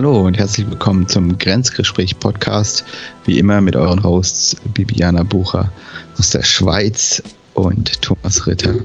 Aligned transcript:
Hallo 0.00 0.22
und 0.22 0.38
herzlich 0.38 0.66
willkommen 0.66 1.06
zum 1.08 1.36
Grenzgespräch 1.36 2.18
Podcast. 2.18 2.86
Wie 3.26 3.38
immer 3.38 3.60
mit 3.60 3.76
euren 3.76 4.02
Hosts 4.02 4.56
Bibiana 4.72 5.24
Bucher 5.24 5.70
aus 6.18 6.30
der 6.30 6.42
Schweiz 6.42 7.22
und 7.52 8.00
Thomas 8.00 8.46
Ritter 8.46 8.76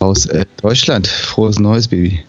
aus 0.00 0.26
äh, 0.26 0.44
Deutschland. 0.60 1.06
Frohes 1.06 1.58
Neues, 1.58 1.88
Bibi. 1.88 2.22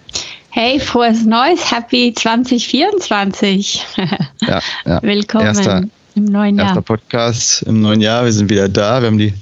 Hey, 0.50 0.80
frohes 0.80 1.26
Neues, 1.26 1.70
Happy 1.70 2.14
2024. 2.16 3.86
Ja, 4.48 4.62
ja. 4.86 5.02
Willkommen 5.04 5.48
erster, 5.48 5.84
im 6.16 6.24
neuen 6.24 6.56
Jahr. 6.56 6.68
Erster 6.68 6.84
Podcast 6.84 7.64
im 7.64 7.82
neuen 7.82 8.00
Jahr. 8.00 8.24
Wir 8.24 8.32
sind 8.32 8.50
wieder 8.50 8.70
da. 8.70 9.02
Wir 9.02 9.08
haben 9.08 9.18
die 9.18 9.34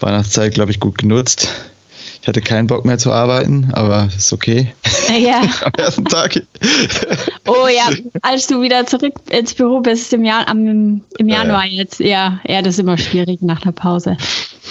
Weihnachtszeit, 0.00 0.52
glaube 0.52 0.72
ich, 0.72 0.80
gut 0.80 0.98
genutzt. 0.98 1.48
Ich 2.24 2.28
hatte 2.28 2.40
keinen 2.40 2.68
Bock 2.68 2.86
mehr 2.86 2.96
zu 2.96 3.12
arbeiten, 3.12 3.68
aber 3.74 4.08
ist 4.16 4.32
okay. 4.32 4.72
Ja. 5.14 5.42
Am 5.62 5.72
ersten 5.76 6.06
Tag. 6.06 6.42
Oh 7.46 7.68
ja, 7.68 7.90
als 8.22 8.46
du 8.46 8.62
wieder 8.62 8.86
zurück 8.86 9.12
ins 9.28 9.52
Büro 9.52 9.80
bist 9.80 10.10
im, 10.14 10.24
Jahr, 10.24 10.48
am, 10.48 11.02
im 11.18 11.28
Januar 11.28 11.66
jetzt, 11.66 12.00
ja, 12.00 12.40
ja, 12.48 12.62
das 12.62 12.76
ist 12.76 12.80
immer 12.80 12.96
schwierig 12.96 13.42
nach 13.42 13.60
der 13.60 13.72
Pause. 13.72 14.16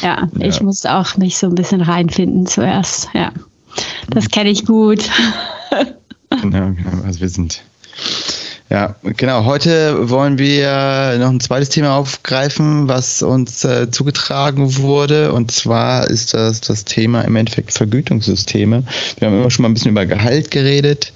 Ja, 0.01 0.27
Ja. 0.33 0.47
ich 0.47 0.59
musste 0.61 0.91
auch 0.95 1.15
mich 1.17 1.37
so 1.37 1.45
ein 1.45 1.53
bisschen 1.53 1.81
reinfinden 1.81 2.47
zuerst. 2.47 3.09
Ja, 3.13 3.31
das 4.09 4.29
kenne 4.29 4.49
ich 4.49 4.65
gut. 4.65 5.07
Genau, 6.41 6.71
genau. 6.71 7.03
Also 7.05 7.19
wir 7.19 7.29
sind. 7.29 7.61
Ja, 8.69 8.95
genau. 9.03 9.45
Heute 9.45 10.09
wollen 10.09 10.37
wir 10.37 11.17
noch 11.19 11.29
ein 11.29 11.39
zweites 11.39 11.69
Thema 11.69 11.95
aufgreifen, 11.95 12.87
was 12.87 13.21
uns 13.21 13.63
äh, 13.65 13.91
zugetragen 13.91 14.77
wurde. 14.77 15.33
Und 15.33 15.51
zwar 15.51 16.09
ist 16.09 16.33
das 16.33 16.61
das 16.61 16.85
Thema 16.85 17.21
im 17.21 17.35
Endeffekt 17.35 17.73
Vergütungssysteme. 17.73 18.83
Wir 19.19 19.27
haben 19.27 19.37
immer 19.37 19.51
schon 19.51 19.63
mal 19.63 19.69
ein 19.69 19.73
bisschen 19.73 19.91
über 19.91 20.05
Gehalt 20.05 20.49
geredet 20.49 21.13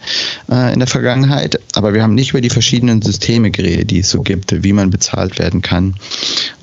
äh, 0.52 0.74
in 0.74 0.80
der 0.80 0.88
Vergangenheit, 0.88 1.60
aber 1.74 1.94
wir 1.94 2.04
haben 2.04 2.16
nicht 2.16 2.32
über 2.32 2.42
die 2.42 2.50
verschiedenen 2.50 3.02
Systeme 3.02 3.50
geredet, 3.50 3.92
die 3.92 4.00
es 4.00 4.10
so 4.10 4.22
gibt, 4.22 4.64
wie 4.64 4.74
man 4.74 4.90
bezahlt 4.90 5.40
werden 5.40 5.62
kann, 5.62 5.96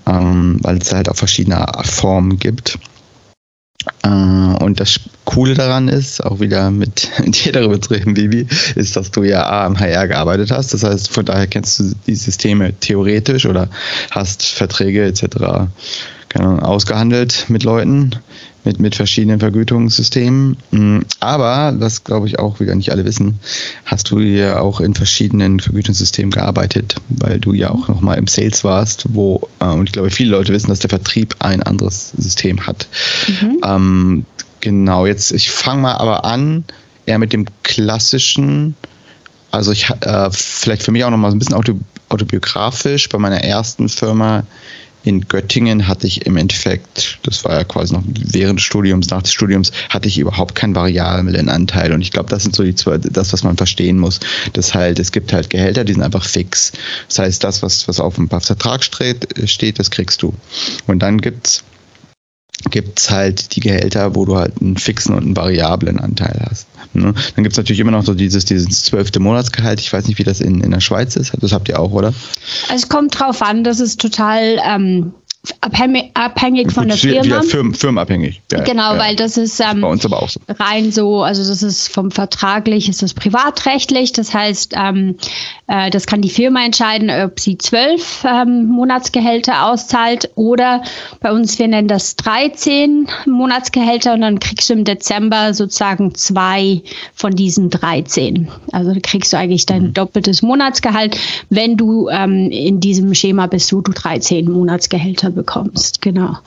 ähm, 0.06 0.58
weil 0.62 0.78
es 0.78 0.92
halt 0.92 1.08
auch 1.08 1.16
verschiedene 1.16 1.66
Formen 1.82 2.38
gibt. 2.38 2.78
Äh, 4.04 4.08
Und 4.62 4.80
das 4.80 5.00
Coole 5.24 5.54
daran 5.54 5.88
ist, 5.88 6.24
auch 6.24 6.40
wieder 6.40 6.70
mit, 6.70 7.10
dir 7.24 7.52
darüber 7.52 7.80
zu 7.80 7.92
reden, 7.94 8.14
Bibi, 8.14 8.46
ist, 8.74 8.96
dass 8.96 9.10
du 9.10 9.22
ja 9.24 9.44
A 9.44 9.66
am 9.66 9.78
HR 9.78 10.08
gearbeitet 10.08 10.50
hast. 10.50 10.74
Das 10.74 10.84
heißt, 10.84 11.10
von 11.10 11.24
daher 11.24 11.46
kennst 11.46 11.80
du 11.80 11.92
die 12.06 12.14
Systeme 12.14 12.72
theoretisch 12.78 13.46
oder 13.46 13.68
hast 14.10 14.44
Verträge 14.44 15.04
etc. 15.04 15.68
Ahnung, 16.34 16.60
ausgehandelt 16.60 17.46
mit 17.48 17.62
Leuten, 17.62 18.10
mit, 18.64 18.80
mit 18.80 18.94
verschiedenen 18.94 19.40
Vergütungssystemen. 19.40 20.56
Mm, 20.70 21.00
Aber, 21.20 21.74
was 21.78 22.04
glaube 22.04 22.26
ich 22.26 22.38
auch 22.38 22.60
wieder 22.60 22.74
nicht 22.74 22.90
alle 22.90 23.04
wissen, 23.04 23.38
hast 23.84 24.10
du 24.10 24.18
ja 24.18 24.60
auch 24.60 24.80
in 24.80 24.94
verschiedenen 24.94 25.60
Vergütungssystemen 25.60 26.30
gearbeitet, 26.30 26.96
weil 27.08 27.38
du 27.38 27.52
ja 27.52 27.70
auch 27.70 27.88
nochmal 27.88 28.18
im 28.18 28.26
Sales 28.26 28.64
warst, 28.64 29.06
wo, 29.10 29.48
äh, 29.60 29.66
und 29.66 29.86
ich 29.86 29.92
glaube, 29.92 30.10
viele 30.10 30.30
Leute 30.30 30.52
wissen, 30.52 30.68
dass 30.68 30.80
der 30.80 30.90
Vertrieb 30.90 31.36
ein 31.40 31.62
anderes 31.62 32.12
System 32.16 32.66
hat. 32.66 32.88
Mhm. 33.28 33.60
Ähm, 33.64 34.26
genau, 34.60 35.06
jetzt, 35.06 35.32
ich 35.32 35.50
fange 35.50 35.82
mal 35.82 35.94
aber 35.94 36.24
an, 36.24 36.64
eher 37.06 37.18
mit 37.18 37.32
dem 37.32 37.46
klassischen, 37.62 38.74
also 39.50 39.72
ich, 39.72 39.90
äh, 40.00 40.30
vielleicht 40.30 40.82
für 40.82 40.92
mich 40.92 41.04
auch 41.04 41.10
nochmal 41.10 41.30
so 41.30 41.36
ein 41.36 41.38
bisschen 41.38 41.54
auto, 41.54 41.78
autobiografisch, 42.08 43.08
bei 43.08 43.18
meiner 43.18 43.42
ersten 43.42 43.88
Firma 43.88 44.44
in 45.04 45.28
Göttingen 45.28 45.86
hatte 45.86 46.06
ich 46.06 46.26
im 46.26 46.36
Endeffekt, 46.36 47.18
das 47.22 47.44
war 47.44 47.52
ja 47.52 47.64
quasi 47.64 47.92
noch 47.92 48.02
während 48.06 48.58
des 48.58 48.64
Studiums, 48.64 49.10
nach 49.10 49.22
des 49.22 49.32
Studiums, 49.32 49.70
hatte 49.90 50.08
ich 50.08 50.18
überhaupt 50.18 50.54
keinen 50.54 50.74
variablen 50.74 51.48
Anteil. 51.48 51.92
Und 51.92 52.00
ich 52.00 52.10
glaube, 52.10 52.30
das 52.30 52.42
sind 52.42 52.56
so 52.56 52.62
die 52.62 52.74
zwei, 52.74 52.98
das, 52.98 53.32
was 53.32 53.44
man 53.44 53.56
verstehen 53.56 53.98
muss. 53.98 54.20
Das 54.54 54.74
halt, 54.74 54.98
es 54.98 55.12
gibt 55.12 55.32
halt 55.32 55.50
Gehälter, 55.50 55.84
die 55.84 55.92
sind 55.92 56.02
einfach 56.02 56.24
fix. 56.24 56.72
Das 57.08 57.18
heißt, 57.18 57.44
das, 57.44 57.62
was, 57.62 57.86
was 57.86 58.00
auf 58.00 58.14
dem 58.14 58.28
Vertrag 58.28 58.82
steht, 58.82 59.28
steht, 59.48 59.78
das 59.78 59.90
kriegst 59.90 60.22
du. 60.22 60.32
Und 60.86 61.00
dann 61.00 61.20
gibt's 61.20 61.64
gibt's 62.74 63.08
halt 63.08 63.54
die 63.54 63.60
Gehälter, 63.60 64.16
wo 64.16 64.24
du 64.24 64.36
halt 64.36 64.60
einen 64.60 64.76
fixen 64.76 65.14
und 65.14 65.22
einen 65.22 65.36
variablen 65.36 66.00
Anteil 66.00 66.44
hast. 66.50 66.66
Ne? 66.92 67.14
Dann 67.36 67.44
gibt's 67.44 67.56
natürlich 67.56 67.78
immer 67.78 67.92
noch 67.92 68.04
so 68.04 68.14
dieses, 68.14 68.46
dieses 68.46 68.82
zwölfte 68.82 69.20
Monatsgehalt. 69.20 69.78
Ich 69.78 69.92
weiß 69.92 70.08
nicht, 70.08 70.18
wie 70.18 70.24
das 70.24 70.40
in, 70.40 70.60
in 70.60 70.72
der 70.72 70.80
Schweiz 70.80 71.14
ist. 71.14 71.32
Das 71.40 71.52
habt 71.52 71.68
ihr 71.68 71.78
auch, 71.78 71.92
oder? 71.92 72.08
Also 72.68 72.74
es 72.74 72.88
kommt 72.88 73.16
drauf 73.16 73.42
an, 73.42 73.62
das 73.62 73.78
ist 73.78 74.00
total 74.00 74.58
ähm, 74.66 75.14
abhängig, 75.60 76.10
abhängig 76.14 76.72
von 76.72 76.88
der 76.88 76.96
Firma. 76.96 77.24
Wieder 77.24 77.42
firm, 77.42 77.74
firmenabhängig. 77.74 78.40
Ja, 78.50 78.62
Genau, 78.62 78.94
ja. 78.94 78.98
weil 78.98 79.16
das 79.16 79.36
ist 79.36 79.60
ähm, 79.60 79.80
Bei 79.82 79.88
uns 79.88 80.04
aber 80.04 80.22
auch 80.22 80.28
so. 80.28 80.40
rein 80.48 80.92
so, 80.92 81.22
also 81.22 81.46
das 81.46 81.62
ist 81.62 81.88
vom 81.88 82.10
vertraglich, 82.10 82.88
ist 82.88 83.02
das 83.02 83.14
privatrechtlich. 83.14 84.12
Das 84.12 84.32
heißt, 84.32 84.74
ähm, 84.76 85.16
äh, 85.66 85.90
das 85.90 86.06
kann 86.06 86.22
die 86.22 86.30
Firma 86.30 86.64
entscheiden, 86.64 87.10
ob 87.10 87.40
sie 87.40 87.58
zwölf 87.58 88.24
ähm, 88.24 88.66
Monatsgehälter 88.66 89.66
auszahlt 89.66 90.30
oder 90.34 90.82
bei 91.20 91.32
uns, 91.32 91.58
wir 91.58 91.68
nennen 91.68 91.88
das 91.88 92.16
13 92.16 93.08
Monatsgehälter 93.26 94.14
und 94.14 94.22
dann 94.22 94.40
kriegst 94.40 94.70
du 94.70 94.74
im 94.74 94.84
Dezember 94.84 95.54
sozusagen 95.54 96.14
zwei 96.14 96.82
von 97.14 97.34
diesen 97.34 97.70
13. 97.70 98.48
Also 98.72 98.92
kriegst 99.02 99.32
du 99.32 99.36
eigentlich 99.36 99.66
dein 99.66 99.92
doppeltes 99.92 100.42
Monatsgehalt, 100.42 101.16
wenn 101.50 101.76
du 101.76 102.08
ähm, 102.08 102.50
in 102.50 102.80
diesem 102.80 103.14
Schema 103.14 103.46
bist, 103.46 103.72
wo 103.72 103.80
du 103.80 103.92
13 103.92 104.50
Monatsgehälter 104.50 105.33
bekommst. 105.34 106.00
Genau. 106.00 106.38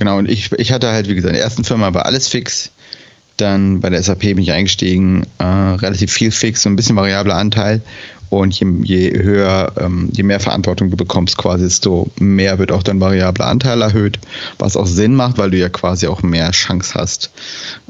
Genau, 0.00 0.16
und 0.16 0.30
ich, 0.30 0.50
ich 0.52 0.72
hatte 0.72 0.88
halt, 0.88 1.08
wie 1.08 1.14
gesagt, 1.14 1.32
in 1.32 1.36
der 1.36 1.44
ersten 1.44 1.62
Firma 1.62 1.92
war 1.92 2.06
alles 2.06 2.28
fix. 2.28 2.70
Dann 3.36 3.80
bei 3.80 3.90
der 3.90 4.02
SAP 4.02 4.20
bin 4.20 4.38
ich 4.38 4.52
eingestiegen, 4.52 5.26
äh, 5.38 5.44
relativ 5.44 6.12
viel 6.12 6.30
fix, 6.30 6.62
so 6.62 6.70
ein 6.70 6.76
bisschen 6.76 6.96
variabler 6.96 7.36
Anteil. 7.36 7.82
Und 8.30 8.58
je, 8.58 8.66
je 8.84 9.22
höher, 9.22 9.72
ähm, 9.78 10.08
je 10.12 10.22
mehr 10.22 10.40
Verantwortung 10.40 10.90
du 10.90 10.96
bekommst, 10.96 11.36
quasi, 11.36 11.64
desto 11.64 12.10
mehr 12.18 12.58
wird 12.58 12.70
auch 12.70 12.82
dein 12.82 13.00
variabler 13.00 13.46
Anteil 13.46 13.82
erhöht, 13.82 14.18
was 14.58 14.76
auch 14.76 14.86
Sinn 14.86 15.16
macht, 15.16 15.36
weil 15.36 15.50
du 15.50 15.58
ja 15.58 15.68
quasi 15.68 16.06
auch 16.06 16.22
mehr 16.22 16.50
Chance 16.52 16.94
hast, 16.94 17.30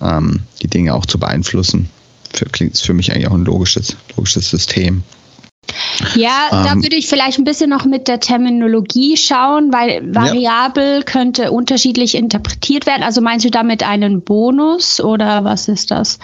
ähm, 0.00 0.41
die 0.62 0.68
Dinge 0.68 0.94
auch 0.94 1.06
zu 1.06 1.18
beeinflussen. 1.18 1.91
Für, 2.32 2.47
klingt 2.47 2.78
für 2.78 2.94
mich 2.94 3.12
eigentlich 3.12 3.28
auch 3.28 3.34
ein 3.34 3.44
logisches, 3.44 3.97
logisches 4.16 4.50
System. 4.50 5.02
Ja, 6.16 6.48
da 6.50 6.72
Ähm, 6.72 6.82
würde 6.82 6.96
ich 6.96 7.08
vielleicht 7.08 7.38
ein 7.38 7.44
bisschen 7.44 7.70
noch 7.70 7.84
mit 7.84 8.08
der 8.08 8.20
Terminologie 8.20 9.16
schauen, 9.16 9.72
weil 9.72 10.02
variabel 10.14 11.02
könnte 11.02 11.50
unterschiedlich 11.52 12.14
interpretiert 12.14 12.86
werden. 12.86 13.02
Also 13.02 13.20
meinst 13.20 13.44
du 13.44 13.50
damit 13.50 13.82
einen 13.82 14.22
Bonus 14.22 15.00
oder 15.00 15.44
was 15.44 15.68
ist 15.68 15.90
das? 15.90 16.18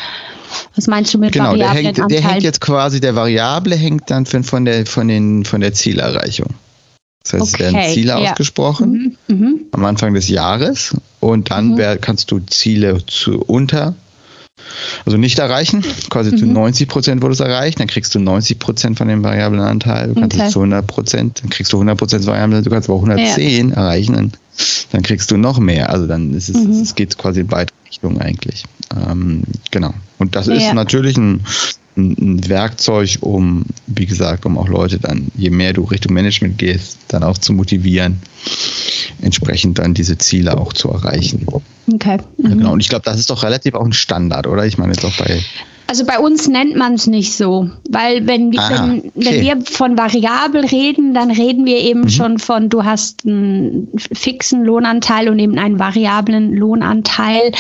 Was 0.75 0.87
meinst 0.87 1.13
du 1.13 1.19
mit 1.19 1.33
Genau, 1.33 1.55
der 1.57 1.67
variablen 1.69 1.95
hängt, 1.97 2.11
der 2.11 2.21
hängt 2.23 2.43
jetzt 2.43 2.61
quasi, 2.61 3.01
der 3.01 3.15
Variable 3.15 3.77
hängt 3.77 4.11
dann 4.11 4.27
von, 4.27 4.45
von, 4.45 4.65
der, 4.65 4.87
von, 4.87 5.09
den, 5.09 5.45
von 5.45 5.61
der 5.61 5.73
Zielerreichung. 5.75 6.49
Das 7.25 7.33
heißt, 7.35 7.55
es 7.55 7.59
werden 7.59 7.77
Okay, 7.77 7.93
Ziele 7.93 8.11
ja. 8.11 8.31
ausgesprochen 8.33 9.17
mhm, 9.27 9.37
mhm. 9.37 9.61
am 9.73 9.85
Anfang 9.85 10.15
des 10.15 10.29
Jahres 10.29 10.95
und 11.21 11.51
dann 11.51 11.71
Mhm. 11.71 12.01
kannst 12.01 12.31
du 12.31 12.39
Ziele 12.39 13.05
zu 13.07 13.41
unter, 13.41 13.97
also 15.05 15.19
nicht 15.19 15.39
erreichen, 15.39 15.85
quasi 16.11 16.35
zu 16.35 16.47
Mhm. 16.47 16.53
90 16.53 16.89
Prozent 16.89 17.23
wurde 17.23 17.35
es 17.35 17.41
erreicht, 17.41 17.81
dann 17.81 17.87
kriegst 17.87 18.15
du 18.15 18.19
90 18.19 18.59
Prozent 18.59 18.99
von 18.99 19.09
dem 19.09 19.23
variablen 19.23 19.61
Anteil, 19.61 20.09
du 20.09 20.15
kannst 20.15 20.37
Okay. 20.37 20.47
es 20.47 20.53
zu 20.53 20.61
100 20.61 20.87
Prozent, 20.87 21.43
dann 21.43 21.51
kriegst 21.51 21.73
du 21.73 21.77
100 21.79 21.97
Prozent 21.99 22.27
variablen, 22.27 22.63
du 22.65 22.71
kannst 22.71 22.89
aber 22.89 22.99
auch 22.99 23.03
110 23.05 23.73
erreichen, 23.73 24.15
dann, 24.15 24.33
dann 24.93 25.03
kriegst 25.03 25.31
du 25.31 25.37
noch 25.37 25.59
mehr. 25.59 25.91
Also 25.91 26.07
dann 26.07 26.33
ist 26.35 26.49
es, 26.49 26.57
Mhm. 26.57 26.71
es 26.83 26.95
geht 26.95 27.17
quasi 27.19 27.41
in 27.41 27.47
beide 27.47 27.73
Richtungen 27.89 28.21
eigentlich. 28.21 28.65
Ähm, 28.95 29.43
genau. 29.71 29.95
Und 30.19 30.35
das 30.37 30.49
ist 30.49 30.63
Ja. 30.65 30.75
natürlich 30.75 31.17
ein, 31.17 31.45
ein, 31.97 32.49
Werkzeug, 32.49 33.19
um, 33.21 33.65
wie 33.87 34.07
gesagt, 34.07 34.45
um 34.47 34.59
auch 34.59 34.69
Leute 34.69 34.99
dann, 34.99 35.29
je 35.37 35.51
mehr 35.51 35.73
du 35.73 35.83
Richtung 35.85 36.13
Management 36.15 36.59
gehst, 36.59 36.99
dann 37.09 37.23
auch 37.23 37.39
zu 37.39 37.53
motivieren, 37.53 38.21
entsprechend 39.23 39.79
dann 39.79 39.95
diese 39.95 40.19
Ziele 40.19 40.59
auch 40.59 40.73
zu 40.73 40.91
erreichen. 40.91 41.47
Okay. 41.93 42.19
Ja, 42.39 42.49
Mhm. 42.49 42.59
genau. 42.59 42.73
Und 42.73 42.81
ich 42.81 42.89
glaube, 42.89 43.05
das 43.05 43.19
ist 43.19 43.31
doch 43.31 43.43
relativ 43.43 43.75
auch 43.75 43.85
ein 43.85 43.93
Standard, 43.93 44.47
oder? 44.47 44.67
Ich 44.67 44.77
meine 44.79 44.93
jetzt 44.93 45.05
auch 45.05 45.17
bei. 45.17 45.41
Also 45.89 46.05
bei 46.05 46.19
uns 46.19 46.49
nennt 46.49 46.75
man 46.77 46.95
es 46.95 47.07
nicht 47.07 47.35
so, 47.37 47.71
weil 47.89 48.27
wenn, 48.27 48.51
wir- 48.51 48.59
Aha, 48.61 48.89
wenn, 48.89 49.05
wenn 49.15 49.27
okay. 49.29 49.41
wir 49.43 49.61
von 49.65 49.97
variabel 49.97 50.65
reden, 50.67 51.15
dann 51.15 51.31
reden 51.31 51.65
wir 51.65 51.79
eben 51.79 52.01
Mhm. 52.01 52.09
schon 52.09 52.39
von, 52.41 52.69
du 52.69 52.85
hast 52.85 53.25
einen 53.25 53.87
fixen 54.13 54.65
Lohnanteil 54.65 55.29
und 55.29 55.39
eben 55.39 55.57
einen 55.59 55.79
variablen 55.79 56.55
Lohnanteil. 56.57 57.53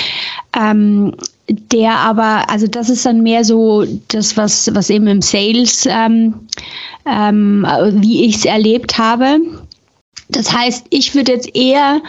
Ähm, 0.60 1.14
der 1.48 1.94
aber, 1.94 2.50
also 2.50 2.66
das 2.66 2.90
ist 2.90 3.06
dann 3.06 3.22
mehr 3.22 3.44
so 3.44 3.84
das, 4.08 4.36
was, 4.36 4.74
was 4.74 4.90
eben 4.90 5.06
im 5.06 5.22
Sales, 5.22 5.86
ähm, 5.88 6.46
ähm, 7.04 7.66
wie 7.92 8.24
ich 8.24 8.36
es 8.36 8.44
erlebt 8.44 8.98
habe. 8.98 9.38
Das 10.28 10.52
heißt, 10.52 10.86
ich 10.90 11.14
würde 11.14 11.32
jetzt 11.32 11.54
eher 11.54 12.00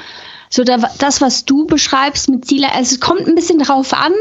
so 0.49 0.63
da, 0.63 0.77
das, 0.99 1.21
was 1.21 1.45
du 1.45 1.65
beschreibst 1.65 2.29
mit 2.29 2.45
Ziele, 2.45 2.71
also 2.71 2.95
es 2.95 2.99
kommt 2.99 3.27
ein 3.27 3.35
bisschen 3.35 3.59
drauf 3.59 3.93
an, 3.93 4.13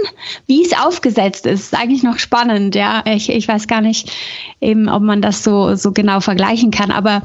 wie 0.46 0.64
es 0.64 0.72
aufgesetzt 0.76 1.46
ist. 1.46 1.72
Ist 1.72 1.74
eigentlich 1.74 2.02
noch 2.02 2.18
spannend, 2.18 2.74
ja. 2.74 3.02
Ich, 3.06 3.28
ich 3.30 3.46
weiß 3.46 3.68
gar 3.68 3.80
nicht, 3.80 4.10
eben, 4.60 4.88
ob 4.88 5.02
man 5.02 5.22
das 5.22 5.44
so, 5.44 5.74
so 5.76 5.92
genau 5.92 6.20
vergleichen 6.20 6.70
kann. 6.70 6.90
Aber 6.90 7.22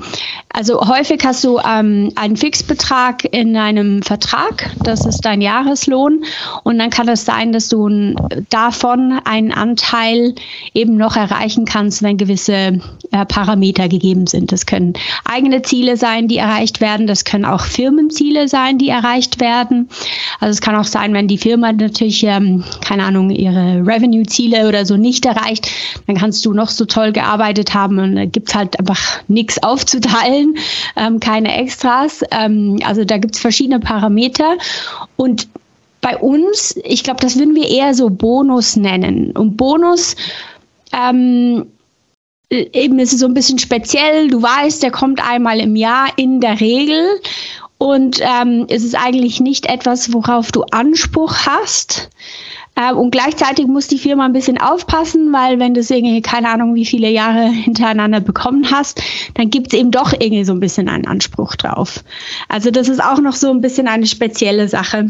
Also 0.53 0.81
häufig 0.81 1.21
hast 1.24 1.44
du 1.44 1.59
ähm, 1.59 2.12
einen 2.15 2.36
Fixbetrag 2.36 3.24
in 3.33 3.56
einem 3.56 4.01
Vertrag, 4.03 4.69
das 4.83 5.06
ist 5.06 5.21
dein 5.21 5.42
Jahreslohn 5.42 6.25
und 6.63 6.77
dann 6.77 6.89
kann 6.89 7.07
es 7.07 7.25
sein, 7.25 7.53
dass 7.53 7.69
du 7.69 8.15
davon 8.50 9.19
einen 9.24 9.51
Anteil 9.51 10.36
eben 10.74 10.98
noch 10.98 11.15
erreichen 11.15 11.65
kannst, 11.65 12.03
wenn 12.03 12.18
gewisse 12.18 12.80
äh, 13.12 13.25
Parameter 13.27 13.88
gegeben 13.88 14.27
sind. 14.27 14.51
Das 14.51 14.65
können 14.65 14.94
eigene 15.24 15.62
Ziele 15.62 15.95
sein, 15.95 16.27
die 16.27 16.38
erreicht 16.38 16.81
werden, 16.81 17.07
das 17.07 17.24
können 17.24 17.45
auch 17.45 17.62
Firmenziele 17.62 18.48
sein, 18.48 18.77
die 18.77 18.89
erreicht 18.91 19.39
werden. 19.39 19.89
Also 20.39 20.51
es 20.51 20.61
kann 20.61 20.75
auch 20.75 20.85
sein, 20.85 21.13
wenn 21.13 21.27
die 21.27 21.38
Firma 21.38 21.71
natürlich, 21.71 22.23
ähm, 22.23 22.63
keine 22.85 23.03
Ahnung, 23.03 23.31
ihre 23.31 23.81
Revenue-Ziele 23.85 24.67
oder 24.67 24.85
so 24.85 24.97
nicht 24.97 25.25
erreicht, 25.25 25.67
dann 26.07 26.17
kannst 26.17 26.45
du 26.45 26.53
noch 26.53 26.69
so 26.69 26.85
toll 26.85 27.11
gearbeitet 27.11 27.73
haben 27.73 27.97
und 27.99 28.15
da 28.15 28.25
gibt 28.25 28.49
es 28.49 28.55
halt 28.55 28.79
einfach 28.79 29.21
nichts 29.27 29.61
aufzuteilen 29.63 30.55
ähm, 30.95 31.19
keine 31.19 31.55
Extras. 31.57 32.21
Ähm, 32.31 32.79
also 32.85 33.03
da 33.03 33.17
gibt 33.17 33.35
es 33.35 33.41
verschiedene 33.41 33.79
Parameter. 33.79 34.57
Und 35.15 35.47
bei 36.01 36.17
uns, 36.17 36.75
ich 36.83 37.03
glaube, 37.03 37.21
das 37.21 37.38
würden 37.38 37.55
wir 37.55 37.67
eher 37.67 37.93
so 37.93 38.09
Bonus 38.09 38.75
nennen. 38.75 39.31
Und 39.31 39.57
Bonus, 39.57 40.15
ähm, 40.93 41.67
eben 42.49 42.99
ist 42.99 43.13
es 43.13 43.19
so 43.19 43.27
ein 43.27 43.33
bisschen 43.33 43.59
speziell. 43.59 44.29
Du 44.29 44.41
weißt, 44.41 44.83
der 44.83 44.91
kommt 44.91 45.25
einmal 45.25 45.59
im 45.59 45.75
Jahr 45.75 46.07
in 46.17 46.41
der 46.41 46.59
Regel. 46.59 47.21
Und 47.81 48.19
ähm, 48.21 48.67
es 48.69 48.83
ist 48.83 48.93
eigentlich 48.93 49.39
nicht 49.39 49.65
etwas, 49.65 50.13
worauf 50.13 50.51
du 50.51 50.61
Anspruch 50.69 51.35
hast. 51.47 52.11
Äh, 52.75 52.93
und 52.93 53.09
gleichzeitig 53.09 53.65
muss 53.65 53.87
die 53.87 53.97
Firma 53.97 54.23
ein 54.23 54.33
bisschen 54.33 54.61
aufpassen, 54.61 55.33
weil 55.33 55.57
wenn 55.57 55.73
du 55.73 55.79
es 55.79 55.89
irgendwie, 55.89 56.21
keine 56.21 56.49
Ahnung, 56.49 56.75
wie 56.75 56.85
viele 56.85 57.09
Jahre 57.09 57.49
hintereinander 57.49 58.19
bekommen 58.19 58.69
hast, 58.69 59.01
dann 59.33 59.49
gibt 59.49 59.73
es 59.73 59.79
eben 59.79 59.89
doch 59.89 60.13
irgendwie 60.13 60.43
so 60.43 60.53
ein 60.53 60.59
bisschen 60.59 60.89
einen 60.89 61.07
Anspruch 61.07 61.55
drauf. 61.55 62.03
Also 62.49 62.69
das 62.69 62.87
ist 62.87 63.03
auch 63.03 63.19
noch 63.19 63.33
so 63.33 63.49
ein 63.49 63.61
bisschen 63.61 63.87
eine 63.87 64.05
spezielle 64.05 64.67
Sache. 64.67 65.09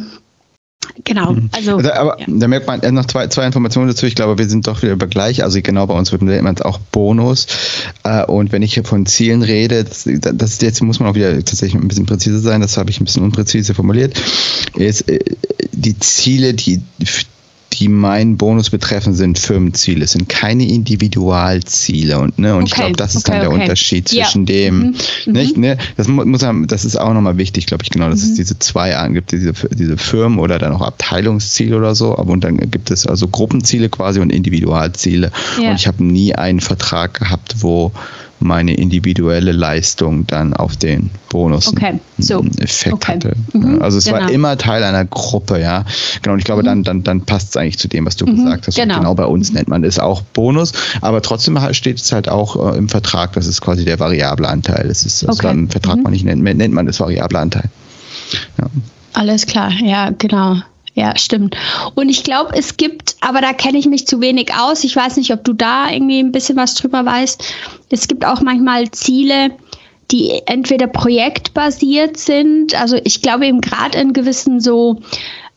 Genau. 1.04 1.34
Mhm. 1.34 1.50
Also, 1.56 1.80
aber 1.80 2.20
ja. 2.20 2.26
da 2.28 2.48
merkt 2.48 2.68
man 2.68 2.82
äh, 2.82 2.92
noch 2.92 3.06
zwei, 3.06 3.28
zwei 3.28 3.46
Informationen 3.46 3.88
dazu. 3.88 4.06
Ich 4.06 4.16
glaube, 4.16 4.38
wir 4.38 4.48
sind 4.48 4.68
doch 4.68 4.82
wieder 4.82 4.94
über 4.94 5.08
gleich. 5.08 5.44
Also 5.44 5.62
genau 5.62 5.88
bei 5.88 5.94
uns 5.94 6.12
wird 6.12 6.22
man 6.22 6.58
auch 6.62 6.80
Bonus. 6.92 7.48
Äh, 8.04 8.26
und 8.26 8.52
wenn 8.52 8.62
ich 8.62 8.74
hier 8.74 8.84
von 8.84 9.06
Zielen 9.06 9.42
rede, 9.42 9.84
das, 9.84 10.08
das 10.34 10.62
jetzt 10.62 10.82
muss 10.82 11.00
man 11.00 11.10
auch 11.10 11.16
wieder 11.16 11.34
tatsächlich 11.34 11.82
ein 11.82 11.88
bisschen 11.88 12.06
präziser 12.06 12.40
sein. 12.40 12.62
Das 12.62 12.78
habe 12.78 12.90
ich 12.90 13.00
ein 13.00 13.06
bisschen 13.06 13.24
unpräzise 13.24 13.74
formuliert. 13.74 14.20
Ist 14.76 15.10
äh, 15.10 15.20
die 15.72 15.98
Ziele, 16.00 16.54
die 16.54 16.82
die 17.82 17.88
meinen 17.88 18.38
Bonus 18.38 18.70
betreffen, 18.70 19.16
sind 19.16 19.40
Firmenziele, 19.40 20.06
es 20.06 20.12
sind 20.12 20.30
keine 20.30 20.68
Individualziele. 20.68 22.20
Und, 22.20 22.38
ne, 22.38 22.56
und 22.56 22.62
okay, 22.62 22.66
ich 22.68 22.76
glaube, 22.76 22.96
das 22.96 23.16
ist 23.16 23.28
okay, 23.28 23.40
dann 23.40 23.42
der 23.42 23.52
okay. 23.52 23.62
Unterschied 23.62 24.08
zwischen 24.08 24.46
ja. 24.46 24.54
dem, 24.54 24.78
mhm. 24.78 24.96
mhm. 25.26 25.34
nicht, 25.34 25.58
ne, 25.58 25.78
das 25.98 26.08
muss 26.08 26.46
das 26.68 26.86
ist 26.86 26.96
auch 26.96 27.14
nochmal 27.14 27.38
wichtig, 27.38 27.66
glaube 27.66 27.84
ich, 27.84 27.90
genau, 27.90 28.10
dass 28.10 28.24
mhm. 28.24 28.30
es 28.30 28.36
diese 28.36 28.60
zwei 28.60 28.96
angibt, 28.96 29.32
diese, 29.32 29.54
diese 29.72 29.98
Firmen 29.98 30.38
oder 30.38 30.60
dann 30.60 30.74
auch 30.74 30.82
Abteilungsziele 30.82 31.76
oder 31.76 31.96
so, 31.96 32.16
aber 32.18 32.32
und 32.32 32.44
dann 32.44 32.58
gibt 32.70 32.92
es 32.92 33.08
also 33.08 33.28
Gruppenziele 33.28 33.90
quasi 33.90 34.20
und 34.20 34.30
Individualziele. 34.30 35.32
Ja. 35.60 35.72
Und 35.72 35.76
ich 35.76 35.88
habe 35.88 36.04
nie 36.04 36.36
einen 36.36 36.60
Vertrag 36.60 37.16
gehabt, 37.16 37.56
wo 37.62 37.92
meine 38.42 38.74
individuelle 38.74 39.52
Leistung 39.52 40.26
dann 40.28 40.54
auf 40.54 40.76
den 40.76 41.10
Bonus 41.30 41.68
okay. 41.68 42.00
so. 42.18 42.44
Effekt 42.60 42.94
okay. 42.94 43.14
hatte. 43.14 43.34
Mhm. 43.54 43.82
Also 43.82 43.98
es 43.98 44.06
genau. 44.06 44.20
war 44.20 44.32
immer 44.32 44.58
Teil 44.58 44.84
einer 44.84 45.06
Gruppe, 45.06 45.60
ja. 45.60 45.86
Genau, 46.22 46.34
und 46.34 46.40
ich 46.40 46.46
glaube, 46.46 46.62
mhm. 46.62 46.66
dann, 46.66 46.84
dann, 46.84 47.04
dann 47.04 47.22
passt 47.22 47.50
es 47.50 47.58
eigentlich 47.58 47.78
zu 47.78 47.88
dem, 47.88 48.06
was 48.06 48.16
du 48.16 48.26
mhm. 48.26 48.38
gesagt 48.38 48.68
hast. 48.68 48.76
Genau. 48.76 48.98
genau 48.98 49.16
bei 49.16 49.26
uns 49.26 49.52
nennt 49.54 49.68
man 49.68 49.84
es 49.84 50.00
auch 50.00 50.22
Bonus, 50.22 50.74
aber 51.02 51.22
trotzdem 51.22 51.60
steht 51.72 52.00
es 52.00 52.12
halt 52.12 52.30
auch 52.30 52.74
äh, 52.74 52.78
im 52.78 52.90
Vertrag, 52.90 53.34
das 53.34 53.48
ist 53.48 53.62
quasi 53.62 53.86
der 53.86 54.00
variable 54.00 54.48
Anteil. 54.48 54.88
Das 54.88 55.06
ist 55.06 55.28
also 55.28 55.40
okay. 55.40 55.52
im 55.52 55.70
Vertrag 55.70 55.98
mhm. 55.98 56.04
man 56.04 56.14
nicht 56.14 56.26
nennt, 56.26 56.44
nennt 56.44 56.74
man 56.74 56.86
das 56.86 57.00
variable 57.00 57.40
Anteil. 57.40 57.70
Ja. 58.60 58.68
Alles 59.14 59.46
klar, 59.46 59.72
ja, 59.84 60.12
genau. 60.18 60.62
Ja, 60.94 61.16
stimmt. 61.16 61.56
Und 61.96 62.10
ich 62.10 62.24
glaube, 62.24 62.54
es 62.54 62.76
gibt, 62.76 63.16
aber 63.22 63.40
da 63.40 63.54
kenne 63.54 63.78
ich 63.78 63.86
mich 63.86 64.08
zu 64.08 64.20
wenig 64.20 64.54
aus. 64.54 64.84
Ich 64.84 64.96
weiß 64.96 65.18
nicht, 65.18 65.32
ob 65.32 65.44
du 65.44 65.54
da 65.54 65.90
irgendwie 65.90 66.20
ein 66.20 66.34
bisschen 66.34 66.58
was 66.58 66.76
drüber 66.76 67.06
weißt. 67.06 67.44
Es 67.90 68.08
gibt 68.08 68.26
auch 68.26 68.42
manchmal 68.42 68.92
Ziele, 68.92 69.52
die 70.12 70.42
entweder 70.46 70.88
projektbasiert 70.88 72.18
sind. 72.18 72.76
Also 72.76 72.98
ich 73.04 73.22
glaube 73.22 73.48
eben 73.48 73.62
gerade 73.62 74.00
in 74.00 74.12
gewissen 74.12 74.60
so 74.60 75.00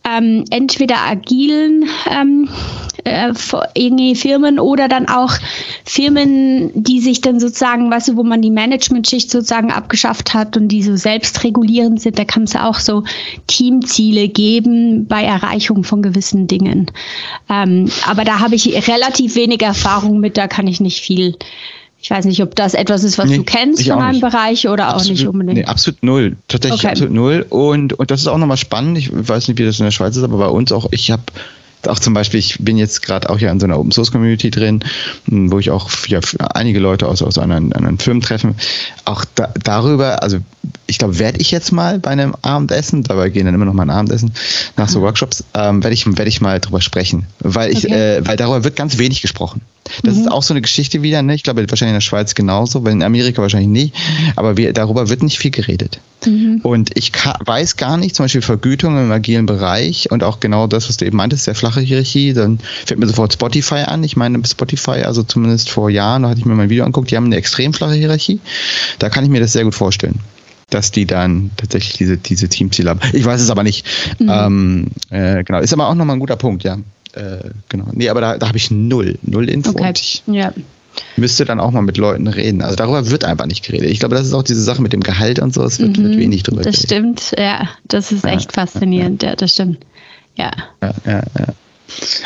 ähm, 0.09 0.45
entweder 0.51 0.99
agilen 0.99 1.89
ähm, 2.11 2.49
äh, 3.05 3.33
irgendwie 3.75 4.15
Firmen 4.15 4.59
oder 4.59 4.89
dann 4.89 5.09
auch 5.09 5.33
Firmen, 5.85 6.71
die 6.75 7.01
sich 7.01 7.21
dann 7.21 7.41
sozusagen, 7.41 7.91
weißt 7.91 8.09
du, 8.09 8.17
wo 8.17 8.23
man 8.23 8.43
die 8.43 8.51
Management-Schicht 8.51 9.31
sozusagen 9.31 9.71
abgeschafft 9.71 10.35
hat 10.35 10.56
und 10.56 10.69
die 10.69 10.83
so 10.83 10.97
selbstregulierend 10.97 12.01
sind, 12.01 12.19
da 12.19 12.25
kann 12.25 12.45
es 12.45 12.56
auch 12.56 12.79
so 12.79 13.05
Teamziele 13.47 14.29
geben 14.29 15.06
bei 15.06 15.23
Erreichung 15.23 15.85
von 15.85 16.03
gewissen 16.03 16.47
Dingen. 16.47 16.91
Ähm, 17.49 17.91
aber 18.07 18.25
da 18.25 18.41
habe 18.41 18.55
ich 18.55 18.89
relativ 18.89 19.37
wenig 19.37 19.62
Erfahrung 19.62 20.21
mit, 20.21 20.37
da 20.37 20.49
kann 20.49 20.67
ich 20.67 20.81
nicht 20.81 21.00
viel 21.00 21.37
ich 22.05 22.11
weiß 22.11 22.27
nicht, 22.27 22.43
ob 22.43 22.55
das 22.55 22.75
etwas 22.75 23.03
ist, 23.03 23.17
was 23.17 23.31
nee, 23.31 23.39
du 23.39 23.45
kennst 23.45 23.87
in 23.87 23.93
einem 23.93 24.21
Bereich 24.21 24.69
oder 24.69 24.89
absolut, 24.89 25.06
auch 25.06 25.11
nicht 25.11 25.27
unbedingt. 25.27 25.56
Nee, 25.56 25.65
absolut 25.65 26.03
null. 26.03 26.37
Tatsächlich 26.49 26.83
okay. 26.83 26.89
absolut 26.89 27.15
null. 27.15 27.47
Und, 27.49 27.95
und 27.95 28.11
das 28.11 28.21
ist 28.21 28.27
auch 28.27 28.37
nochmal 28.37 28.59
spannend. 28.59 28.99
Ich 28.99 29.09
weiß 29.11 29.49
nicht, 29.49 29.59
wie 29.59 29.65
das 29.65 29.79
in 29.79 29.87
der 29.87 29.91
Schweiz 29.91 30.15
ist, 30.15 30.23
aber 30.23 30.37
bei 30.37 30.49
uns 30.49 30.71
auch, 30.71 30.89
ich 30.91 31.11
habe 31.11 31.23
auch 31.87 31.99
zum 31.99 32.12
Beispiel, 32.12 32.41
ich 32.41 32.59
bin 32.61 32.77
jetzt 32.77 33.01
gerade 33.01 33.31
auch 33.31 33.39
hier 33.39 33.51
in 33.51 33.59
so 33.59 33.65
einer 33.65 33.79
Open 33.79 33.91
Source 33.91 34.12
Community 34.12 34.51
drin, 34.51 34.81
wo 35.29 35.59
ich 35.59 35.71
auch 35.71 35.89
ja, 36.06 36.21
einige 36.53 36.79
Leute 36.79 37.09
aus, 37.09 37.23
aus 37.23 37.39
anderen, 37.39 37.73
anderen 37.73 37.99
Firmen 37.99 38.21
treffe. 38.21 38.55
Auch 39.07 39.25
da, 39.35 39.55
darüber, 39.62 40.23
also 40.23 40.41
ich 40.87 40.99
glaube, 40.99 41.19
werde 41.19 41.38
ich 41.40 41.50
jetzt 41.50 41.72
mal 41.72 41.99
bei 41.99 42.11
einem 42.11 42.34
Abendessen, 42.43 43.02
dabei 43.02 43.31
gehen 43.31 43.46
dann 43.46 43.55
immer 43.55 43.64
noch 43.64 43.75
mal 43.75 43.84
ein 43.84 43.90
Abendessen 43.90 44.32
nach 44.76 44.88
so 44.88 45.00
mhm. 45.00 45.05
Workshops, 45.05 45.44
ähm, 45.55 45.82
werde 45.82 45.94
ich, 45.94 46.06
werd 46.06 46.28
ich 46.28 46.40
mal 46.40 46.61
drüber 46.61 46.81
sprechen. 46.81 47.26
Weil 47.40 47.72
ich, 47.72 47.84
okay. 47.84 48.19
äh, 48.19 48.26
weil 48.26 48.37
darüber 48.37 48.64
wird 48.64 48.76
ganz 48.76 48.99
wenig 48.99 49.22
gesprochen. 49.22 49.61
Das 50.02 50.14
mhm. 50.14 50.22
ist 50.22 50.31
auch 50.31 50.43
so 50.43 50.55
eine 50.55 50.62
Geschichte 50.62 51.02
wieder, 51.02 51.22
ne? 51.22 51.34
Ich 51.34 51.43
glaube, 51.43 51.61
wahrscheinlich 51.69 51.93
in 51.93 51.96
der 51.96 52.00
Schweiz 52.00 52.34
genauso, 52.34 52.84
weil 52.84 52.93
in 52.93 53.02
Amerika 53.02 53.43
wahrscheinlich 53.43 53.69
nicht. 53.69 53.94
Aber 54.37 54.56
wir, 54.56 54.72
darüber 54.72 55.08
wird 55.08 55.22
nicht 55.22 55.38
viel 55.38 55.50
geredet. 55.50 56.00
Mhm. 56.25 56.61
Und 56.62 56.96
ich 56.96 57.12
weiß 57.44 57.76
gar 57.76 57.96
nicht, 57.96 58.16
zum 58.16 58.25
Beispiel 58.25 58.40
Vergütung 58.40 58.96
im 58.99 59.12
agilen 59.12 59.46
Bereich 59.46 60.11
und 60.11 60.22
auch 60.22 60.40
genau 60.40 60.66
das, 60.66 60.88
was 60.88 60.96
du 60.96 61.05
eben 61.05 61.19
meintest, 61.19 61.44
sehr 61.44 61.55
flache 61.55 61.81
Hierarchie, 61.81 62.32
dann 62.32 62.58
fällt 62.87 62.99
mir 62.99 63.06
sofort 63.06 63.34
Spotify 63.34 63.84
an. 63.87 64.02
Ich 64.05 64.16
meine, 64.16 64.40
Spotify, 64.46 65.02
also 65.02 65.22
zumindest 65.22 65.69
vor 65.69 65.90
Jahren, 65.90 66.22
da 66.22 66.31
hatte 66.31 66.40
ich 66.40 66.46
mir 66.46 66.55
mein 66.55 66.70
Video 66.70 66.84
angeguckt, 66.84 67.11
die 67.11 67.16
haben 67.16 67.26
eine 67.26 67.37
extrem 67.37 67.75
flache 67.75 67.94
Hierarchie. 67.94 68.40
Da 68.99 69.11
kann 69.11 69.25
ich 69.25 69.31
mir 69.31 69.40
das 69.40 69.52
sehr 69.52 69.64
gut 69.64 69.75
vorstellen 69.75 70.20
dass 70.70 70.90
die 70.90 71.06
dann 71.06 71.50
tatsächlich 71.56 71.96
diese, 71.96 72.16
diese 72.16 72.49
Teamziele 72.49 72.90
haben. 72.90 73.00
Ich 73.12 73.25
weiß 73.25 73.40
es 73.40 73.50
aber 73.50 73.62
nicht. 73.62 73.87
Mhm. 74.19 74.31
Ähm, 74.31 74.87
äh, 75.11 75.44
genau, 75.44 75.61
ist 75.61 75.72
aber 75.72 75.88
auch 75.88 75.94
nochmal 75.94 76.16
ein 76.16 76.20
guter 76.20 76.37
Punkt, 76.37 76.64
ja. 76.64 76.78
Äh, 77.14 77.50
genau. 77.69 77.87
Nee, 77.93 78.08
aber 78.08 78.20
da, 78.20 78.38
da 78.38 78.49
habe 78.49 78.56
ich 78.58 78.70
null, 78.70 79.18
null 79.23 79.49
Info. 79.49 79.71
Okay. 79.71 79.92
Ich 79.94 80.23
ja. 80.26 80.52
Müsste 81.16 81.44
dann 81.44 81.61
auch 81.61 81.71
mal 81.73 81.83
mit 81.83 81.97
Leuten 81.97 82.26
reden. 82.26 82.62
Also 82.62 82.76
darüber 82.76 83.11
wird 83.11 83.25
einfach 83.25 83.47
nicht 83.47 83.64
geredet. 83.64 83.90
Ich 83.90 83.99
glaube, 83.99 84.14
das 84.14 84.26
ist 84.26 84.33
auch 84.33 84.42
diese 84.42 84.62
Sache 84.62 84.80
mit 84.80 84.92
dem 84.92 85.00
Gehalt 85.00 85.38
und 85.40 85.52
so, 85.52 85.62
es 85.64 85.80
wird, 85.80 85.97
mhm, 85.97 86.04
wird 86.04 86.16
wenig 86.18 86.42
drüber 86.44 86.62
Das 86.62 86.76
geredet. 86.76 86.90
stimmt, 87.21 87.35
ja. 87.38 87.68
Das 87.88 88.12
ist 88.12 88.25
echt 88.25 88.56
ja, 88.56 88.64
faszinierend, 88.64 89.23
ja. 89.23 89.30
ja, 89.30 89.37
das 89.37 89.52
stimmt. 89.52 89.78
Ja. 90.37 90.50
Ja, 90.83 90.94
ja, 91.04 91.23
ja. 91.38 91.47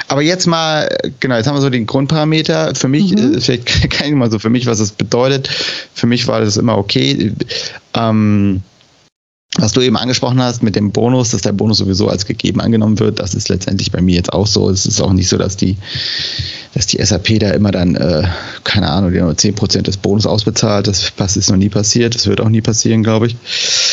Aber 0.06 0.22
jetzt 0.22 0.46
mal, 0.46 0.88
genau, 1.20 1.36
jetzt 1.36 1.46
haben 1.46 1.56
wir 1.56 1.60
so 1.60 1.70
den 1.70 1.86
Grundparameter. 1.86 2.74
Für 2.74 2.88
mich, 2.88 3.12
mhm. 3.12 3.40
Vielleicht 3.40 3.90
kann 3.90 4.08
ich 4.08 4.14
mal 4.14 4.30
so 4.30 4.38
für 4.38 4.50
mich, 4.50 4.66
was 4.66 4.78
das 4.78 4.92
bedeutet. 4.92 5.48
Für 5.94 6.06
mich 6.06 6.26
war 6.26 6.40
das 6.40 6.56
immer 6.56 6.78
okay. 6.78 7.32
Ähm, 7.94 8.62
was 9.58 9.72
du 9.72 9.80
eben 9.80 9.96
angesprochen 9.96 10.40
hast 10.40 10.62
mit 10.62 10.76
dem 10.76 10.92
Bonus, 10.92 11.30
dass 11.30 11.42
der 11.42 11.52
Bonus 11.52 11.78
sowieso 11.78 12.08
als 12.08 12.26
gegeben 12.26 12.60
angenommen 12.60 12.98
wird, 13.00 13.18
das 13.18 13.34
ist 13.34 13.48
letztendlich 13.48 13.90
bei 13.90 14.00
mir 14.00 14.14
jetzt 14.14 14.32
auch 14.32 14.46
so. 14.46 14.70
Es 14.70 14.86
ist 14.86 15.00
auch 15.00 15.12
nicht 15.12 15.28
so, 15.28 15.36
dass 15.36 15.56
die, 15.56 15.76
dass 16.74 16.86
die 16.86 17.04
SAP 17.04 17.40
da 17.40 17.50
immer 17.50 17.72
dann, 17.72 17.96
äh, 17.96 18.22
keine 18.62 18.88
Ahnung, 18.88 19.12
die 19.12 19.18
nur 19.18 19.32
10% 19.32 19.82
des 19.82 19.96
Bonus 19.96 20.26
ausbezahlt. 20.26 20.86
Das, 20.86 21.12
das 21.16 21.36
ist 21.36 21.50
noch 21.50 21.56
nie 21.56 21.68
passiert. 21.68 22.14
Das 22.14 22.28
wird 22.28 22.40
auch 22.40 22.48
nie 22.48 22.60
passieren, 22.60 23.02
glaube 23.02 23.26
ich. 23.26 23.36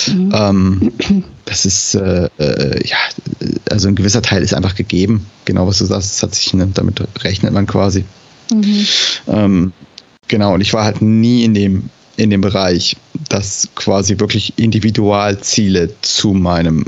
Mhm. 0.08 0.32
Ähm, 0.34 0.92
das 1.46 1.66
ist, 1.66 1.96
äh, 1.96 2.30
äh, 2.38 2.88
ja, 2.88 2.98
also 3.72 3.88
ein 3.88 3.96
gewisser 3.96 4.22
Teil 4.22 4.44
ist 4.44 4.54
einfach 4.54 4.76
gegeben. 4.76 5.26
Genau, 5.46 5.68
was 5.68 5.80
du 5.80 5.86
sagst, 5.86 6.14
das 6.14 6.24
hat 6.24 6.36
sich, 6.36 6.54
ne, 6.54 6.70
damit 6.74 7.02
rechnet 7.24 7.54
man 7.54 7.66
quasi. 7.66 8.06
Mhm. 8.54 8.88
Ähm, 9.28 9.74
genau, 10.28 10.54
und 10.54 10.62
ich 10.62 10.74
war 10.74 10.84
halt 10.84 11.02
nie 11.02 11.44
in 11.44 11.56
dem 11.56 11.90
in 12.18 12.30
dem 12.30 12.42
Bereich, 12.42 12.96
dass 13.30 13.68
quasi 13.76 14.20
wirklich 14.20 14.54
Individualziele 14.58 15.90
zu 16.02 16.34
meinem 16.34 16.86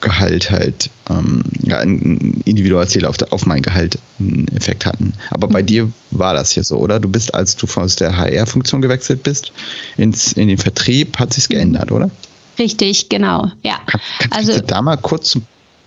Gehalt 0.00 0.50
halt, 0.50 0.90
ähm, 1.08 1.42
ja, 1.62 1.78
ein 1.78 2.42
Individualziel 2.44 3.06
auf, 3.06 3.16
auf 3.30 3.46
mein 3.46 3.62
Gehalt 3.62 3.98
einen 4.20 4.46
Effekt 4.48 4.84
hatten. 4.84 5.14
Aber 5.30 5.48
bei 5.48 5.62
mhm. 5.62 5.66
dir 5.66 5.92
war 6.10 6.34
das 6.34 6.50
hier 6.52 6.64
so, 6.64 6.76
oder? 6.76 7.00
Du 7.00 7.08
bist, 7.08 7.34
als 7.34 7.56
du 7.56 7.66
aus 7.76 7.96
der 7.96 8.16
HR-Funktion 8.16 8.82
gewechselt 8.82 9.22
bist, 9.22 9.52
ins, 9.96 10.34
in 10.34 10.48
den 10.48 10.58
Vertrieb, 10.58 11.18
hat 11.18 11.32
sich's 11.32 11.48
geändert, 11.48 11.90
oder? 11.90 12.10
Richtig, 12.58 13.08
genau, 13.08 13.50
ja. 13.62 13.78
Kann, 13.86 14.00
kannst 14.18 14.36
also, 14.36 14.52
du 14.52 14.62
da 14.62 14.82
mal 14.82 14.96
kurz 14.96 15.38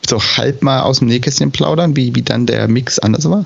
so 0.07 0.19
halb 0.19 0.63
mal 0.63 0.81
aus 0.81 0.99
dem 0.99 1.07
Nähkästchen 1.07 1.51
plaudern, 1.51 1.95
wie, 1.95 2.15
wie 2.15 2.23
dann 2.23 2.45
der 2.45 2.67
Mix 2.67 2.97
anders 2.99 3.29
war? 3.29 3.45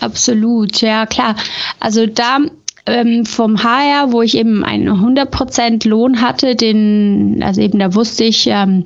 Absolut, 0.00 0.80
ja 0.82 1.06
klar. 1.06 1.36
Also 1.80 2.06
da 2.06 2.38
ähm, 2.86 3.26
vom 3.26 3.62
HR, 3.62 4.12
wo 4.12 4.22
ich 4.22 4.36
eben 4.36 4.64
einen 4.64 4.88
100% 4.88 5.86
Lohn 5.88 6.20
hatte, 6.20 6.54
den, 6.54 7.42
also 7.42 7.60
eben 7.60 7.78
da 7.78 7.94
wusste 7.94 8.24
ich, 8.24 8.46
ähm, 8.46 8.84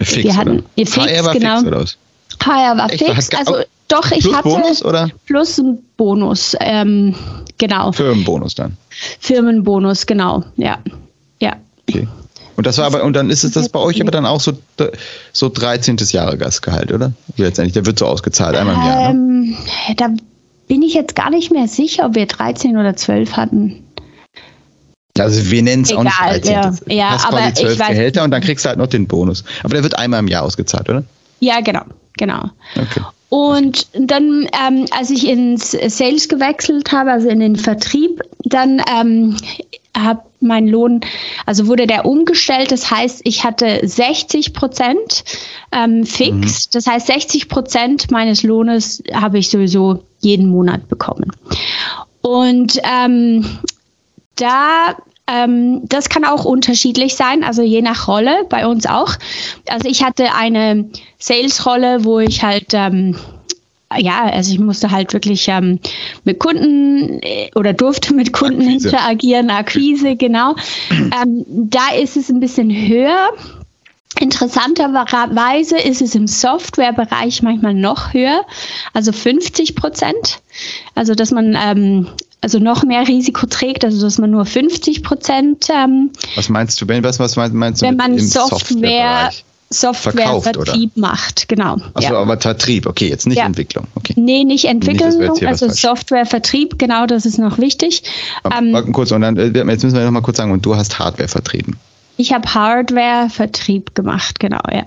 Fix, 0.00 0.24
wir 0.24 0.36
hatten 0.36 0.60
oder? 0.60 0.66
fix, 0.76 0.96
HR 0.96 1.24
war 1.24 1.32
genau. 1.32 1.56
fix, 1.56 1.66
oder 1.66 1.80
was? 1.80 1.98
HR 2.42 2.78
war 2.78 2.92
Echt? 2.92 3.04
fix. 3.04 3.30
Also 3.34 3.56
doch, 3.88 4.10
ich 4.12 4.22
Plus 4.22 4.36
hatte 4.36 4.48
Bonus 4.48 4.84
oder? 4.84 5.10
plus 5.26 5.58
ein 5.58 5.78
Bonus, 5.96 6.56
ähm, 6.60 7.14
genau, 7.58 7.90
Firmenbonus 7.92 8.54
dann. 8.54 8.76
Firmenbonus, 9.18 10.06
genau, 10.06 10.44
ja, 10.56 10.78
ja. 11.40 11.56
Okay. 11.88 12.06
Und 12.56 12.66
das 12.66 12.76
war 12.78 12.84
aber, 12.84 13.04
und 13.04 13.14
dann 13.14 13.30
ist 13.30 13.42
es 13.42 13.52
das 13.52 13.70
bei 13.70 13.80
euch 13.80 14.02
aber 14.02 14.10
dann 14.10 14.26
auch 14.26 14.40
so, 14.40 14.52
so 15.32 15.48
13. 15.48 15.96
Jahresgehalt, 16.10 16.92
oder? 16.92 17.12
Letztendlich, 17.38 17.72
der 17.72 17.86
wird 17.86 17.98
so 17.98 18.04
ausgezahlt, 18.04 18.54
einmal 18.54 18.74
im 18.74 18.82
Jahr. 18.82 19.12
Ne? 19.14 19.56
Ähm, 19.88 19.96
da 19.96 20.08
bin 20.70 20.82
ich 20.82 20.94
jetzt 20.94 21.16
gar 21.16 21.30
nicht 21.30 21.50
mehr 21.50 21.66
sicher, 21.66 22.06
ob 22.06 22.14
wir 22.14 22.26
13 22.26 22.76
oder 22.76 22.94
12 22.94 23.36
hatten. 23.36 23.82
Also 25.18 25.50
wir 25.50 25.62
nennen 25.64 25.82
es 25.82 25.92
auch 25.92 26.04
nicht 26.04 26.14
Egal, 26.16 26.40
13. 26.40 26.52
ja. 26.52 26.62
Das 26.62 26.80
Ja, 26.86 27.08
hast 27.10 27.26
aber 27.26 27.38
quasi 27.38 27.48
ich 27.50 27.58
12 27.58 27.80
weiß- 27.80 27.88
Gehälter 27.88 28.22
und 28.22 28.30
dann 28.30 28.40
kriegst 28.40 28.64
du 28.64 28.68
halt 28.68 28.78
noch 28.78 28.86
den 28.86 29.08
Bonus. 29.08 29.42
Aber 29.64 29.74
der 29.74 29.82
wird 29.82 29.98
einmal 29.98 30.20
im 30.20 30.28
Jahr 30.28 30.44
ausgezahlt, 30.44 30.88
oder? 30.88 31.02
Ja, 31.40 31.60
genau, 31.60 31.82
genau. 32.16 32.50
Okay. 32.76 33.00
Und 33.30 33.86
dann, 33.92 34.48
ähm, 34.66 34.86
als 34.90 35.08
ich 35.10 35.26
ins 35.26 35.70
Sales 35.70 36.28
gewechselt 36.28 36.92
habe, 36.92 37.12
also 37.12 37.28
in 37.28 37.40
den 37.40 37.56
Vertrieb, 37.56 38.20
dann 38.44 38.82
ähm, 38.92 39.36
habe 39.96 40.22
mein 40.40 40.66
Lohn, 40.66 41.00
also 41.46 41.66
wurde 41.68 41.86
der 41.86 42.06
umgestellt. 42.06 42.72
Das 42.72 42.90
heißt, 42.90 43.20
ich 43.24 43.44
hatte 43.44 43.86
60 43.86 44.52
Prozent 44.52 45.24
ähm, 45.72 46.04
fix. 46.04 46.70
Das 46.70 46.86
heißt, 46.86 47.06
60 47.06 47.48
Prozent 47.48 48.10
meines 48.10 48.42
Lohnes 48.42 49.02
habe 49.12 49.38
ich 49.38 49.48
sowieso 49.48 50.02
jeden 50.20 50.48
Monat 50.48 50.88
bekommen. 50.88 51.30
Und 52.22 52.80
ähm, 52.82 53.44
da, 54.36 54.96
ähm, 55.30 55.82
das 55.84 56.08
kann 56.08 56.24
auch 56.24 56.44
unterschiedlich 56.44 57.14
sein, 57.14 57.44
also 57.44 57.62
je 57.62 57.82
nach 57.82 58.08
Rolle, 58.08 58.44
bei 58.48 58.66
uns 58.66 58.86
auch. 58.86 59.14
Also 59.68 59.88
ich 59.88 60.02
hatte 60.02 60.34
eine 60.34 60.90
Sales-Rolle, 61.18 62.04
wo 62.04 62.18
ich 62.18 62.42
halt, 62.42 62.68
ähm, 62.72 63.16
ja, 63.96 64.24
also 64.24 64.52
ich 64.52 64.58
musste 64.58 64.90
halt 64.90 65.12
wirklich 65.12 65.48
ähm, 65.48 65.80
mit 66.24 66.38
Kunden 66.38 67.20
äh, 67.22 67.50
oder 67.54 67.72
durfte 67.72 68.14
mit 68.14 68.32
Kunden 68.32 68.62
Akquise. 68.62 68.88
interagieren, 68.88 69.50
Akquise, 69.50 70.16
genau. 70.16 70.54
ähm, 70.90 71.44
da 71.46 71.94
ist 72.00 72.16
es 72.16 72.28
ein 72.30 72.40
bisschen 72.40 72.70
höher. 72.70 73.30
Interessanterweise 74.18 75.78
ist 75.78 76.02
es 76.02 76.14
im 76.14 76.26
Softwarebereich 76.26 77.42
manchmal 77.42 77.74
noch 77.74 78.12
höher, 78.12 78.44
also 78.92 79.12
50 79.12 79.76
Prozent. 79.76 80.40
Also 80.94 81.14
dass 81.14 81.30
man 81.30 81.56
ähm, 81.58 82.08
also 82.40 82.58
noch 82.58 82.84
mehr 82.84 83.06
Risiko 83.06 83.46
trägt, 83.46 83.84
also 83.84 84.00
dass 84.02 84.18
man 84.18 84.30
nur 84.30 84.44
50 84.44 85.02
Prozent, 85.02 85.68
ähm, 85.70 86.10
Was 86.36 86.48
meinst 86.48 86.80
du, 86.80 86.86
Ben? 86.86 87.04
Was, 87.04 87.18
was 87.18 87.36
meinst, 87.36 87.54
meinst 87.54 87.82
du 87.82 87.86
wenn 87.86 87.96
man 87.96 88.12
im 88.12 88.18
Software, 88.20 89.30
Softwarebereich? 89.30 89.44
Softwarevertrieb 89.72 90.96
macht, 90.96 91.48
genau. 91.48 91.76
Achso, 91.94 92.14
ja. 92.14 92.20
aber 92.20 92.40
Vertrieb, 92.40 92.86
okay, 92.86 93.08
jetzt 93.08 93.28
nicht 93.28 93.38
Ja. 93.38 93.46
Entwicklung. 93.46 93.86
Okay. 93.94 94.14
Nee, 94.16 94.42
nicht 94.42 94.64
Entwicklung, 94.64 95.12
was 95.20 95.42
also 95.42 95.66
falsch. 95.66 95.80
Softwarevertrieb, 95.80 96.76
genau, 96.76 97.06
das 97.06 97.24
ist 97.24 97.38
noch 97.38 97.58
wichtig. 97.58 98.02
Aber 98.42 98.56
Ähm, 98.58 98.92
kurz, 98.92 99.12
und 99.12 99.20
dann, 99.20 99.36
äh, 99.36 99.46
jetzt 99.46 99.84
müssen 99.84 99.96
wir 99.96 100.04
noch 100.04 100.10
mal 100.10 100.22
kurz 100.22 100.38
sagen, 100.38 100.50
und 100.50 100.66
du 100.66 100.74
hast 100.74 100.98
Hardware 100.98 101.28
vertrieben. 101.28 101.76
Ich 102.20 102.34
habe 102.34 102.52
Hardware-Vertrieb 102.52 103.94
gemacht, 103.94 104.38
genau, 104.40 104.60
ja. 104.70 104.84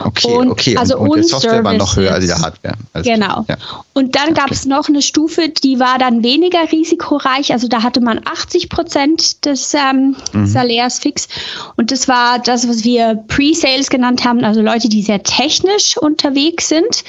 Okay, 0.00 0.32
Und- 0.32 0.50
okay. 0.50 0.76
also 0.76 0.96
und, 0.98 1.08
und 1.10 1.18
und 1.18 1.26
Software 1.26 1.64
war 1.64 1.72
noch 1.74 1.96
höher 1.96 2.12
als 2.12 2.20
die 2.20 2.28
Services. 2.28 2.44
Hardware. 2.46 2.74
Alles 2.92 3.06
Genau. 3.06 3.44
Ja. 3.48 3.56
Und 3.92 4.14
dann 4.14 4.34
gab 4.34 4.50
es 4.52 4.66
noch 4.66 4.88
eine 4.88 5.02
Stufe, 5.02 5.48
die 5.48 5.80
war 5.80 5.98
dann 5.98 6.22
weniger 6.22 6.60
risikoreich. 6.70 7.52
Also 7.52 7.66
da 7.68 7.82
hatte 7.82 8.00
man 8.00 8.20
80 8.24 8.68
Prozent 8.68 9.44
des 9.44 9.74
ähm, 9.74 10.14
Mhm. 10.32 10.46
Salärs 10.46 11.00
fix. 11.00 11.28
Und 11.76 11.90
das 11.90 12.06
war 12.06 12.38
das, 12.38 12.68
was 12.68 12.84
wir 12.84 13.16
Pre-Sales 13.26 13.90
genannt 13.90 14.24
haben. 14.24 14.44
Also 14.44 14.60
Leute, 14.62 14.88
die 14.88 15.02
sehr 15.02 15.22
technisch 15.24 15.96
unterwegs 15.96 16.68
sind, 16.68 17.04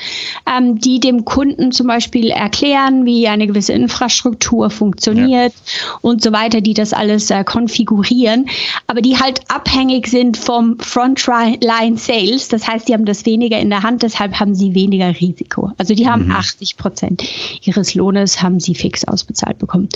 ähm, 0.48 0.80
die 0.80 1.00
dem 1.00 1.24
Kunden 1.24 1.72
zum 1.72 1.86
Beispiel 1.88 2.30
erklären, 2.32 3.06
wie 3.06 3.28
eine 3.28 3.46
gewisse 3.48 3.74
Infrastruktur 3.74 4.70
funktioniert 4.72 5.54
und 6.02 6.24
so 6.24 6.32
weiter, 6.32 6.62
die 6.62 6.74
das 6.74 6.94
alles 6.94 7.30
äh, 7.30 7.44
konfigurieren. 7.44 8.50
Aber 8.88 9.02
die 9.02 9.20
halt 9.20 9.42
abhängig 9.52 10.08
sind 10.08 10.38
vom 10.38 10.80
Frontline 10.80 11.98
Sales. 11.98 12.48
Das 12.48 12.68
heißt, 12.68 12.88
die 12.88 12.94
haben 12.94 13.06
das 13.06 13.26
weniger 13.26 13.60
in 13.60 13.70
der 13.70 13.84
Hand, 13.84 14.04
deshalb 14.04 14.40
haben 14.40 14.56
sie 14.56 14.74
weniger 14.74 15.14
Risiko. 15.20 15.72
Also 15.78 15.94
die 15.94 16.08
haben 16.08 16.32
80 16.32 16.78
Prozent 16.78 17.24
ihres 17.66 17.94
Lohnes 17.94 18.42
haben 18.42 18.60
sie 18.60 18.76
fix 18.76 19.04
ausbezahlt 19.04 19.60
bekommen. 19.60 19.90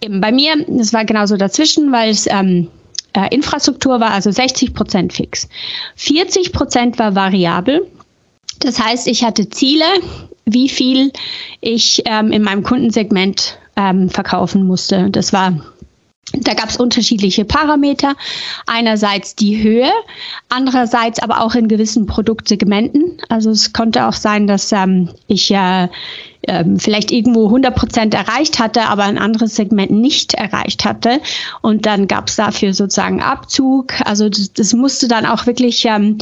Eben 0.00 0.20
bei 0.20 0.32
mir, 0.32 0.64
das 0.68 0.92
war 0.92 1.04
genauso 1.04 1.36
dazwischen, 1.36 1.92
weil 1.92 2.10
es 2.10 2.26
ähm, 2.26 2.68
äh, 3.12 3.34
Infrastruktur 3.34 4.00
war, 4.00 4.12
also 4.12 4.30
60 4.30 4.74
Prozent 4.74 5.12
fix. 5.12 5.48
40 5.96 6.52
Prozent 6.52 6.98
war 6.98 7.14
variabel. 7.14 7.86
Das 8.60 8.80
heißt, 8.80 9.06
ich 9.08 9.24
hatte 9.24 9.50
Ziele, 9.50 9.84
wie 10.46 10.68
viel 10.68 11.12
ich 11.60 12.02
ähm, 12.06 12.32
in 12.32 12.42
meinem 12.42 12.62
Kundensegment 12.62 13.58
ähm, 13.76 14.08
verkaufen 14.08 14.66
musste. 14.66 15.10
Das 15.10 15.32
war 15.32 15.60
da 16.32 16.54
gab 16.54 16.68
es 16.68 16.76
unterschiedliche 16.76 17.44
Parameter. 17.44 18.14
Einerseits 18.66 19.36
die 19.36 19.62
Höhe, 19.62 19.90
andererseits 20.48 21.20
aber 21.20 21.40
auch 21.40 21.54
in 21.54 21.68
gewissen 21.68 22.06
Produktsegmenten. 22.06 23.18
Also 23.28 23.50
es 23.50 23.72
konnte 23.72 24.06
auch 24.06 24.12
sein, 24.12 24.46
dass 24.46 24.72
ähm, 24.72 25.10
ich 25.28 25.48
ja 25.48 25.88
ähm, 26.48 26.78
vielleicht 26.78 27.10
irgendwo 27.10 27.46
100 27.46 27.74
Prozent 27.74 28.14
erreicht 28.14 28.58
hatte, 28.58 28.82
aber 28.82 29.04
ein 29.04 29.18
anderes 29.18 29.54
Segment 29.54 29.90
nicht 29.92 30.34
erreicht 30.34 30.84
hatte. 30.84 31.20
Und 31.62 31.86
dann 31.86 32.08
gab 32.08 32.28
es 32.28 32.36
dafür 32.36 32.74
sozusagen 32.74 33.22
Abzug. 33.22 34.00
Also 34.04 34.28
das, 34.28 34.52
das 34.52 34.72
musste 34.72 35.08
dann 35.08 35.26
auch 35.26 35.46
wirklich, 35.46 35.84
ähm, 35.86 36.18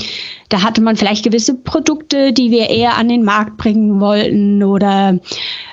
da 0.54 0.62
hatte 0.62 0.80
man 0.80 0.94
vielleicht 0.94 1.25
gewisse 1.25 1.56
Produkte, 1.56 2.32
die 2.32 2.52
wir 2.52 2.70
eher 2.70 2.96
an 2.96 3.08
den 3.08 3.25
Markt 3.25 3.56
bringen 3.56 3.99
wollten 3.99 4.62
oder 4.62 5.18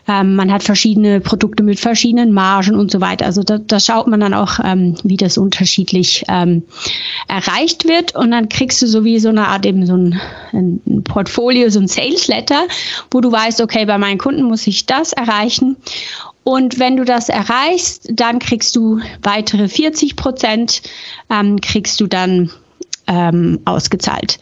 ähm, 0.07 0.35
man 0.35 0.51
hat 0.51 0.63
verschiedene 0.63 1.19
Produkte 1.19 1.61
mit 1.61 1.79
verschiedenen 1.79 2.33
Margen 2.33 2.73
und 2.73 2.89
so 2.89 2.99
weiter. 2.99 3.27
Also 3.27 3.43
da, 3.43 3.59
da 3.59 3.79
schaut 3.79 4.07
man 4.07 4.21
dann 4.21 4.33
auch, 4.33 4.57
ähm, 4.63 4.95
wie 5.03 5.17
das 5.17 5.37
unterschiedlich 5.37 6.23
ähm, 6.29 6.63
erreicht 7.27 7.87
wird. 7.87 8.15
Und 8.15 8.31
dann 8.31 8.49
kriegst 8.49 8.81
du 8.81 8.87
so 8.87 9.03
wie 9.03 9.19
so 9.19 9.29
eine 9.29 9.49
Art 9.49 9.67
eben 9.67 9.85
so 9.85 9.95
ein, 9.95 10.19
ein 10.51 11.03
Portfolio, 11.03 11.69
so 11.69 11.79
ein 11.79 11.87
Sales 11.87 12.27
Letter, 12.27 12.63
wo 13.11 13.21
du 13.21 13.31
weißt, 13.31 13.61
okay, 13.61 13.85
bei 13.85 13.99
meinen 13.99 14.17
Kunden 14.17 14.41
muss 14.41 14.65
ich 14.65 14.87
das 14.87 15.13
erreichen. 15.13 15.77
Und 16.43 16.79
wenn 16.79 16.97
du 16.97 17.05
das 17.05 17.29
erreichst, 17.29 18.09
dann 18.13 18.39
kriegst 18.39 18.75
du 18.75 18.99
weitere 19.21 19.67
40 19.67 20.15
Prozent, 20.15 20.81
ähm, 21.29 21.61
kriegst 21.61 22.01
du 22.01 22.07
dann 22.07 22.49
ähm, 23.07 23.59
ausgezahlt. 23.65 24.39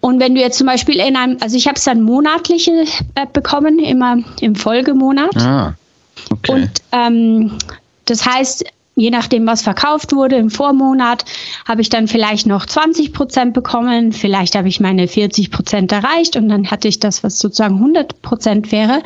Und 0.00 0.18
wenn 0.18 0.34
du 0.34 0.40
jetzt 0.40 0.58
zum 0.58 0.66
Beispiel 0.66 0.96
in 0.96 1.16
einem, 1.16 1.36
also 1.40 1.56
ich 1.56 1.66
habe 1.66 1.76
es 1.76 1.84
dann 1.84 2.02
monatliche 2.02 2.84
äh, 3.14 3.26
bekommen, 3.32 3.78
immer 3.78 4.18
im 4.40 4.54
Folgemonat. 4.54 5.36
Ah, 5.36 5.74
okay. 6.30 6.52
Und 6.52 6.70
ähm, 6.92 7.58
das 8.06 8.26
heißt, 8.26 8.64
je 8.96 9.10
nachdem, 9.10 9.46
was 9.46 9.62
verkauft 9.62 10.12
wurde 10.12 10.36
im 10.36 10.50
Vormonat, 10.50 11.24
habe 11.66 11.80
ich 11.80 11.88
dann 11.88 12.08
vielleicht 12.08 12.46
noch 12.46 12.66
20 12.66 13.12
Prozent 13.12 13.54
bekommen. 13.54 14.12
Vielleicht 14.12 14.54
habe 14.54 14.68
ich 14.68 14.80
meine 14.80 15.06
40 15.06 15.50
Prozent 15.50 15.92
erreicht 15.92 16.36
und 16.36 16.48
dann 16.48 16.70
hatte 16.70 16.88
ich 16.88 16.98
das, 16.98 17.22
was 17.22 17.38
sozusagen 17.38 17.76
100 17.76 18.22
Prozent 18.22 18.72
wäre. 18.72 19.02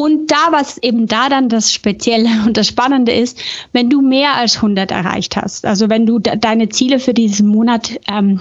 Und 0.00 0.30
da, 0.30 0.50
was 0.50 0.78
eben 0.78 1.08
da 1.08 1.28
dann 1.28 1.50
das 1.50 1.74
Spezielle 1.74 2.30
und 2.46 2.56
das 2.56 2.68
Spannende 2.68 3.12
ist, 3.12 3.38
wenn 3.74 3.90
du 3.90 4.00
mehr 4.00 4.34
als 4.34 4.56
100 4.56 4.90
erreicht 4.90 5.36
hast, 5.36 5.66
also 5.66 5.90
wenn 5.90 6.06
du 6.06 6.18
de 6.18 6.38
deine 6.38 6.70
Ziele 6.70 6.98
für 6.98 7.12
diesen 7.12 7.48
Monat 7.48 8.00
ähm, 8.10 8.40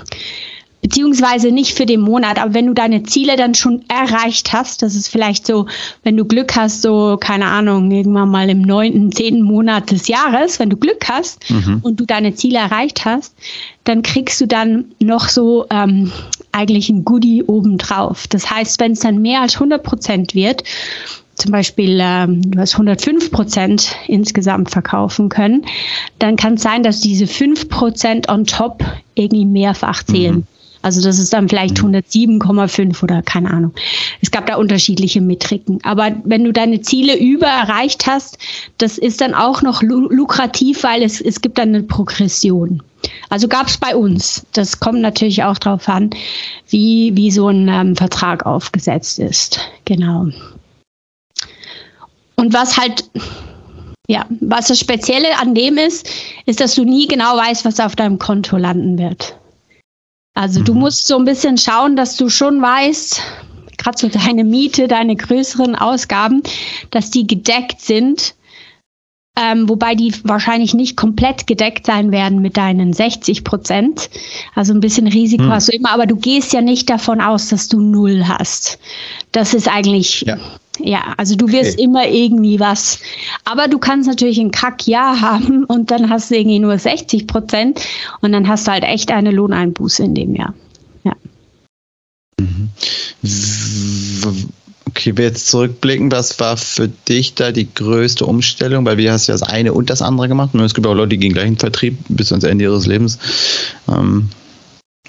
beziehungsweise 0.82 1.52
nicht 1.52 1.76
für 1.76 1.86
den 1.86 2.00
Monat, 2.00 2.40
aber 2.40 2.54
wenn 2.54 2.68
du 2.68 2.74
deine 2.74 3.04
Ziele 3.04 3.36
dann 3.36 3.56
schon 3.56 3.84
erreicht 3.90 4.54
hast, 4.54 4.84
das 4.84 4.96
ist 4.96 5.10
vielleicht 5.10 5.46
so, 5.46 5.66
wenn 6.04 6.16
du 6.16 6.24
Glück 6.24 6.56
hast, 6.56 6.82
so, 6.82 7.18
keine 7.20 7.48
Ahnung, 7.48 7.92
irgendwann 7.92 8.30
mal 8.30 8.50
im 8.50 8.62
neunten, 8.62 9.12
zehnten 9.12 9.42
Monat 9.42 9.92
des 9.92 10.08
Jahres, 10.08 10.60
wenn 10.60 10.70
du 10.70 10.78
Glück 10.78 11.10
hast 11.10 11.44
und 11.82 12.00
du 12.00 12.06
deine 12.06 12.36
Ziele 12.36 12.60
erreicht 12.60 13.04
hast, 13.04 13.36
dann 13.84 14.02
kriegst 14.02 14.40
du 14.40 14.48
dann 14.48 14.86
noch 15.02 15.28
so 15.28 15.66
ähm, 15.70 16.10
eigentlich 16.54 16.88
ein 16.88 17.04
Goodie 17.04 17.44
obendrauf. 17.44 18.28
Das 18.30 18.50
heißt, 18.50 18.80
wenn 18.80 18.94
es 18.94 19.02
dann 19.02 19.22
mehr 19.22 19.42
als 19.42 19.56
100 19.56 19.84
Prozent 19.84 20.36
wird, 20.36 20.64
zum 21.40 21.52
Beispiel 21.52 21.98
ähm, 22.02 22.52
du 22.52 22.60
hast 22.60 22.74
105 22.74 23.32
Prozent 23.32 23.96
insgesamt 24.08 24.70
verkaufen 24.70 25.30
können, 25.30 25.66
dann 26.20 26.36
kann 26.36 26.56
es 26.56 26.62
sein, 26.62 26.84
dass 26.84 27.00
diese 27.00 27.28
5 27.28 27.70
Prozent 27.70 28.30
on 28.30 28.46
top 28.46 28.84
irgendwie 29.16 29.46
mehrfach 29.46 30.04
zählen. 30.04 30.46
Also 30.82 31.02
das 31.02 31.20
ist 31.20 31.34
dann 31.34 31.50
vielleicht 31.50 31.78
107,5 31.80 33.04
oder 33.04 33.22
keine 33.22 33.52
Ahnung. 33.52 33.74
Es 34.22 34.32
gab 34.32 34.46
da 34.48 34.56
unterschiedliche 34.56 35.20
Metriken. 35.20 35.80
Aber 35.84 36.12
wenn 36.24 36.46
du 36.46 36.54
deine 36.54 36.82
Ziele 36.82 37.18
über 37.18 37.48
erreicht 37.48 38.08
hast, 38.08 38.38
das 38.78 38.98
ist 38.98 39.20
dann 39.20 39.34
auch 39.34 39.62
noch 39.62 39.82
lu 39.82 40.08
lukrativ, 40.10 40.84
weil 40.84 41.04
es, 41.04 41.20
es 41.20 41.42
gibt 41.42 41.58
dann 41.58 41.70
eine 41.70 41.84
Progression. 41.84 42.82
Also 43.30 43.48
gab 43.48 43.68
es 43.68 43.78
bei 43.78 43.96
uns. 43.96 44.46
Das 44.54 44.80
kommt 44.80 45.02
natürlich 45.02 45.44
auch 45.44 45.58
darauf 45.58 45.88
an, 45.90 46.12
wie, 46.70 47.12
wie 47.16 47.32
so 47.32 47.50
ein 47.50 47.68
ähm, 47.68 47.96
Vertrag 47.96 48.46
aufgesetzt 48.46 49.20
ist. 49.20 49.60
Genau. 49.86 50.28
Und 52.40 52.54
was 52.54 52.78
halt 52.78 53.10
Ja, 54.08 54.26
was 54.40 54.70
das 54.70 54.80
Spezielle 54.80 55.38
an 55.38 55.54
dem 55.54 55.78
ist, 55.78 56.10
ist, 56.46 56.60
dass 56.60 56.74
du 56.74 56.84
nie 56.84 57.08
genau 57.08 57.38
weißt, 57.38 57.64
was 57.66 57.80
auf 57.80 57.96
deinem 57.96 58.18
Konto 58.18 58.58
landen 58.58 58.98
wird. 58.98 59.36
Also 60.34 60.62
mhm. 60.62 60.66
du 60.66 60.74
musst 60.74 61.06
so 61.06 61.18
ein 61.18 61.26
bisschen 61.26 61.58
schauen, 61.58 61.96
dass 61.96 62.16
du 62.16 62.30
schon 62.30 62.62
weißt, 62.62 63.22
gerade 63.78 63.98
so 63.98 64.08
deine 64.08 64.44
Miete, 64.44 64.88
deine 64.88 65.16
größeren 65.16 65.76
Ausgaben, 65.76 66.42
dass 66.92 67.12
die 67.12 67.28
gedeckt 67.28 67.82
sind. 67.82 68.36
Ähm, 69.38 69.70
wobei 69.70 69.96
die 69.96 70.14
wahrscheinlich 70.24 70.74
nicht 70.74 70.98
komplett 70.98 71.48
gedeckt 71.48 71.86
sein 71.86 72.12
werden 72.12 72.42
mit 72.42 72.58
deinen 72.58 72.94
60 72.94 73.44
Prozent. 73.44 74.10
Also 74.56 74.74
ein 74.74 74.82
bisschen 74.82 75.08
Risiko 75.08 75.44
hm. 75.44 75.52
hast 75.52 75.70
du 75.70 75.72
immer, 75.72 75.92
aber 75.92 76.08
du 76.08 76.18
gehst 76.18 76.52
ja 76.52 76.62
nicht 76.62 76.90
davon 76.90 77.22
aus, 77.22 77.50
dass 77.50 77.68
du 77.68 77.80
null 77.80 78.26
hast. 78.28 78.80
Das 79.32 79.54
ist 79.54 79.68
eigentlich, 79.68 80.22
ja, 80.22 80.38
ja 80.80 81.14
also 81.18 81.36
du 81.36 81.50
wirst 81.50 81.74
okay. 81.74 81.84
immer 81.84 82.08
irgendwie 82.08 82.60
was. 82.60 83.00
Aber 83.46 83.68
du 83.68 83.80
kannst 83.80 84.08
natürlich 84.08 84.40
ein 84.40 84.52
Kackjahr 84.52 85.22
haben 85.22 85.64
und 85.66 85.92
dann 85.92 86.10
hast 86.10 86.32
du 86.32 86.38
irgendwie 86.38 86.60
nur 86.60 86.78
60 86.78 87.28
Prozent 87.28 87.82
und 88.22 88.32
dann 88.32 88.48
hast 88.48 88.68
du 88.68 88.72
halt 88.72 88.84
echt 88.84 89.12
eine 89.12 89.32
Lohneinbuße 89.32 90.04
in 90.04 90.16
dem 90.16 90.36
Jahr. 90.36 90.54
Ja. 91.04 91.14
Mhm. 92.40 92.70
Okay, 94.90 95.16
wir 95.16 95.26
jetzt 95.26 95.48
zurückblicken, 95.48 96.12
was 96.12 96.40
war 96.40 96.58
für 96.58 96.88
dich 96.88 97.36
da 97.36 97.52
die 97.52 97.74
größte 97.74 98.26
Umstellung? 98.26 98.86
Weil 98.86 98.98
wir 98.98 99.14
hast 99.14 99.28
ja 99.28 99.34
das 99.34 99.44
eine 99.44 99.74
und 99.74 99.90
das 99.90 100.02
andere 100.02 100.28
gemacht. 100.28 100.50
Und 100.54 100.62
es 100.62 100.74
gibt 100.74 100.88
auch 100.88 100.94
Leute, 100.94 101.10
die 101.10 101.20
gehen 101.20 101.34
gleich 101.34 101.48
in 101.48 101.54
den 101.54 101.60
Vertrieb 101.60 101.98
bis 102.10 102.32
ans 102.32 102.44
Ende 102.44 102.66
ihres 102.66 102.86
Lebens. 102.86 103.20
Ähm, 103.88 104.30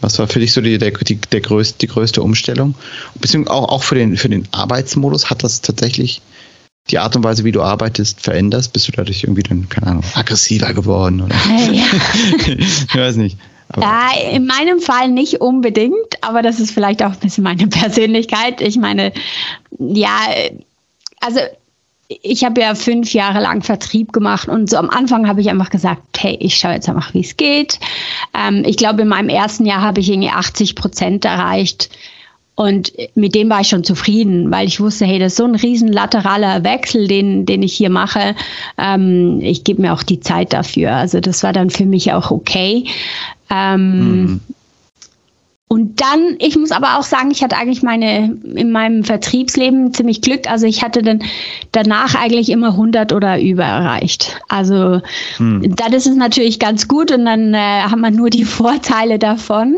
was 0.01 0.19
war 0.19 0.29
für 0.29 0.39
dich 0.39 0.53
so 0.53 0.61
die, 0.61 0.79
der, 0.79 0.93
die, 0.93 1.17
der 1.17 1.41
größte, 1.41 1.79
die 1.79 1.87
größte 1.87 2.23
Umstellung? 2.23 2.75
Beziehungsweise 3.17 3.55
auch, 3.55 3.69
auch 3.69 3.83
für, 3.83 3.97
den, 3.97 4.17
für 4.17 4.29
den 4.29 4.49
Arbeitsmodus 4.53 5.29
hat 5.31 5.43
das 5.43 5.61
tatsächlich 5.61 6.23
die 6.91 6.99
Art 6.99 7.15
und 7.17 7.25
Weise, 7.25 7.45
wie 7.45 7.53
du 7.53 7.63
arbeitest, 7.63 8.21
veränderst? 8.21 8.73
Bist 8.73 8.89
du 8.89 8.93
dadurch 8.93 9.25
irgendwie 9.25 9.43
dann, 9.43 9.69
keine 9.69 9.89
Ahnung, 9.89 10.05
aggressiver 10.15 10.73
geworden? 10.73 11.21
Oder? 11.21 11.37
Ja. 11.73 11.85
ich 12.57 12.97
weiß 12.97 13.17
nicht. 13.17 13.37
Aber 13.73 13.83
ja, 13.83 14.11
in 14.33 14.47
meinem 14.47 14.81
Fall 14.81 15.09
nicht 15.11 15.41
unbedingt, 15.41 15.95
aber 16.23 16.43
das 16.43 16.59
ist 16.59 16.73
vielleicht 16.73 17.03
auch 17.03 17.13
ein 17.13 17.21
bisschen 17.21 17.45
meine 17.45 17.67
Persönlichkeit. 17.69 18.61
Ich 18.61 18.77
meine, 18.77 19.13
ja, 19.79 20.19
also 21.21 21.41
ich 22.23 22.45
habe 22.45 22.61
ja 22.61 22.75
fünf 22.75 23.13
Jahre 23.13 23.41
lang 23.41 23.63
Vertrieb 23.63 24.13
gemacht 24.13 24.49
und 24.49 24.69
so 24.69 24.77
am 24.77 24.91
Anfang 24.91 25.29
habe 25.29 25.41
ich 25.41 25.49
einfach 25.49 25.71
gesagt, 25.71 26.03
hey, 26.19 26.37
ich 26.41 26.57
schaue 26.57 26.73
jetzt 26.73 26.89
einfach, 26.89 27.15
wie 27.15 27.21
es 27.21 27.37
geht. 27.37 27.79
Ähm, 28.35 28.65
ich 28.67 28.77
glaube, 28.77 29.03
in 29.03 29.09
meinem 29.09 29.29
ersten 29.29 29.65
Jahr 29.65 29.81
habe 29.81 30.01
ich 30.01 30.11
irgendwie 30.11 30.31
80 30.31 30.75
Prozent 30.75 31.25
erreicht. 31.25 31.89
Und 32.57 32.93
mit 33.15 33.35
dem 33.35 33.49
war 33.49 33.61
ich 33.61 33.69
schon 33.69 33.85
zufrieden, 33.85 34.51
weil 34.51 34.67
ich 34.67 34.81
wusste, 34.81 35.07
hey, 35.07 35.19
das 35.19 35.33
ist 35.33 35.39
so 35.39 35.45
ein 35.45 35.55
riesen 35.55 35.89
lateraler 35.89 36.63
Wechsel, 36.63 37.09
den, 37.09 37.47
den 37.47 37.63
ich 37.63 37.73
hier 37.73 37.89
mache. 37.89 38.35
Ähm, 38.77 39.41
ich 39.41 39.65
gebe 39.65 39.81
mir 39.81 39.95
auch 39.95 40.03
die 40.03 40.21
Zeit 40.21 40.53
dafür. 40.53 40.93
Also 40.93 41.21
das 41.21 41.43
war 41.43 41.53
dann 41.53 41.71
für 41.71 41.87
mich 41.87 42.13
auch 42.13 42.31
okay. 42.31 42.85
Ähm, 43.49 44.23
mhm. 44.23 44.41
Und 45.73 46.01
dann, 46.01 46.35
ich 46.41 46.57
muss 46.57 46.73
aber 46.73 46.99
auch 46.99 47.05
sagen, 47.05 47.31
ich 47.31 47.45
hatte 47.45 47.57
eigentlich 47.57 47.85
meine, 47.85 48.37
in 48.57 48.73
meinem 48.73 49.05
Vertriebsleben 49.05 49.95
ziemlich 49.95 50.21
Glück. 50.21 50.51
Also 50.51 50.67
ich 50.67 50.83
hatte 50.83 51.01
dann 51.01 51.23
danach 51.71 52.17
eigentlich 52.17 52.49
immer 52.49 52.71
100 52.71 53.13
oder 53.13 53.41
über 53.41 53.63
erreicht. 53.63 54.41
Also 54.49 55.01
hm. 55.37 55.77
dann 55.77 55.93
ist 55.93 56.09
es 56.09 56.17
natürlich 56.17 56.59
ganz 56.59 56.89
gut 56.89 57.13
und 57.13 57.25
dann 57.25 57.55
äh, 57.55 57.83
hat 57.83 58.01
man 58.01 58.17
nur 58.17 58.31
die 58.31 58.45
Vorteile 58.61 59.21
davon. 59.21 59.77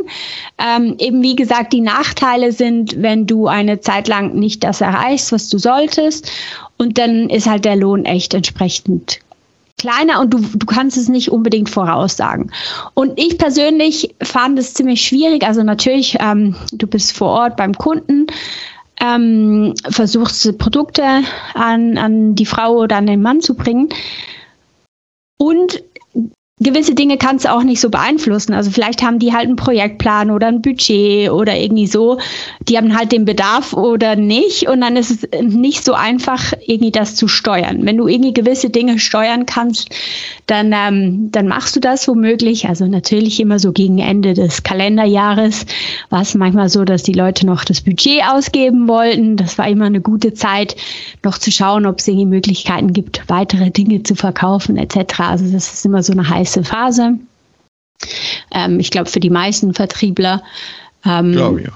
Ähm, 0.57 0.95
eben 0.99 1.23
wie 1.23 1.37
gesagt, 1.37 1.75
die 1.75 1.83
Nachteile 1.83 2.53
sind, 2.53 3.03
wenn 3.03 3.27
du 3.27 3.47
eine 3.49 3.81
Zeit 3.81 4.09
lang 4.09 4.35
nicht 4.35 4.65
das 4.65 4.81
erreichst, 4.81 5.31
was 5.31 5.51
du 5.51 5.59
solltest. 5.59 6.33
Und 6.79 6.97
dann 6.97 7.29
ist 7.29 7.47
halt 7.47 7.67
der 7.67 7.77
Lohn 7.77 8.07
echt 8.07 8.33
entsprechend 8.33 9.19
kleiner 9.83 10.21
und 10.21 10.33
du, 10.33 10.39
du 10.39 10.65
kannst 10.65 10.97
es 10.97 11.09
nicht 11.09 11.33
unbedingt 11.33 11.69
voraussagen. 11.69 12.53
Und 12.95 13.19
ich 13.19 13.37
persönlich 13.37 14.15
fand 14.23 14.57
es 14.57 14.75
ziemlich 14.75 15.03
schwierig. 15.03 15.45
Also 15.45 15.65
natürlich, 15.65 16.17
ähm, 16.21 16.55
du 16.71 16.87
bist 16.87 17.17
vor 17.17 17.31
Ort 17.31 17.57
beim 17.57 17.75
Kunden, 17.75 18.29
ähm, 19.01 19.75
versuchst 19.91 20.57
Produkte 20.59 21.03
an, 21.55 21.99
an 21.99 22.37
die 22.37 22.47
Frau 22.47 22.77
oder 22.77 22.97
an 22.97 23.09
den 23.09 23.23
Mann 23.23 23.41
zu 23.41 23.57
bringen. 23.57 23.89
Und 25.37 25.83
gewisse 26.63 26.95
Dinge 26.95 27.17
kannst 27.17 27.45
du 27.45 27.53
auch 27.53 27.63
nicht 27.63 27.81
so 27.81 27.91
beeinflussen. 27.91 28.53
Also 28.53 28.71
vielleicht 28.71 29.03
haben 29.03 29.19
die 29.19 29.33
halt 29.33 29.47
einen 29.47 29.57
Projektplan 29.57 30.31
oder 30.31 30.49
ein 30.49 30.63
Budget 30.63 31.31
oder 31.31 31.57
irgendwie 31.57 31.87
so. 31.87 32.19
Die 32.69 32.77
haben 32.77 32.97
halt 32.97 33.13
den 33.13 33.25
Bedarf 33.25 33.73
oder 33.73 34.17
nicht. 34.17 34.69
Und 34.69 34.81
dann 34.81 34.97
ist 34.97 35.11
es 35.11 35.43
nicht 35.43 35.85
so 35.85 35.95
einfach, 35.95 36.53
irgendwie 36.67 36.93
das 36.93 37.17
zu 37.17 37.29
steuern. 37.29 37.85
Wenn 37.87 37.97
du 37.97 38.07
irgendwie 38.07 38.33
gewisse 38.33 38.71
Dinge 38.71 38.99
steuern 38.99 39.47
kannst, 39.47 39.89
dann, 40.47 40.73
ähm, 40.73 41.31
dann 41.33 41.49
machst 41.49 41.77
du 41.77 41.81
das 41.81 42.07
womöglich. 42.09 42.69
Also 42.69 42.87
natürlich 42.87 43.41
immer 43.41 43.59
so 43.59 43.73
gegen 43.73 43.99
Ende 43.99 44.35
des 44.35 44.63
Kalenderjahres 44.63 45.67
war 46.11 46.23
es 46.23 46.35
manchmal 46.35 46.69
so, 46.69 46.85
dass 46.85 47.03
die 47.03 47.13
Leute 47.13 47.47
noch 47.47 47.65
das 47.65 47.81
Budget 47.81 48.23
ausgeben 48.31 48.89
wollten. 48.89 49.37
Das 49.37 49.59
war 49.59 49.69
immer 49.69 49.87
eine 49.87 50.01
gute 50.01 50.35
Zeit, 50.35 50.77
noch 51.25 51.39
zu 51.39 51.51
schauen, 51.51 51.87
ob 51.87 51.99
es 51.99 52.09
irgendwie 52.09 52.27
Möglichkeiten 52.27 52.93
gibt, 52.93 53.23
weitere 53.29 53.71
Dinge 53.71 54.03
zu 54.03 54.15
verkaufen 54.15 54.77
etc. 54.77 55.21
Also 55.21 55.51
das 55.51 55.73
ist 55.73 55.87
immer 55.87 56.03
so 56.03 56.13
eine 56.13 56.29
heiße 56.29 56.52
heiße 56.53 56.65
Phase. 56.65 57.19
Ähm, 58.53 58.81
ich 58.81 58.91
glaube, 58.91 59.11
für 59.11 59.21
die 59.21 59.31
meisten 59.31 59.75
Vertriebler. 59.75 60.43
Ähm, 61.05 61.33
glaube 61.33 61.63
ja. 61.63 61.71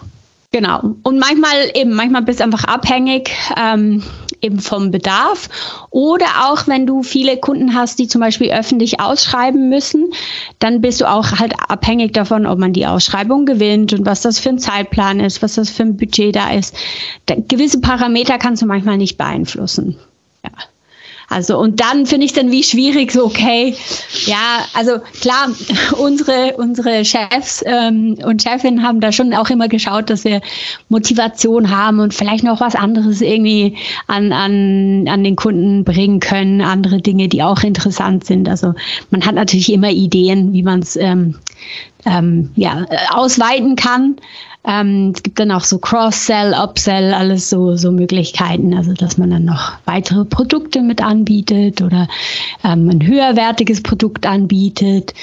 Genau. 0.53 0.95
Und 1.03 1.19
manchmal 1.19 1.71
eben, 1.75 1.93
manchmal 1.93 2.23
bist 2.23 2.41
du 2.41 2.45
einfach 2.45 2.65
abhängig 2.65 3.31
ähm, 3.57 4.03
eben 4.41 4.61
vom 4.61 4.91
Bedarf. 4.91 5.51
Oder 5.91 6.27
auch 6.45 6.67
wenn 6.67 6.87
du 6.87 7.03
viele 7.03 7.37
Kunden 7.37 7.75
hast, 7.75 7.99
die 7.99 8.09
zum 8.09 8.21
Beispiel 8.21 8.53
öffentlich 8.53 9.01
ausschreiben 9.01 9.69
müssen, 9.69 10.07
dann 10.59 10.81
bist 10.81 11.01
du 11.01 11.11
auch 11.11 11.33
halt 11.33 11.55
abhängig 11.69 12.13
davon, 12.13 12.47
ob 12.47 12.59
man 12.59 12.73
die 12.73 12.87
Ausschreibung 12.87 13.45
gewinnt 13.45 13.93
und 13.93 14.07
was 14.07 14.23
das 14.23 14.39
für 14.39 14.51
ein 14.51 14.59
Zeitplan 14.59 15.21
ist, 15.21 15.43
was 15.43 15.55
das 15.55 15.69
für 15.69 15.83
ein 15.83 15.97
Budget 15.97 16.37
da 16.37 16.51
ist. 16.53 16.75
Da, 17.27 17.35
gewisse 17.37 17.81
Parameter 17.81 18.39
kannst 18.39 18.63
du 18.63 18.67
manchmal 18.67 18.97
nicht 18.97 19.19
beeinflussen. 19.19 19.97
Ja. 20.45 20.51
Also 21.29 21.59
und 21.59 21.81
dann 21.81 22.07
finde 22.07 22.27
ich 22.27 22.33
dann 22.33 22.51
wie 22.51 22.63
schwierig 22.63 23.13
so 23.13 23.25
okay, 23.25 23.75
ja, 24.27 24.65
also 24.75 24.99
klar, 25.21 25.49
unsere 25.99 26.57
unsere 26.57 27.05
Chefs 27.05 27.65
ähm, 27.67 28.17
und 28.25 28.43
Chefinnen 28.43 28.83
haben 28.83 29.01
da 29.01 29.11
schon 29.11 29.35
auch 29.35 29.51
immer 29.51 29.69
geschaut, 29.69 30.09
dass 30.09 30.25
wir 30.25 30.41
Motivation 30.89 31.71
haben 31.71 32.01
und 32.01 32.15
vielleicht 32.15 32.45
noch 32.45 32.61
was 32.61 32.75
anderes 32.75 33.21
irgendwie 33.21 33.77
an 34.07 34.33
an 34.33 35.09
an 35.09 35.25
den 35.25 35.37
Kunden 35.37 35.85
bringen 35.85 36.21
können, 36.21 36.61
andere 36.61 37.01
Dinge, 37.01 37.29
die 37.29 37.43
auch 37.43 37.63
interessant 37.63 38.25
sind. 38.25 38.49
Also 38.49 38.75
man 39.11 39.27
hat 39.27 39.35
natürlich 39.35 39.73
immer 39.73 39.91
Ideen, 39.91 40.53
wie 40.53 40.63
man 40.63 40.81
es 40.81 40.97
ähm, 40.97 41.35
ähm, 42.05 42.51
ja 42.57 42.87
ausweiten 43.11 43.77
kann. 43.77 44.17
Ähm, 44.67 45.13
es 45.15 45.23
gibt 45.23 45.39
dann 45.39 45.53
auch 45.53 45.63
so 45.63 45.79
Cross-Sell, 45.79 46.53
Upsell, 46.53 47.15
alles 47.15 47.49
so, 47.49 47.77
so 47.77 47.93
Möglichkeiten, 47.93 48.75
also 48.75 48.93
dass 48.95 49.17
man 49.17 49.31
dann 49.31 49.45
noch 49.45 49.75
weitere 49.85 50.25
Produkte 50.25 50.83
mit 50.83 51.03
anbietet 51.03 51.83
oder 51.83 52.09
ähm, 52.65 52.89
ein 52.91 53.07
höherwertiges 53.07 53.83
Produkt 53.83 54.27
anbietet. 54.27 55.15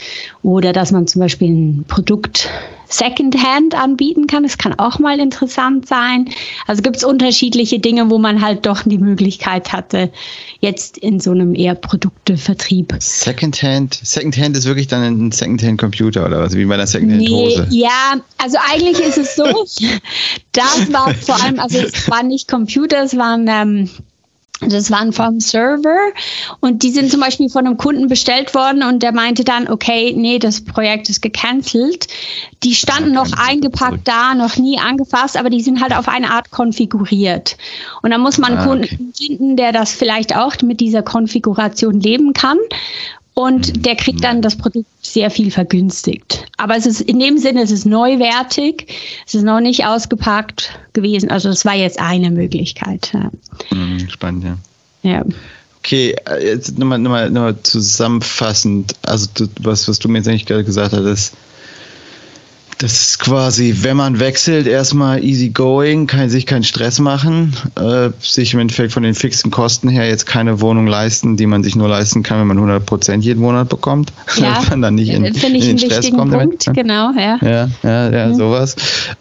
Oder 0.41 0.71
dass 0.71 0.91
man 0.91 1.07
zum 1.07 1.19
Beispiel 1.19 1.49
ein 1.49 1.85
Produkt 1.87 2.49
Secondhand 2.93 3.75
anbieten 3.75 4.27
kann. 4.27 4.43
Das 4.43 4.57
kann 4.57 4.77
auch 4.77 4.99
mal 4.99 5.19
interessant 5.19 5.87
sein. 5.87 6.29
Also 6.67 6.81
gibt 6.81 6.97
es 6.97 7.03
unterschiedliche 7.03 7.79
Dinge, 7.79 8.09
wo 8.09 8.19
man 8.19 8.41
halt 8.41 8.65
doch 8.65 8.83
die 8.83 8.99
Möglichkeit 8.99 9.73
hatte, 9.73 10.11
jetzt 10.59 10.97
in 10.97 11.19
so 11.19 11.31
einem 11.31 11.55
eher 11.55 11.75
Produktevertrieb. 11.75 12.95
Secondhand, 12.99 13.99
Secondhand 14.03 14.55
ist 14.57 14.65
wirklich 14.65 14.87
dann 14.87 15.03
ein 15.03 15.31
Secondhand-Computer 15.31 16.25
oder 16.25 16.39
was, 16.39 16.55
wie 16.55 16.65
bei 16.65 16.75
einer 16.75 16.87
Secondhand-Hose? 16.87 17.67
Nee, 17.69 17.79
ja, 17.79 18.21
also 18.37 18.57
eigentlich 18.71 18.99
ist 18.99 19.17
es 19.17 19.35
so, 19.35 19.45
das 20.51 20.93
war 20.93 21.13
vor 21.15 21.41
allem, 21.41 21.59
also 21.59 21.79
es 21.79 22.09
waren 22.09 22.27
nicht 22.27 22.47
Computer, 22.47 23.03
es 23.03 23.17
waren 23.17 23.47
ähm, 23.49 23.89
das 24.61 24.91
waren 24.91 25.13
vom 25.13 25.39
Server 25.39 25.97
und 26.59 26.83
die 26.83 26.91
sind 26.91 27.11
zum 27.11 27.19
Beispiel 27.19 27.49
von 27.49 27.65
einem 27.65 27.77
Kunden 27.77 28.07
bestellt 28.07 28.53
worden 28.53 28.83
und 28.83 29.03
der 29.03 29.11
meinte 29.11 29.43
dann, 29.43 29.67
okay, 29.67 30.13
nee, 30.15 30.39
das 30.39 30.63
Projekt 30.63 31.09
ist 31.09 31.21
gecancelt. 31.21 32.07
Die 32.63 32.75
standen 32.75 33.13
noch 33.13 33.31
eingepackt 33.33 34.07
da, 34.07 34.35
noch 34.35 34.57
nie 34.57 34.79
angefasst, 34.79 35.37
aber 35.37 35.49
die 35.49 35.61
sind 35.61 35.81
halt 35.81 35.95
auf 35.95 36.07
eine 36.07 36.31
Art 36.31 36.51
konfiguriert. 36.51 37.57
Und 38.01 38.11
da 38.11 38.17
muss 38.17 38.37
man 38.37 38.53
einen 38.53 38.61
ah, 38.61 38.67
Kunden 38.67 38.85
okay. 38.85 39.07
finden, 39.17 39.57
der 39.57 39.71
das 39.71 39.91
vielleicht 39.91 40.35
auch 40.35 40.55
mit 40.61 40.79
dieser 40.79 41.03
Konfiguration 41.03 41.99
leben 41.99 42.33
kann. 42.33 42.57
Und 43.35 43.75
mhm. 43.75 43.81
der 43.81 43.95
kriegt 43.95 44.23
dann 44.23 44.41
das 44.41 44.55
Produkt 44.55 44.87
sehr 45.01 45.31
viel 45.31 45.49
vergünstigt. 45.49 46.45
Aber 46.57 46.75
es 46.75 46.85
ist 46.85 47.01
in 47.01 47.19
dem 47.19 47.37
Sinne, 47.37 47.63
es 47.63 47.71
ist 47.71 47.85
neuwertig, 47.85 48.87
es 49.25 49.33
ist 49.33 49.43
noch 49.43 49.59
nicht 49.59 49.85
ausgepackt 49.85 50.79
gewesen. 50.93 51.31
Also 51.31 51.49
das 51.49 51.65
war 51.65 51.73
jetzt 51.73 51.99
eine 51.99 52.29
Möglichkeit. 52.29 53.11
Ja. 53.13 53.31
Mhm, 53.75 54.09
spannend, 54.09 54.43
ja. 54.43 54.57
Ja. 55.01 55.25
Okay, 55.79 56.15
äh, 56.29 56.45
jetzt 56.45 56.77
nochmal, 56.77 56.99
nochmal, 56.99 57.29
nochmal 57.29 57.57
zusammenfassend, 57.63 58.95
also 59.01 59.27
du, 59.33 59.47
was, 59.61 59.87
was 59.87 59.99
du 59.99 60.07
mir 60.07 60.19
jetzt 60.19 60.27
eigentlich 60.27 60.45
gerade 60.45 60.63
gesagt 60.63 60.93
hast, 60.93 61.33
Das 62.83 62.99
ist 62.99 63.19
quasi, 63.19 63.73
wenn 63.79 63.95
man 63.95 64.19
wechselt, 64.19 64.67
erstmal 64.67 65.23
easy 65.23 65.47
going, 65.47 66.05
kann 66.05 66.29
sich 66.29 66.45
keinen 66.45 66.65
Stress 66.65 66.99
machen, 66.99 67.55
äh, 67.79 68.09
sich 68.19 68.53
im 68.53 68.59
Endeffekt 68.59 68.91
von 68.91 69.03
den 69.03 69.15
fixen 69.15 69.51
Kosten 69.51 69.87
her 69.87 70.05
jetzt 70.05 70.25
keine 70.25 70.59
Wohnung 70.59 70.85
leisten, 70.85 71.37
die 71.37 71.45
man 71.45 71.63
sich 71.63 71.77
nur 71.77 71.87
leisten 71.87 72.23
kann, 72.23 72.41
wenn 72.41 72.47
man 72.47 72.57
100 72.57 72.85
Prozent 72.85 73.23
jeden 73.23 73.39
Monat 73.39 73.69
bekommt. 73.69 74.11
Ja, 74.35 74.61
man 74.69 74.81
dann 74.81 74.95
nicht 74.95 75.13
in, 75.13 75.23
in 75.23 75.33
den 75.33 75.79
Stress 75.79 76.11
kommt. 76.11 76.33
Punkt, 76.33 76.67
damit. 76.67 76.77
genau, 76.77 77.13
ja. 77.17 77.37
Ja, 77.41 77.69
ja, 77.83 78.09
ja 78.09 78.27
mhm. 78.27 78.35
sowas. 78.35 78.75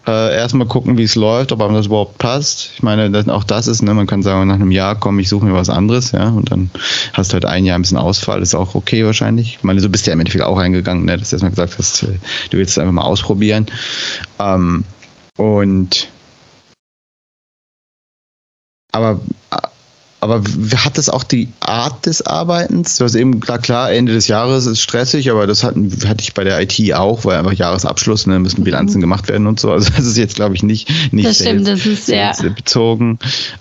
Äh, 0.08 0.34
erstmal 0.34 0.66
gucken, 0.66 0.98
wie 0.98 1.04
es 1.04 1.14
läuft, 1.14 1.52
ob 1.52 1.62
einem 1.62 1.74
das 1.74 1.86
überhaupt 1.86 2.18
passt. 2.18 2.72
Ich 2.74 2.82
meine, 2.82 3.12
das, 3.12 3.28
auch 3.28 3.44
das 3.44 3.68
ist, 3.68 3.80
ne, 3.80 3.94
man 3.94 4.08
kann 4.08 4.24
sagen, 4.24 4.48
nach 4.48 4.56
einem 4.56 4.72
Jahr 4.72 4.96
komm, 4.96 5.20
ich 5.20 5.28
suche 5.28 5.46
mir 5.46 5.54
was 5.54 5.70
anderes, 5.70 6.10
ja, 6.10 6.30
und 6.30 6.50
dann 6.50 6.68
hast 7.12 7.30
du 7.30 7.34
halt 7.34 7.44
ein 7.44 7.64
Jahr 7.64 7.78
ein 7.78 7.82
bisschen 7.82 7.98
Ausfall, 7.98 8.42
ist 8.42 8.56
auch 8.56 8.74
okay 8.74 9.06
wahrscheinlich. 9.06 9.58
Ich 9.58 9.62
meine, 9.62 9.80
du 9.80 9.88
bist 9.88 10.08
ja 10.08 10.14
im 10.14 10.18
Endeffekt 10.18 10.42
auch 10.42 10.58
eingegangen, 10.58 11.04
ne, 11.04 11.16
dass 11.16 11.30
du 11.30 11.36
erstmal 11.36 11.50
gesagt 11.50 11.78
hast, 11.78 12.02
äh, 12.02 12.18
du 12.50 12.58
willst 12.58 12.72
es 12.72 12.78
einfach 12.78 12.92
mal 12.92 13.02
ausprobieren 13.02 13.51
ausprobieren. 13.52 13.66
Ähm, 14.38 14.84
und 15.36 16.08
aber 18.92 19.20
aber 20.20 20.40
hat 20.76 20.98
das 20.98 21.08
auch 21.08 21.24
die 21.24 21.48
Art 21.58 22.06
des 22.06 22.24
Arbeitens? 22.24 22.96
Du 22.96 23.04
hast 23.04 23.16
eben 23.16 23.40
klar, 23.40 23.58
klar, 23.58 23.90
Ende 23.90 24.12
des 24.12 24.28
Jahres 24.28 24.66
ist 24.66 24.80
stressig, 24.80 25.28
aber 25.32 25.48
das 25.48 25.64
hatten, 25.64 25.90
hatte 26.06 26.22
ich 26.22 26.32
bei 26.32 26.44
der 26.44 26.60
IT 26.60 26.94
auch, 26.94 27.24
weil 27.24 27.38
einfach 27.38 27.54
Jahresabschluss, 27.54 28.28
ne, 28.28 28.38
müssen 28.38 28.62
Bilanzen 28.62 28.98
mhm. 28.98 29.00
gemacht 29.00 29.26
werden 29.26 29.48
und 29.48 29.58
so. 29.58 29.72
Also 29.72 29.90
das 29.90 30.06
ist 30.06 30.16
jetzt, 30.16 30.36
glaube 30.36 30.54
ich, 30.54 30.62
nicht, 30.62 30.88
nicht 31.12 31.28
das 31.28 31.38
stimmt, 31.38 31.66
das 31.66 31.84
ist, 31.84 32.08
ja. 32.08 32.32
bezogen. 32.54 33.18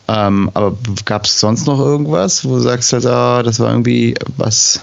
Ähm, 0.07 0.51
aber 0.53 0.77
gab 1.05 1.25
es 1.25 1.39
sonst 1.39 1.65
noch 1.65 1.79
irgendwas, 1.79 2.45
wo 2.45 2.57
du 2.57 2.59
sagst, 2.59 2.93
halt, 2.93 3.07
ah, 3.07 3.41
das 3.41 3.59
war 3.59 3.71
irgendwie 3.71 4.13
was? 4.37 4.81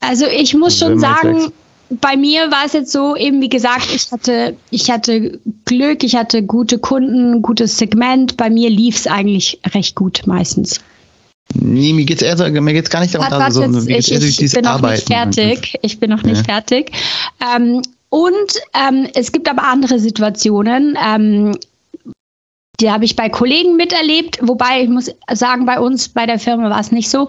Also 0.00 0.24
ich 0.24 0.54
muss 0.54 0.78
schon 0.78 0.98
sagen, 0.98 1.52
bei 2.00 2.16
mir 2.16 2.50
war 2.50 2.64
es 2.66 2.72
jetzt 2.72 2.92
so, 2.92 3.16
eben 3.16 3.40
wie 3.40 3.48
gesagt, 3.48 3.88
ich 3.94 4.10
hatte, 4.10 4.56
ich 4.70 4.90
hatte 4.90 5.38
Glück, 5.64 6.02
ich 6.04 6.16
hatte 6.16 6.42
gute 6.42 6.78
Kunden, 6.78 7.42
gutes 7.42 7.78
Segment. 7.78 8.36
Bei 8.36 8.50
mir 8.50 8.70
lief 8.70 8.96
es 8.96 9.06
eigentlich 9.06 9.60
recht 9.74 9.94
gut 9.94 10.22
meistens. 10.26 10.80
Nee, 11.54 11.92
mir 11.92 12.04
geht's 12.04 12.22
eher 12.22 12.36
so, 12.36 12.48
mir 12.48 12.72
geht's 12.72 12.88
gar 12.88 13.00
nicht 13.00 13.14
darum, 13.14 13.30
warte, 13.30 13.56
warte, 13.56 13.76
also, 13.76 13.88
ich, 13.88 14.10
ich, 14.10 14.42
ich 14.42 14.52
bin 14.52 14.64
noch 14.64 14.80
nicht 14.80 15.06
fertig. 15.06 15.78
Ich 15.82 16.00
bin 16.00 16.10
noch 16.10 16.22
nicht 16.22 16.38
ja. 16.38 16.44
fertig. 16.44 16.92
Ähm, 17.54 17.82
und 18.08 18.32
ähm, 18.74 19.08
es 19.14 19.32
gibt 19.32 19.48
aber 19.48 19.64
andere 19.64 19.98
Situationen. 19.98 20.96
Ähm, 21.02 21.52
die 22.82 22.90
habe 22.90 23.04
ich 23.04 23.16
bei 23.16 23.28
Kollegen 23.28 23.76
miterlebt, 23.76 24.38
wobei 24.42 24.82
ich 24.82 24.88
muss 24.88 25.10
sagen, 25.32 25.64
bei 25.64 25.78
uns, 25.78 26.08
bei 26.08 26.26
der 26.26 26.38
Firma 26.38 26.68
war 26.68 26.80
es 26.80 26.92
nicht 26.92 27.08
so. 27.08 27.28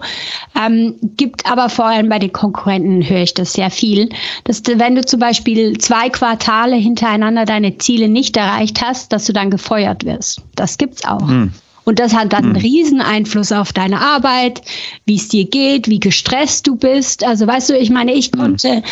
Ähm, 0.60 0.96
gibt 1.16 1.50
aber 1.50 1.68
vor 1.68 1.86
allem 1.86 2.08
bei 2.08 2.18
den 2.18 2.32
Konkurrenten 2.32 3.08
höre 3.08 3.22
ich 3.22 3.34
das 3.34 3.52
sehr 3.52 3.70
viel. 3.70 4.08
Dass 4.44 4.62
du, 4.62 4.78
wenn 4.78 4.94
du 4.96 5.04
zum 5.04 5.20
Beispiel 5.20 5.78
zwei 5.78 6.08
Quartale 6.08 6.76
hintereinander 6.76 7.44
deine 7.44 7.78
Ziele 7.78 8.08
nicht 8.08 8.36
erreicht 8.36 8.82
hast, 8.82 9.12
dass 9.12 9.26
du 9.26 9.32
dann 9.32 9.50
gefeuert 9.50 10.04
wirst. 10.04 10.42
Das 10.56 10.76
gibt's 10.76 11.04
auch. 11.04 11.28
Hm. 11.28 11.52
Und 11.84 11.98
das 11.98 12.14
hat 12.14 12.32
dann 12.32 12.44
einen 12.44 12.54
hm. 12.56 12.62
riesen 12.62 13.00
Einfluss 13.00 13.52
auf 13.52 13.72
deine 13.72 14.00
Arbeit, 14.00 14.62
wie 15.04 15.16
es 15.16 15.28
dir 15.28 15.44
geht, 15.44 15.88
wie 15.88 16.00
gestresst 16.00 16.66
du 16.66 16.76
bist. 16.76 17.24
Also 17.24 17.46
weißt 17.46 17.70
du, 17.70 17.78
ich 17.78 17.90
meine, 17.90 18.12
ich 18.14 18.26
hm. 18.26 18.40
konnte 18.40 18.82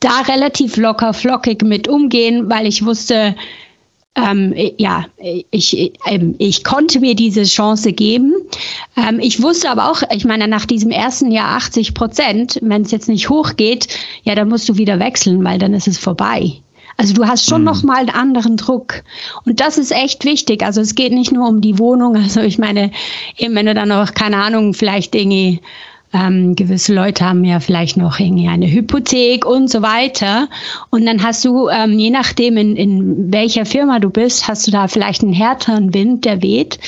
da 0.00 0.20
relativ 0.28 0.76
locker 0.76 1.12
flockig 1.12 1.62
mit 1.62 1.88
umgehen, 1.88 2.48
weil 2.48 2.66
ich 2.66 2.84
wusste, 2.84 3.34
ähm, 4.18 4.54
ja, 4.78 5.06
ich, 5.50 5.92
ähm, 6.06 6.34
ich 6.38 6.64
konnte 6.64 7.00
mir 7.00 7.14
diese 7.14 7.44
Chance 7.44 7.92
geben. 7.92 8.34
Ähm, 8.96 9.20
ich 9.20 9.42
wusste 9.42 9.70
aber 9.70 9.90
auch, 9.90 10.02
ich 10.10 10.24
meine, 10.24 10.48
nach 10.48 10.66
diesem 10.66 10.90
ersten 10.90 11.30
Jahr 11.30 11.56
80 11.56 11.94
Prozent, 11.94 12.58
wenn 12.62 12.82
es 12.82 12.90
jetzt 12.90 13.08
nicht 13.08 13.28
hochgeht, 13.28 13.88
ja, 14.24 14.34
dann 14.34 14.48
musst 14.48 14.68
du 14.68 14.76
wieder 14.76 14.98
wechseln, 14.98 15.44
weil 15.44 15.58
dann 15.58 15.74
ist 15.74 15.88
es 15.88 15.98
vorbei. 15.98 16.54
Also 16.96 17.14
du 17.14 17.26
hast 17.26 17.48
schon 17.48 17.60
mhm. 17.60 17.66
noch 17.66 17.82
mal 17.84 17.98
einen 17.98 18.10
anderen 18.10 18.56
Druck. 18.56 19.04
Und 19.44 19.60
das 19.60 19.78
ist 19.78 19.92
echt 19.92 20.24
wichtig. 20.24 20.64
Also 20.64 20.80
es 20.80 20.96
geht 20.96 21.12
nicht 21.12 21.30
nur 21.30 21.48
um 21.48 21.60
die 21.60 21.78
Wohnung. 21.78 22.16
Also 22.16 22.40
ich 22.40 22.58
meine, 22.58 22.90
eben 23.36 23.54
wenn 23.54 23.66
du 23.66 23.74
dann 23.74 23.88
noch, 23.88 24.14
keine 24.14 24.38
Ahnung, 24.38 24.74
vielleicht 24.74 25.14
irgendwie 25.14 25.60
ähm, 26.12 26.56
gewisse 26.56 26.94
Leute 26.94 27.24
haben 27.24 27.44
ja 27.44 27.60
vielleicht 27.60 27.96
noch 27.96 28.18
irgendwie 28.18 28.48
eine 28.48 28.70
Hypothek 28.70 29.44
und 29.44 29.68
so 29.68 29.82
weiter. 29.82 30.48
Und 30.90 31.04
dann 31.04 31.22
hast 31.22 31.44
du, 31.44 31.68
ähm, 31.68 31.98
je 31.98 32.10
nachdem, 32.10 32.56
in, 32.56 32.76
in 32.76 33.32
welcher 33.32 33.66
Firma 33.66 33.98
du 33.98 34.08
bist, 34.08 34.48
hast 34.48 34.66
du 34.66 34.70
da 34.70 34.88
vielleicht 34.88 35.22
einen 35.22 35.34
härteren 35.34 35.92
Wind, 35.92 36.24
der 36.24 36.42
weht 36.42 36.78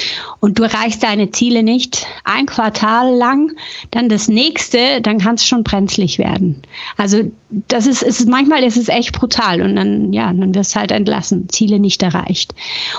und 0.40 0.58
du 0.58 0.62
erreichst 0.62 1.02
deine 1.02 1.30
Ziele 1.30 1.62
nicht 1.62 2.06
ein 2.24 2.46
Quartal 2.46 3.14
lang, 3.14 3.52
dann 3.90 4.08
das 4.08 4.28
nächste, 4.28 5.00
dann 5.02 5.18
kann 5.18 5.34
es 5.34 5.46
schon 5.46 5.64
brenzlig 5.64 6.18
werden. 6.18 6.62
Also 6.96 7.30
das 7.50 7.86
ist, 7.86 8.02
ist 8.02 8.26
manchmal 8.28 8.62
ist 8.62 8.76
es 8.76 8.88
echt 8.88 9.12
brutal 9.12 9.60
und 9.60 9.76
dann, 9.76 10.12
ja, 10.12 10.32
dann 10.32 10.54
wirst 10.54 10.74
du 10.74 10.80
halt 10.80 10.92
entlassen, 10.92 11.48
Ziele 11.48 11.78
nicht 11.78 12.02
erreicht. 12.02 12.54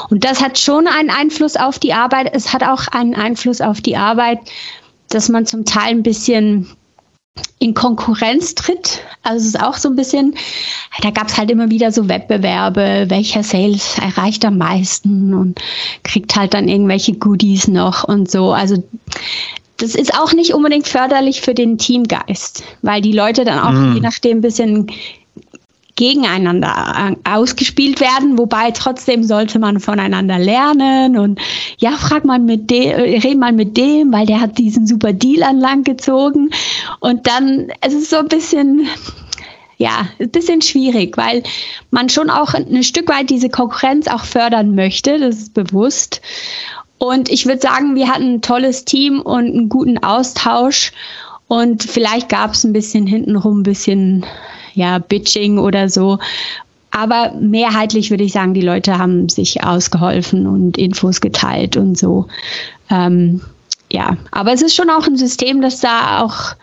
Und 0.09 0.23
das 0.23 0.43
hat 0.43 0.59
schon 0.59 0.87
einen 0.87 1.09
Einfluss 1.09 1.55
auf 1.55 1.79
die 1.79 1.93
Arbeit. 1.93 2.31
Es 2.33 2.53
hat 2.53 2.63
auch 2.63 2.87
einen 2.89 3.15
Einfluss 3.15 3.61
auf 3.61 3.81
die 3.81 3.97
Arbeit, 3.97 4.39
dass 5.13 5.29
man 5.29 5.45
zum 5.45 5.65
Teil 5.65 5.91
ein 5.91 6.03
bisschen 6.03 6.67
in 7.59 7.73
Konkurrenz 7.73 8.55
tritt. 8.55 9.01
Also 9.23 9.37
es 9.39 9.53
ist 9.53 9.61
auch 9.61 9.75
so 9.75 9.89
ein 9.89 9.95
bisschen, 9.95 10.35
da 11.01 11.11
gab 11.11 11.27
es 11.27 11.37
halt 11.37 11.51
immer 11.51 11.69
wieder 11.69 11.91
so 11.91 12.09
Wettbewerbe, 12.09 13.05
welcher 13.07 13.43
Sales 13.43 13.97
erreicht 13.99 14.43
am 14.45 14.57
meisten 14.57 15.33
und 15.33 15.61
kriegt 16.03 16.35
halt 16.35 16.53
dann 16.53 16.67
irgendwelche 16.67 17.13
Goodies 17.13 17.67
noch 17.67 18.03
und 18.03 18.29
so. 18.29 18.51
Also 18.51 18.83
das 19.77 19.95
ist 19.95 20.13
auch 20.13 20.33
nicht 20.33 20.53
unbedingt 20.53 20.87
förderlich 20.87 21.41
für 21.41 21.53
den 21.53 21.77
Teamgeist, 21.77 22.63
weil 22.81 23.01
die 23.01 23.13
Leute 23.13 23.45
dann 23.45 23.59
auch 23.59 23.71
mm. 23.71 23.95
je 23.95 24.01
nachdem 24.01 24.37
ein 24.39 24.41
bisschen 24.41 24.87
gegeneinander 26.01 27.13
äh, 27.23 27.29
ausgespielt 27.29 28.01
werden, 28.01 28.39
wobei 28.39 28.71
trotzdem 28.71 29.23
sollte 29.23 29.59
man 29.59 29.79
voneinander 29.79 30.39
lernen 30.39 31.15
und 31.15 31.39
ja, 31.77 31.91
frag 31.91 32.25
mal 32.25 32.39
mit 32.39 32.71
dem, 32.71 32.95
red 32.95 33.37
mal 33.37 33.53
mit 33.53 33.77
dem, 33.77 34.11
weil 34.11 34.25
der 34.25 34.41
hat 34.41 34.57
diesen 34.57 34.87
super 34.87 35.13
Deal 35.13 35.43
an 35.43 35.59
Land 35.59 35.85
gezogen 35.85 36.49
und 37.01 37.27
dann, 37.27 37.67
es 37.81 37.93
ist 37.93 38.09
so 38.09 38.17
ein 38.17 38.29
bisschen, 38.29 38.87
ja, 39.77 40.07
ein 40.19 40.31
bisschen 40.31 40.63
schwierig, 40.63 41.17
weil 41.17 41.43
man 41.91 42.09
schon 42.09 42.31
auch 42.31 42.55
ein 42.55 42.81
Stück 42.81 43.07
weit 43.07 43.29
diese 43.29 43.49
Konkurrenz 43.49 44.07
auch 44.07 44.25
fördern 44.25 44.73
möchte, 44.73 45.19
das 45.19 45.35
ist 45.35 45.53
bewusst. 45.53 46.19
Und 46.97 47.29
ich 47.29 47.45
würde 47.45 47.61
sagen, 47.61 47.93
wir 47.93 48.07
hatten 48.07 48.35
ein 48.35 48.41
tolles 48.41 48.85
Team 48.85 49.21
und 49.21 49.45
einen 49.45 49.69
guten 49.69 49.99
Austausch. 49.99 50.93
Und 51.47 51.83
vielleicht 51.83 52.29
gab 52.29 52.53
es 52.53 52.63
ein 52.63 52.73
bisschen 52.73 53.05
hintenrum 53.05 53.59
ein 53.59 53.63
bisschen 53.63 54.25
ja, 54.73 54.99
Bitching 54.99 55.57
oder 55.57 55.89
so. 55.89 56.19
Aber 56.91 57.33
mehrheitlich 57.39 58.09
würde 58.09 58.25
ich 58.25 58.33
sagen, 58.33 58.53
die 58.53 58.61
Leute 58.61 58.97
haben 58.97 59.29
sich 59.29 59.63
ausgeholfen 59.63 60.45
und 60.45 60.77
Infos 60.77 61.21
geteilt 61.21 61.77
und 61.77 61.97
so. 61.97 62.27
Ähm, 62.89 63.41
ja, 63.89 64.17
aber 64.31 64.53
es 64.53 64.61
ist 64.61 64.75
schon 64.75 64.89
auch 64.89 65.07
ein 65.07 65.17
System, 65.17 65.61
das 65.61 65.79
da 65.79 66.21
auch 66.21 66.55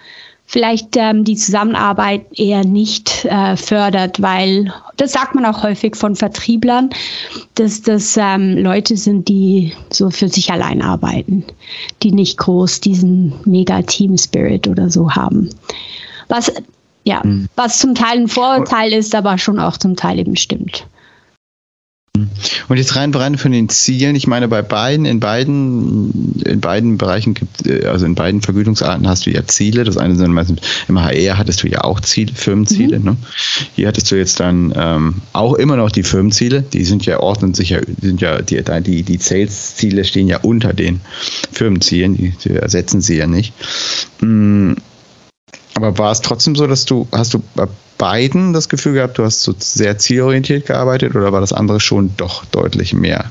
vielleicht 0.48 0.96
ähm, 0.96 1.24
die 1.24 1.36
Zusammenarbeit 1.36 2.24
eher 2.38 2.64
nicht 2.64 3.26
äh, 3.26 3.54
fördert, 3.56 4.20
weil 4.22 4.72
das 4.96 5.12
sagt 5.12 5.34
man 5.34 5.44
auch 5.44 5.62
häufig 5.62 5.94
von 5.94 6.16
Vertrieblern, 6.16 6.88
dass 7.56 7.82
das 7.82 8.16
ähm, 8.16 8.56
Leute 8.56 8.96
sind, 8.96 9.28
die 9.28 9.74
so 9.90 10.08
für 10.10 10.28
sich 10.28 10.50
allein 10.50 10.80
arbeiten, 10.80 11.44
die 12.02 12.12
nicht 12.12 12.38
groß 12.38 12.80
diesen 12.80 13.34
Mega-Team-Spirit 13.44 14.68
oder 14.68 14.88
so 14.88 15.10
haben. 15.10 15.50
Was 16.28 16.50
ja, 17.08 17.22
mhm. 17.24 17.48
was 17.56 17.78
zum 17.78 17.94
Teil 17.94 18.18
ein 18.18 18.28
Vorurteil 18.28 18.92
ist, 18.92 19.14
aber 19.14 19.38
schon 19.38 19.58
auch 19.58 19.78
zum 19.78 19.96
Teil 19.96 20.18
eben 20.18 20.36
stimmt. 20.36 20.86
Und 22.68 22.76
jetzt 22.76 22.96
rein 22.96 23.14
rein 23.14 23.38
von 23.38 23.52
den 23.52 23.68
Zielen. 23.68 24.16
Ich 24.16 24.26
meine, 24.26 24.48
bei 24.48 24.60
beiden, 24.60 25.06
in 25.06 25.20
beiden, 25.20 26.34
in 26.44 26.60
beiden 26.60 26.98
Bereichen 26.98 27.34
gibt, 27.34 27.66
äh, 27.66 27.86
also 27.86 28.04
in 28.04 28.14
beiden 28.14 28.42
Vergütungsarten 28.42 29.08
hast 29.08 29.24
du 29.24 29.30
ja 29.30 29.46
Ziele. 29.46 29.84
Das 29.84 29.96
eine 29.96 30.16
sind 30.16 30.32
meistens 30.32 30.60
im 30.88 31.00
HR 31.00 31.38
hattest 31.38 31.62
du 31.62 31.68
ja 31.68 31.84
auch 31.84 32.00
Ziele, 32.00 32.32
Firmenziele. 32.34 32.98
Mhm. 32.98 33.04
Ne? 33.04 33.16
Hier 33.76 33.88
hattest 33.88 34.10
du 34.10 34.16
jetzt 34.16 34.40
dann 34.40 34.74
ähm, 34.76 35.14
auch 35.32 35.54
immer 35.54 35.76
noch 35.76 35.92
die 35.92 36.02
Firmenziele. 36.02 36.62
Die 36.62 36.84
sind 36.84 37.06
ja 37.06 37.20
ordnen 37.20 37.54
sich 37.54 37.70
ja, 37.70 37.80
sind 38.02 38.20
ja 38.20 38.42
die 38.42 38.62
die 38.82 39.02
die 39.04 39.18
Sales-Ziele 39.18 40.04
stehen 40.04 40.26
ja 40.26 40.40
unter 40.40 40.74
den 40.74 41.00
Firmenzielen. 41.52 42.16
Die, 42.16 42.34
die 42.44 42.50
ersetzen 42.54 43.00
sie 43.00 43.16
ja 43.16 43.28
nicht. 43.28 43.54
Mhm. 44.20 44.76
Aber 45.78 45.96
war 45.96 46.10
es 46.10 46.22
trotzdem 46.22 46.56
so, 46.56 46.66
dass 46.66 46.86
du, 46.86 47.06
hast 47.12 47.34
du 47.34 47.42
bei 47.54 47.68
beiden 47.98 48.52
das 48.52 48.68
Gefühl 48.68 48.94
gehabt, 48.94 49.16
du 49.16 49.22
hast 49.22 49.44
so 49.44 49.54
sehr 49.56 49.96
zielorientiert 49.96 50.66
gearbeitet 50.66 51.14
oder 51.14 51.30
war 51.30 51.40
das 51.40 51.52
andere 51.52 51.78
schon 51.78 52.16
doch 52.16 52.44
deutlich 52.46 52.94
mehr? 52.94 53.30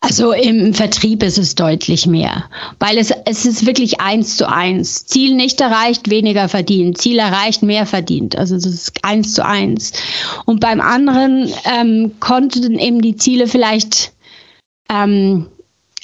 Also 0.00 0.30
im 0.30 0.74
Vertrieb 0.74 1.24
ist 1.24 1.38
es 1.38 1.56
deutlich 1.56 2.06
mehr, 2.06 2.44
weil 2.78 2.98
es, 2.98 3.10
es 3.24 3.46
ist 3.46 3.66
wirklich 3.66 4.00
eins 4.00 4.36
zu 4.36 4.48
eins. 4.48 5.06
Ziel 5.06 5.34
nicht 5.34 5.60
erreicht, 5.60 6.08
weniger 6.08 6.48
verdient. 6.48 6.98
Ziel 6.98 7.18
erreicht, 7.18 7.64
mehr 7.64 7.84
verdient. 7.84 8.38
Also 8.38 8.54
es 8.54 8.64
ist 8.64 8.92
eins 9.02 9.34
zu 9.34 9.44
eins. 9.44 9.90
Und 10.44 10.60
beim 10.60 10.80
anderen 10.80 11.52
ähm, 11.64 12.12
konnten 12.20 12.78
eben 12.78 13.02
die 13.02 13.16
Ziele 13.16 13.48
vielleicht 13.48 14.12
ähm, 14.88 15.48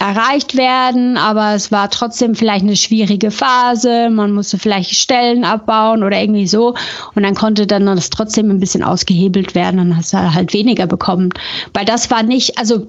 erreicht 0.02 0.56
werden, 0.56 1.16
aber 1.16 1.54
es 1.54 1.70
war 1.70 1.88
trotzdem 1.88 2.34
vielleicht 2.34 2.64
eine 2.64 2.74
schwierige 2.74 3.30
Phase. 3.30 4.10
Man 4.10 4.32
musste 4.32 4.58
vielleicht 4.58 4.96
Stellen 4.96 5.44
abbauen 5.44 6.02
oder 6.02 6.20
irgendwie 6.20 6.48
so. 6.48 6.74
Und 7.14 7.22
dann 7.22 7.36
konnte 7.36 7.68
dann 7.68 7.86
das 7.86 8.10
trotzdem 8.10 8.50
ein 8.50 8.58
bisschen 8.58 8.82
ausgehebelt 8.82 9.54
werden. 9.54 9.76
Dann 9.76 9.96
hast 9.96 10.12
du 10.12 10.34
halt 10.34 10.52
weniger 10.54 10.88
bekommen. 10.88 11.30
Weil 11.72 11.84
das 11.84 12.10
war 12.10 12.24
nicht, 12.24 12.58
also 12.58 12.88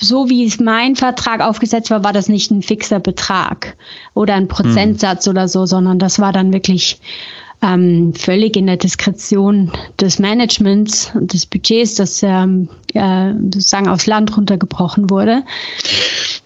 so 0.00 0.30
wie 0.30 0.46
es 0.46 0.58
mein 0.58 0.96
Vertrag 0.96 1.42
aufgesetzt 1.42 1.90
war, 1.90 2.04
war 2.04 2.14
das 2.14 2.28
nicht 2.28 2.50
ein 2.50 2.62
fixer 2.62 3.00
Betrag 3.00 3.76
oder 4.14 4.34
ein 4.34 4.48
Prozentsatz 4.48 5.26
mhm. 5.26 5.32
oder 5.32 5.48
so, 5.48 5.66
sondern 5.66 5.98
das 5.98 6.18
war 6.18 6.32
dann 6.32 6.54
wirklich 6.54 6.98
ähm, 7.62 8.12
völlig 8.14 8.56
in 8.56 8.66
der 8.66 8.76
Diskretion 8.76 9.72
des 10.00 10.18
Managements 10.18 11.10
und 11.14 11.32
des 11.32 11.46
Budgets, 11.46 11.94
das 11.94 12.22
ähm, 12.22 12.68
äh, 12.94 13.32
sozusagen 13.32 13.88
aufs 13.88 14.06
Land 14.06 14.36
runtergebrochen 14.36 15.10
wurde. 15.10 15.42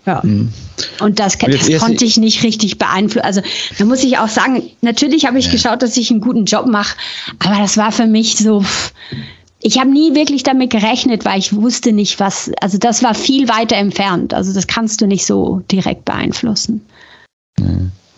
Ja. 0.07 0.21
Mhm. 0.23 0.53
Und 1.01 1.19
das, 1.19 1.37
das 1.37 1.79
konnte 1.79 2.05
ich 2.05 2.17
nicht 2.17 2.43
richtig 2.43 2.79
beeinflussen. 2.79 3.25
Also 3.25 3.43
da 3.79 3.85
muss 3.85 4.03
ich 4.03 4.19
auch 4.19 4.29
sagen, 4.29 4.63
natürlich 4.81 5.27
habe 5.27 5.39
ich 5.39 5.47
ja. 5.47 5.53
geschaut, 5.53 5.83
dass 5.83 5.97
ich 5.97 6.11
einen 6.11 6.21
guten 6.21 6.45
Job 6.45 6.67
mache, 6.67 6.97
aber 7.39 7.59
das 7.59 7.77
war 7.77 7.93
für 7.93 8.07
mich 8.07 8.37
so. 8.37 8.65
Ich 9.63 9.79
habe 9.79 9.91
nie 9.91 10.15
wirklich 10.15 10.43
damit 10.43 10.71
gerechnet, 10.71 11.27
weil 11.27 11.39
ich 11.39 11.55
wusste 11.55 11.93
nicht, 11.93 12.19
was. 12.19 12.51
Also 12.63 12.79
das 12.79 13.03
war 13.03 13.15
viel 13.15 13.49
weiter 13.49 13.77
entfernt. 13.77 14.33
Also 14.33 14.55
das 14.55 14.67
kannst 14.67 15.03
du 15.03 15.07
nicht 15.07 15.27
so 15.27 15.61
direkt 15.71 16.07
beeinflussen. 16.07 16.87
Ja. 17.59 17.67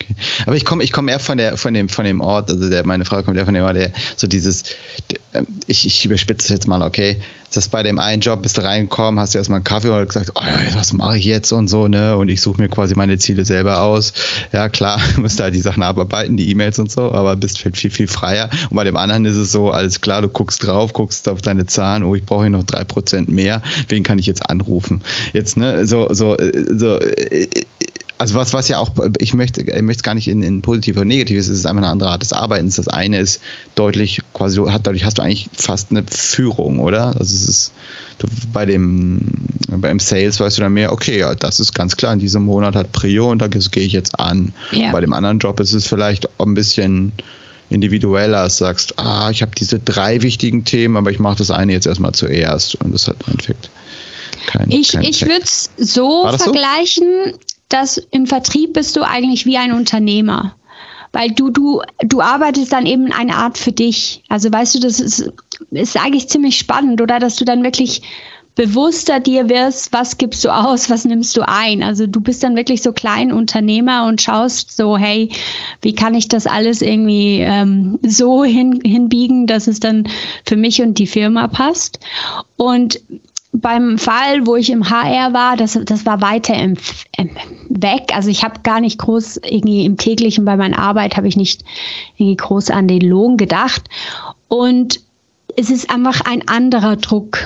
Okay. 0.03 0.15
Aber 0.47 0.57
ich 0.57 0.65
komme 0.65 0.85
ich 0.85 0.93
komm 0.93 1.09
eher 1.09 1.21
von 1.21 1.39
der 1.39 1.57
von 1.57 1.75
dem 1.75 1.89
von 1.89 2.05
dem 2.05 2.21
Ort, 2.21 2.51
also 2.51 2.69
der, 2.69 2.87
meine 2.87 3.05
Frau 3.05 3.23
kommt 3.23 3.37
eher 3.37 3.45
von 3.45 3.55
dem 3.55 3.65
Ort, 3.65 3.77
der 3.77 3.93
so 4.17 4.27
dieses, 4.27 4.65
der, 5.11 5.45
ich, 5.67 5.87
ich 5.87 6.05
überspitze 6.05 6.47
es 6.47 6.51
jetzt 6.51 6.69
mal, 6.69 6.83
okay, 6.83 7.21
das 7.55 7.69
bei 7.69 7.83
dem 7.83 7.99
einen 7.99 8.23
Job 8.23 8.43
bist 8.43 8.57
du 8.57 8.63
reingekommen, 8.63 9.21
hast 9.21 9.35
du 9.35 9.39
erstmal 9.39 9.59
einen 9.59 9.65
Kaffee 9.65 9.91
und 9.91 10.07
gesagt, 10.07 10.33
oh, 10.35 10.41
was 10.75 10.93
mache 10.93 11.19
ich 11.19 11.25
jetzt 11.25 11.53
und 11.53 11.69
so, 11.69 11.89
ne? 11.89 12.17
Und 12.17 12.29
ich 12.29 12.41
suche 12.41 12.61
mir 12.61 12.69
quasi 12.69 12.95
meine 12.95 13.19
Ziele 13.19 13.45
selber 13.45 13.83
aus. 13.83 14.13
Ja, 14.53 14.69
klar, 14.69 15.01
musst 15.17 15.39
du 15.39 15.45
halt 15.45 15.55
die 15.55 15.61
Sachen 15.61 15.83
abarbeiten, 15.83 16.37
die 16.37 16.51
E-Mails 16.51 16.79
und 16.79 16.91
so, 16.91 17.13
aber 17.13 17.37
bist 17.37 17.63
halt 17.65 17.77
viel, 17.77 17.91
viel 17.91 18.09
freier. 18.09 18.49
Und 18.71 18.77
bei 18.77 18.85
dem 18.85 18.97
anderen 18.97 19.25
ist 19.27 19.37
es 19.37 19.53
so, 19.53 19.71
alles 19.71 20.01
klar, 20.01 20.23
du 20.23 20.29
guckst 20.29 20.65
drauf, 20.65 20.93
guckst 20.93 21.29
auf 21.29 21.43
deine 21.43 21.67
Zahlen, 21.67 22.05
oh, 22.05 22.15
ich 22.15 22.25
brauche 22.25 22.43
hier 22.43 22.51
noch 22.51 22.65
drei 22.65 22.85
Prozent 22.85 23.29
mehr, 23.29 23.63
wen 23.89 24.03
kann 24.03 24.19
ich 24.19 24.27
jetzt 24.27 24.49
anrufen? 24.49 25.03
Jetzt, 25.33 25.57
ne, 25.57 25.87
so, 25.87 26.13
so, 26.13 26.37
so, 26.71 26.99
also 28.23 28.37
was, 28.37 28.53
was 28.53 28.69
ja 28.69 28.79
auch, 28.79 28.93
ich 29.19 29.35
möchte, 29.35 29.63
ich 29.63 29.83
möchte 29.83 30.05
gar 30.05 30.15
nicht 30.15 30.29
in, 30.29 30.45
in 30.45 30.63
positiv 30.63 30.95
oder 30.95 31.05
negativ, 31.05 31.39
es 31.39 31.49
ist 31.49 31.67
einfach 31.67 31.83
eine 31.83 31.91
andere 31.91 32.11
Art 32.11 32.23
des 32.23 32.33
Arbeitens. 32.33 32.77
Das 32.77 32.87
eine 32.87 33.19
ist 33.19 33.43
deutlich, 33.75 34.21
quasi, 34.33 34.61
hat, 34.61 34.87
dadurch 34.87 35.05
hast 35.05 35.19
du 35.19 35.23
eigentlich 35.23 35.51
fast 35.53 35.91
eine 35.91 36.05
Führung, 36.09 36.79
oder? 36.79 37.07
Also 37.07 37.23
es 37.35 37.49
ist, 37.49 37.73
du, 38.19 38.29
bei 38.53 38.65
dem, 38.65 39.23
beim 39.69 39.99
Sales 39.99 40.39
weißt 40.39 40.57
du 40.57 40.63
dann 40.63 40.73
mehr, 40.73 40.93
okay, 40.93 41.19
ja, 41.19 41.35
das 41.35 41.59
ist 41.59 41.75
ganz 41.75 41.97
klar, 41.97 42.13
in 42.13 42.21
diesem 42.21 42.45
Monat 42.45 42.77
hat 42.77 42.93
Prio 42.93 43.29
und 43.29 43.41
da 43.41 43.49
gehe 43.49 43.83
ich 43.83 43.93
jetzt 43.93 44.17
an. 44.21 44.55
Ja. 44.71 44.93
Bei 44.93 45.01
dem 45.01 45.13
anderen 45.13 45.41
Job 45.41 45.59
ist 45.59 45.73
es 45.73 45.89
vielleicht 45.89 46.29
ein 46.41 46.55
bisschen 46.55 47.11
individueller, 47.71 48.49
sagst, 48.51 49.01
ah, 49.01 49.31
ich 49.33 49.43
habe 49.43 49.51
diese 49.59 49.81
drei 49.81 50.23
wichtigen 50.23 50.65
Themen, 50.65 50.97
aber 50.97 51.11
ich 51.11 51.19
mache 51.19 51.39
das 51.39 51.51
eine 51.51 51.73
jetzt 51.73 51.89
erstmal 51.89 52.13
zuerst 52.13 52.77
und 52.77 52.95
das 52.95 53.09
hat 53.09 53.17
im 53.27 53.33
Endeffekt 53.33 53.69
kein, 54.47 54.71
ich, 54.71 54.95
ich 54.95 55.23
würde 55.23 55.43
es 55.43 55.71
so 55.77 56.29
vergleichen, 56.29 57.09
so? 57.25 57.52
Dass 57.73 57.99
im 58.11 58.27
Vertrieb 58.27 58.75
bist 58.75 58.97
du 58.97 59.03
eigentlich 59.03 59.47
wie 59.47 59.57
ein 59.57 59.73
Unternehmer. 59.73 60.55
Weil 61.13 61.31
du, 61.31 61.51
du, 61.51 61.83
du 62.03 62.23
arbeitest 62.23 62.73
dann 62.73 62.87
eben 62.87 63.13
eine 63.13 63.37
Art 63.37 63.59
für 63.59 63.73
dich. 63.73 64.23
Also 64.29 64.51
weißt 64.51 64.75
du, 64.75 64.79
das 64.81 64.99
ist, 64.99 65.31
ist 65.71 65.97
eigentlich 65.97 66.29
ziemlich 66.29 66.57
spannend, 66.57 67.03
oder? 67.03 67.19
Dass 67.19 67.37
du 67.37 67.45
dann 67.45 67.63
wirklich 67.63 68.03
bewusster 68.55 69.19
dir 69.19 69.49
wirst, 69.49 69.93
was 69.93 70.19
gibst 70.19 70.45
du 70.45 70.51
aus, 70.51 70.91
was 70.91 71.05
nimmst 71.05 71.37
du 71.37 71.47
ein. 71.47 71.83
Also 71.83 72.07
du 72.07 72.21
bist 72.21 72.43
dann 72.43 72.57
wirklich 72.57 72.83
so 72.83 72.93
klein 72.93 73.33
Unternehmer 73.33 74.07
und 74.07 74.21
schaust 74.21 74.77
so, 74.77 74.99
hey, 74.99 75.31
wie 75.81 75.95
kann 75.95 76.15
ich 76.15 76.29
das 76.29 76.47
alles 76.47 76.83
irgendwie 76.83 77.41
ähm, 77.41 77.99
so 78.03 78.45
hin, 78.45 78.81
hinbiegen, 78.85 79.47
dass 79.47 79.69
es 79.69 79.81
dann 79.81 80.07
für 80.45 80.57
mich 80.57 80.83
und 80.83 80.99
die 80.99 81.07
Firma 81.07 81.49
passt. 81.49 82.01
Und 82.57 83.01
beim 83.53 83.99
Fall, 83.99 84.47
wo 84.47 84.57
ich 84.57 84.71
im 84.71 84.89
HR 84.89 85.35
war, 85.35 85.57
das, 85.57 85.79
das 85.85 86.07
war 86.07 86.23
weiter 86.23 86.55
im, 86.55 86.77
im 87.17 87.31
weg. 87.69 88.11
Also 88.15 88.31
ich 88.31 88.43
habe 88.43 88.61
gar 88.63 88.81
nicht 88.81 88.99
groß 88.99 89.41
irgendwie 89.45 89.85
im 89.85 89.99
täglichen 89.99 90.45
bei 90.45 90.57
meiner 90.57 90.79
Arbeit 90.79 91.17
habe 91.17 91.29
ich 91.29 91.37
nicht 91.37 91.63
irgendwie 92.17 92.37
groß 92.37 92.71
an 92.71 92.89
den 92.89 93.03
Lohn 93.03 93.37
gedacht. 93.37 93.83
Und 94.49 95.01
es 95.57 95.71
ist 95.71 95.91
einfach 95.91 96.23
ein 96.23 96.49
anderer 96.49 96.97
Druck. 96.97 97.39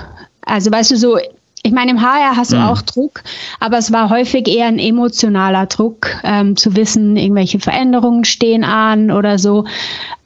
Also 0.43 0.71
weißt 0.71 0.93
du 0.93 0.97
so, 0.97 1.19
ich 1.65 1.73
meine, 1.73 1.91
im 1.91 2.01
HR 2.01 2.37
hast 2.37 2.53
du 2.53 2.57
mhm. 2.57 2.63
auch 2.63 2.83
Druck, 2.83 3.25
aber 3.59 3.79
es 3.79 3.93
war 3.93 4.09
häufig 4.09 4.47
eher 4.47 4.67
ein 4.69 4.79
emotionaler 4.79 5.67
Druck, 5.67 6.11
ähm, 6.23 6.57
zu 6.57 6.77
wissen, 6.77 7.17
irgendwelche 7.17 7.59
Veränderungen 7.59 8.25
stehen 8.25 8.63
an 8.63 9.11
oder 9.11 9.41
so. 9.41 9.65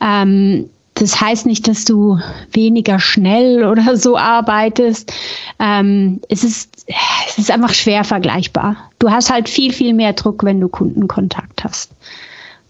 Ähm, 0.02 0.68
das 1.00 1.18
heißt 1.18 1.46
nicht, 1.46 1.66
dass 1.66 1.86
du 1.86 2.18
weniger 2.52 3.00
schnell 3.00 3.64
oder 3.70 3.96
so 3.96 4.16
arbeitest. 4.16 5.12
Ähm, 5.58 6.20
es, 6.28 6.44
ist, 6.44 6.86
es 7.28 7.38
ist 7.38 7.50
einfach 7.50 7.72
schwer 7.72 8.04
vergleichbar. 8.04 8.76
Du 8.98 9.10
hast 9.10 9.32
halt 9.32 9.48
viel, 9.48 9.72
viel 9.72 9.94
mehr 9.94 10.12
Druck, 10.12 10.44
wenn 10.44 10.60
du 10.60 10.68
Kundenkontakt 10.68 11.64
hast. 11.64 11.90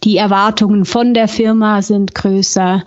Die 0.04 0.16
Erwartungen 0.16 0.84
von 0.84 1.12
der 1.12 1.28
Firma 1.28 1.82
sind 1.82 2.14
größer. 2.14 2.84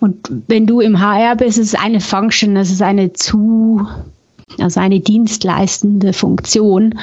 Und 0.00 0.30
wenn 0.48 0.66
du 0.66 0.80
im 0.80 1.00
HR 1.00 1.36
bist, 1.36 1.58
ist 1.58 1.74
es 1.74 1.80
eine 1.80 2.00
Function, 2.00 2.56
es 2.56 2.70
ist 2.70 2.82
eine 2.82 3.12
zu, 3.14 3.86
also 4.60 4.78
eine 4.80 5.00
dienstleistende 5.00 6.12
Funktion. 6.12 6.94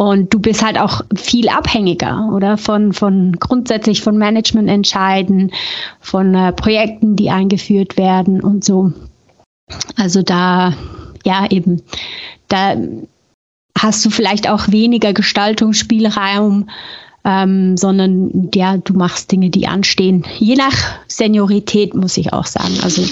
Und 0.00 0.32
du 0.32 0.38
bist 0.38 0.64
halt 0.64 0.78
auch 0.78 1.02
viel 1.14 1.50
abhängiger, 1.50 2.30
oder? 2.32 2.56
Von, 2.56 2.94
von 2.94 3.36
grundsätzlich 3.38 4.00
von 4.00 4.16
Management 4.16 4.70
entscheiden, 4.70 5.52
von 6.00 6.34
äh, 6.34 6.54
Projekten, 6.54 7.16
die 7.16 7.28
eingeführt 7.28 7.98
werden 7.98 8.40
und 8.40 8.64
so. 8.64 8.94
Also 9.98 10.22
da, 10.22 10.72
ja, 11.26 11.46
eben, 11.50 11.82
da 12.48 12.76
hast 13.78 14.02
du 14.06 14.08
vielleicht 14.08 14.48
auch 14.48 14.68
weniger 14.68 15.12
Gestaltungsspielraum, 15.12 16.70
ähm, 17.24 17.76
sondern 17.76 18.48
ja, 18.54 18.78
du 18.78 18.94
machst 18.94 19.30
Dinge, 19.30 19.50
die 19.50 19.66
anstehen. 19.66 20.24
Je 20.38 20.54
nach 20.54 20.74
Seniorität 21.06 21.94
muss 21.94 22.16
ich 22.16 22.32
auch 22.32 22.46
sagen. 22.46 22.78
Also 22.82 23.02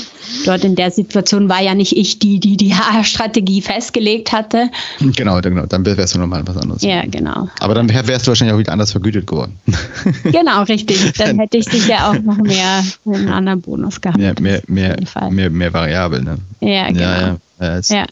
dort 0.46 0.64
in 0.64 0.76
der 0.76 0.90
Situation 0.90 1.48
war 1.48 1.60
ja 1.60 1.74
nicht 1.74 1.96
ich 1.96 2.18
die, 2.18 2.40
die 2.40 2.56
die 2.56 2.74
HR-Strategie 2.74 3.60
festgelegt 3.60 4.32
hatte. 4.32 4.70
Genau, 5.00 5.40
genau. 5.40 5.66
Dann 5.66 5.84
wärst 5.84 6.14
du 6.14 6.18
nochmal 6.18 6.42
was 6.46 6.56
anderes. 6.56 6.82
Ja, 6.82 7.02
genau. 7.04 7.48
Aber 7.60 7.74
dann 7.74 7.88
wärst 7.88 8.26
du 8.26 8.30
wahrscheinlich 8.30 8.54
auch 8.54 8.58
wieder 8.58 8.72
anders 8.72 8.92
vergütet 8.92 9.26
geworden. 9.26 9.58
Genau, 10.24 10.62
richtig. 10.62 11.12
Dann 11.18 11.38
hätte 11.38 11.58
ich 11.58 11.64
sicher 11.64 12.08
auch 12.08 12.18
noch 12.20 12.36
mehr 12.38 12.84
einen 13.06 13.28
anderen 13.28 13.60
Bonus 13.60 14.00
gehabt. 14.00 14.18
Ja, 14.18 14.32
mehr, 14.40 14.62
mehr, 14.66 14.96
mehr, 15.30 15.50
mehr 15.50 15.72
Variablen. 15.72 16.24
Ne? 16.24 16.38
Ja, 16.60 16.88
genau. 16.88 17.00
Ja, 17.00 17.38
ja. 17.60 17.80
ja. 17.88 18.06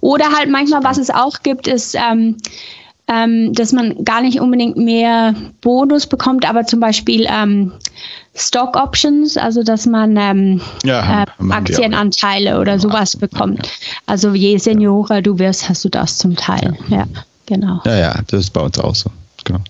Oder 0.00 0.26
halt 0.36 0.50
manchmal, 0.50 0.84
was 0.84 0.98
es 0.98 1.10
auch 1.10 1.42
gibt, 1.42 1.66
ist 1.66 1.94
ähm, 1.94 2.36
ähm, 3.06 3.52
dass 3.52 3.72
man 3.72 4.04
gar 4.04 4.22
nicht 4.22 4.40
unbedingt 4.40 4.76
mehr 4.76 5.34
Bonus 5.60 6.06
bekommt, 6.06 6.48
aber 6.48 6.64
zum 6.64 6.80
Beispiel 6.80 7.26
ähm, 7.28 7.72
Stock 8.34 8.76
Options, 8.76 9.36
also 9.36 9.62
dass 9.62 9.86
man 9.86 10.16
ähm, 10.16 10.60
ja, 10.84 11.22
äh, 11.22 11.50
Aktienanteile 11.50 12.58
oder 12.58 12.78
sowas 12.78 13.16
bekommt. 13.16 13.70
Also 14.06 14.32
je 14.32 14.56
seniorer 14.58 15.22
du 15.22 15.38
wirst, 15.38 15.68
hast 15.68 15.84
du 15.84 15.88
das 15.88 16.18
zum 16.18 16.34
Teil. 16.34 16.76
Ja, 16.88 16.98
ja 16.98 17.06
genau. 17.46 17.80
Ja, 17.84 17.96
ja, 17.96 18.22
das 18.26 18.40
ist 18.40 18.50
bei 18.50 18.60
uns 18.60 18.78
auch 18.78 18.94
so. 18.94 19.10
Genau. 19.44 19.60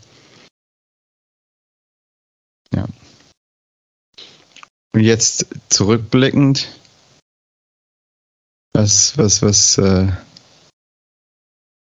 Ja. 2.73 2.85
Und 4.93 5.01
jetzt 5.01 5.47
zurückblickend, 5.71 6.69
was, 8.73 9.19
was, 9.19 9.43
was, 9.43 9.77
äh, 9.79 10.07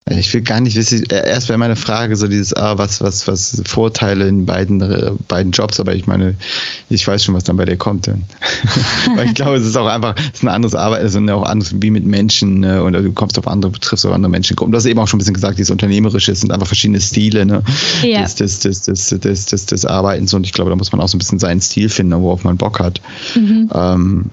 ich 0.08 0.32
will 0.32 0.42
gar 0.42 0.60
nicht 0.60 0.76
wissen, 0.76 1.02
äh, 1.10 1.28
erst 1.28 1.48
wäre 1.48 1.58
meine 1.58 1.74
Frage 1.74 2.14
so 2.14 2.28
dieses, 2.28 2.54
ah, 2.54 2.78
was, 2.78 3.00
was, 3.00 3.26
was 3.26 3.60
Vorteile 3.66 4.28
in 4.28 4.46
beiden, 4.46 4.80
äh, 4.80 5.10
beiden 5.26 5.50
Jobs, 5.50 5.80
aber 5.80 5.96
ich 5.96 6.06
meine, 6.06 6.36
ich 6.88 7.06
weiß 7.06 7.24
schon, 7.24 7.34
was 7.34 7.42
dann 7.42 7.56
bei 7.56 7.64
dir 7.64 7.76
kommt. 7.76 8.06
Weil 9.16 9.26
ich 9.26 9.34
glaube, 9.34 9.56
es 9.56 9.66
ist 9.66 9.76
auch 9.76 9.88
einfach, 9.88 10.14
es 10.16 10.38
ist 10.38 10.42
ein 10.44 10.48
anderes 10.48 10.76
Arbeiten, 10.76 11.04
es 11.04 11.16
ist 11.16 11.30
auch 11.30 11.42
anders 11.42 11.74
wie 11.80 11.90
mit 11.90 12.06
Menschen, 12.06 12.60
ne? 12.60 12.84
und 12.84 12.92
du 12.92 13.12
kommst 13.12 13.36
auf 13.36 13.48
andere, 13.48 13.72
triffst 13.72 14.06
auf 14.06 14.12
andere 14.12 14.30
Menschen. 14.30 14.56
Und 14.58 14.70
du 14.70 14.76
hast 14.76 14.86
eben 14.86 15.00
auch 15.00 15.08
schon 15.08 15.18
ein 15.18 15.22
bisschen 15.22 15.34
gesagt, 15.34 15.58
dieses 15.58 15.70
Unternehmerische, 15.70 16.30
es 16.30 16.40
sind 16.40 16.52
einfach 16.52 16.68
verschiedene 16.68 17.00
Stile, 17.00 17.44
ne? 17.44 17.62
Ja. 18.02 18.22
Des, 18.22 18.36
des, 18.36 18.60
des, 18.60 18.82
des, 18.82 19.08
des, 19.08 19.46
des, 19.46 19.66
des 19.66 19.84
Arbeitens 19.84 20.32
und 20.34 20.46
ich 20.46 20.52
glaube, 20.52 20.70
da 20.70 20.76
muss 20.76 20.92
man 20.92 21.00
auch 21.00 21.08
so 21.08 21.16
ein 21.16 21.18
bisschen 21.18 21.40
seinen 21.40 21.60
Stil 21.60 21.88
finden, 21.88 22.20
worauf 22.22 22.44
man 22.44 22.56
Bock 22.56 22.78
hat. 22.78 23.00
Mhm. 23.34 23.70
Ähm, 23.74 24.30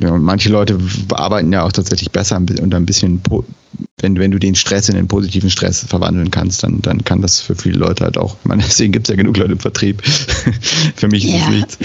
ja, 0.00 0.16
manche 0.16 0.48
Leute 0.48 0.78
arbeiten 1.12 1.52
ja 1.52 1.64
auch 1.64 1.72
tatsächlich 1.72 2.10
besser 2.10 2.36
und 2.36 2.74
ein 2.74 2.86
bisschen, 2.86 3.20
wenn, 4.04 4.18
wenn 4.18 4.30
du 4.30 4.38
den 4.38 4.54
Stress 4.54 4.88
in 4.90 4.96
den 4.96 5.08
positiven 5.08 5.48
Stress 5.50 5.84
verwandeln 5.88 6.30
kannst, 6.30 6.62
dann, 6.62 6.82
dann 6.82 7.02
kann 7.04 7.22
das 7.22 7.40
für 7.40 7.56
viele 7.56 7.78
Leute 7.78 8.04
halt 8.04 8.18
auch, 8.18 8.36
ich 8.42 8.46
meine, 8.46 8.62
deswegen 8.66 8.92
gibt 8.92 9.08
es 9.08 9.10
ja 9.10 9.16
genug 9.16 9.36
Leute 9.36 9.52
im 9.52 9.58
Vertrieb. 9.58 10.02
für 10.96 11.08
mich 11.08 11.24
ist 11.24 11.34
es 11.34 11.48
nichts. 11.48 11.78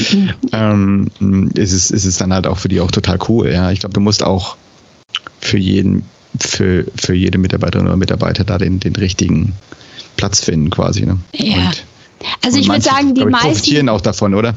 Ähm, 0.51 1.09
ist, 1.55 1.71
es, 1.71 1.89
ist 1.89 2.05
es 2.05 2.17
dann 2.17 2.33
halt 2.33 2.45
auch 2.45 2.57
für 2.57 2.67
die 2.67 2.81
auch 2.81 2.91
total 2.91 3.17
cool. 3.29 3.49
Ja, 3.49 3.71
ich 3.71 3.79
glaube, 3.79 3.93
du 3.93 4.01
musst 4.01 4.21
auch 4.21 4.57
für 5.39 5.57
jeden 5.57 6.03
für, 6.39 6.85
für 6.95 7.15
jede 7.15 7.37
Mitarbeiterin 7.37 7.87
oder 7.87 7.97
Mitarbeiter 7.97 8.43
da 8.43 8.57
den, 8.57 8.79
den 8.79 8.95
richtigen 8.95 9.53
Platz 10.17 10.43
finden 10.43 10.69
quasi. 10.69 11.05
Ne? 11.05 11.17
Ja. 11.33 11.55
Und, 11.55 11.83
also 12.45 12.59
ich 12.59 12.67
würde 12.67 12.81
sagen, 12.81 13.15
die 13.15 13.25
meisten 13.25 13.47
profitieren 13.47 13.89
auch 13.89 14.01
davon, 14.01 14.35
oder? 14.35 14.53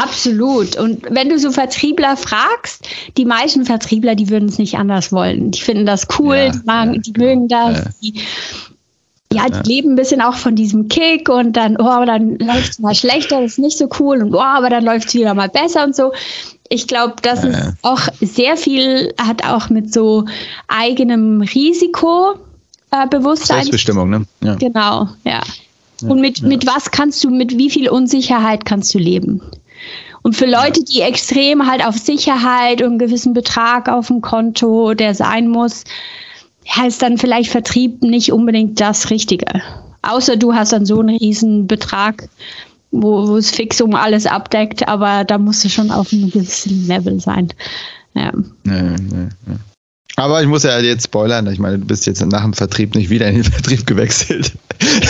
Absolut. 0.00 0.76
Und 0.76 1.04
wenn 1.10 1.28
du 1.28 1.38
so 1.38 1.50
Vertriebler 1.50 2.16
fragst, 2.16 2.86
die 3.16 3.24
meisten 3.24 3.64
Vertriebler, 3.64 4.14
die 4.14 4.28
würden 4.28 4.48
es 4.48 4.58
nicht 4.58 4.76
anders 4.76 5.12
wollen. 5.12 5.52
Die 5.52 5.60
finden 5.60 5.86
das 5.86 6.06
cool, 6.18 6.36
ja, 6.36 6.50
die, 6.50 6.60
mag, 6.64 6.94
ja, 6.94 7.00
die 7.00 7.12
genau. 7.12 7.26
mögen 7.26 7.48
das, 7.48 7.78
ja. 7.78 7.84
die, 8.02 8.14
ja, 9.32 9.48
die 9.48 9.68
leben 9.68 9.90
ein 9.90 9.96
bisschen 9.96 10.20
auch 10.20 10.34
von 10.34 10.56
diesem 10.56 10.88
Kick 10.88 11.28
und 11.28 11.52
dann, 11.52 11.76
oh, 11.76 12.04
dann 12.04 12.38
läuft 12.38 12.70
es 12.70 12.78
mal 12.78 12.94
schlechter, 12.94 13.40
das 13.40 13.52
ist 13.52 13.58
nicht 13.58 13.78
so 13.78 13.88
cool 13.98 14.22
und 14.22 14.34
oh, 14.34 14.40
aber 14.40 14.70
dann 14.70 14.84
läuft 14.84 15.08
es 15.08 15.14
wieder 15.14 15.34
mal 15.34 15.48
besser 15.48 15.84
und 15.84 15.94
so. 15.94 16.12
Ich 16.70 16.86
glaube, 16.86 17.14
das 17.22 17.44
ist 17.44 17.58
auch 17.82 18.00
sehr 18.20 18.58
viel, 18.58 19.14
hat 19.16 19.44
auch 19.44 19.70
mit 19.70 19.92
so 19.92 20.26
eigenem 20.66 21.40
Risikobewusstsein. 21.40 23.58
Äh, 23.58 23.62
Selbstbestimmung, 23.62 24.10
ne? 24.10 24.26
Ja. 24.42 24.54
Genau, 24.56 25.08
ja. 25.24 25.40
Und 26.02 26.20
mit, 26.20 26.42
mit 26.42 26.66
was 26.66 26.90
kannst 26.90 27.24
du, 27.24 27.30
mit 27.30 27.56
wie 27.56 27.70
viel 27.70 27.88
Unsicherheit 27.88 28.64
kannst 28.64 28.94
du 28.94 28.98
leben? 28.98 29.40
Und 30.22 30.36
für 30.36 30.46
Leute, 30.46 30.82
die 30.84 31.00
extrem 31.00 31.66
halt 31.70 31.84
auf 31.84 31.96
Sicherheit 31.96 32.82
und 32.82 32.88
einen 32.88 32.98
gewissen 32.98 33.32
Betrag 33.32 33.88
auf 33.88 34.08
dem 34.08 34.20
Konto, 34.20 34.94
der 34.94 35.14
sein 35.14 35.48
muss, 35.48 35.84
heißt 36.68 37.00
dann 37.02 37.18
vielleicht 37.18 37.50
Vertrieb 37.50 38.02
nicht 38.02 38.32
unbedingt 38.32 38.80
das 38.80 39.10
Richtige. 39.10 39.46
Außer 40.02 40.36
du 40.36 40.54
hast 40.54 40.72
dann 40.72 40.86
so 40.86 41.00
einen 41.00 41.16
riesen 41.16 41.66
Betrag, 41.66 42.28
wo, 42.90 43.28
wo 43.28 43.36
es 43.36 43.50
fix 43.50 43.80
um 43.80 43.94
alles 43.94 44.26
abdeckt, 44.26 44.86
aber 44.88 45.24
da 45.24 45.38
musst 45.38 45.64
du 45.64 45.68
schon 45.68 45.90
auf 45.90 46.12
einem 46.12 46.30
gewissen 46.30 46.86
Level 46.86 47.20
sein. 47.20 47.48
Ja. 48.14 48.32
Nee, 48.64 48.82
nee, 48.82 49.28
nee. 49.46 49.56
Aber 50.16 50.42
ich 50.42 50.48
muss 50.48 50.64
ja 50.64 50.80
jetzt 50.80 51.04
spoilern, 51.04 51.46
ich 51.46 51.60
meine, 51.60 51.78
du 51.78 51.86
bist 51.86 52.06
jetzt 52.06 52.24
nach 52.24 52.42
dem 52.42 52.52
Vertrieb 52.52 52.94
nicht 52.96 53.08
wieder 53.08 53.28
in 53.28 53.36
den 53.36 53.44
Vertrieb 53.52 53.86
gewechselt. 53.86 54.52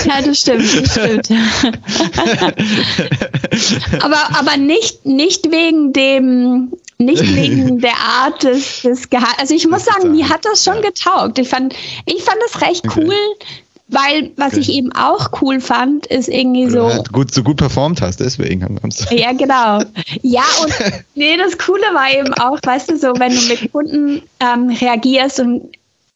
Ja, 0.04 0.22
das 0.22 0.40
stimmt, 0.40 0.62
das 0.62 0.92
stimmt. 0.92 1.30
aber, 4.02 4.38
aber 4.38 4.56
nicht, 4.56 5.04
nicht 5.04 5.50
wegen 5.50 5.92
dem, 5.92 6.72
nicht 6.98 7.34
wegen 7.34 7.78
der 7.80 7.96
Art 7.96 8.42
des, 8.42 8.82
des 8.82 9.10
Gehalts. 9.10 9.38
Also 9.38 9.54
ich 9.54 9.68
muss 9.68 9.84
sagen, 9.84 10.12
mir 10.12 10.28
hat 10.28 10.44
das 10.44 10.64
schon 10.64 10.82
getaugt. 10.82 11.38
Ich 11.38 11.48
fand, 11.48 11.74
ich 12.06 12.22
fand 12.22 12.38
das 12.50 12.62
recht 12.62 12.84
cool, 12.96 13.14
weil, 13.88 14.30
was 14.36 14.52
okay. 14.52 14.60
ich 14.60 14.72
eben 14.72 14.92
auch 14.92 15.30
cool 15.40 15.60
fand, 15.60 16.06
ist 16.06 16.28
irgendwie 16.28 16.68
so. 16.68 16.92
Halt 16.92 17.12
gut, 17.12 17.32
so 17.32 17.42
gut 17.42 17.56
performt 17.56 18.02
hast, 18.02 18.20
deswegen 18.20 18.62
haben 18.62 18.76
wir 18.76 18.84
uns. 18.84 19.06
Ja, 19.10 19.32
genau. 19.32 19.82
Ja, 20.22 20.44
und 20.62 20.72
nee, 21.14 21.36
das 21.36 21.56
Coole 21.56 21.84
war 21.94 22.12
eben 22.12 22.34
auch, 22.34 22.58
weißt 22.62 22.90
du, 22.90 22.98
so, 22.98 23.14
wenn 23.18 23.34
du 23.34 23.40
mit 23.42 23.72
Kunden 23.72 24.22
ähm, 24.40 24.68
reagierst 24.68 25.40
und 25.40 25.70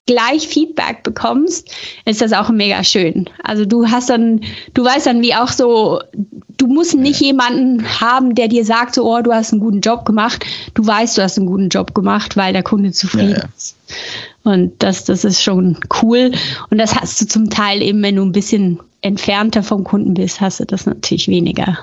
gleich 0.06 0.48
Feedback 0.48 1.02
bekommst, 1.02 1.70
ist 2.04 2.20
das 2.20 2.32
auch 2.32 2.50
mega 2.50 2.82
schön. 2.82 3.30
Also 3.44 3.64
du 3.64 3.88
hast 3.88 4.10
dann, 4.10 4.40
du 4.74 4.84
weißt 4.84 5.06
dann, 5.06 5.22
wie 5.22 5.34
auch 5.34 5.48
so, 5.48 6.00
du 6.58 6.66
musst 6.66 6.94
nicht 6.94 7.20
ja. 7.20 7.28
jemanden 7.28 7.84
haben, 8.00 8.34
der 8.34 8.48
dir 8.48 8.64
sagt, 8.64 8.94
so, 8.94 9.04
oh, 9.04 9.22
du 9.22 9.32
hast 9.32 9.52
einen 9.52 9.60
guten 9.60 9.80
Job 9.80 10.04
gemacht. 10.04 10.44
Du 10.74 10.84
weißt, 10.84 11.16
du 11.16 11.22
hast 11.22 11.38
einen 11.38 11.46
guten 11.46 11.68
Job 11.68 11.94
gemacht, 11.94 12.36
weil 12.36 12.52
der 12.52 12.62
Kunde 12.62 12.92
zufrieden 12.92 13.30
ja, 13.30 13.38
ja. 13.38 13.48
ist. 13.56 13.76
Und 14.42 14.82
das, 14.82 15.04
das 15.04 15.24
ist 15.24 15.42
schon 15.42 15.78
cool. 16.02 16.32
Und 16.70 16.78
das 16.78 16.96
hast 16.96 17.20
du 17.20 17.26
zum 17.26 17.48
Teil 17.48 17.80
eben, 17.82 18.02
wenn 18.02 18.16
du 18.16 18.22
ein 18.22 18.32
bisschen 18.32 18.80
entfernter 19.02 19.62
vom 19.62 19.84
Kunden 19.84 20.14
bist, 20.14 20.40
hast 20.40 20.60
du 20.60 20.64
das 20.64 20.86
natürlich 20.86 21.28
weniger. 21.28 21.78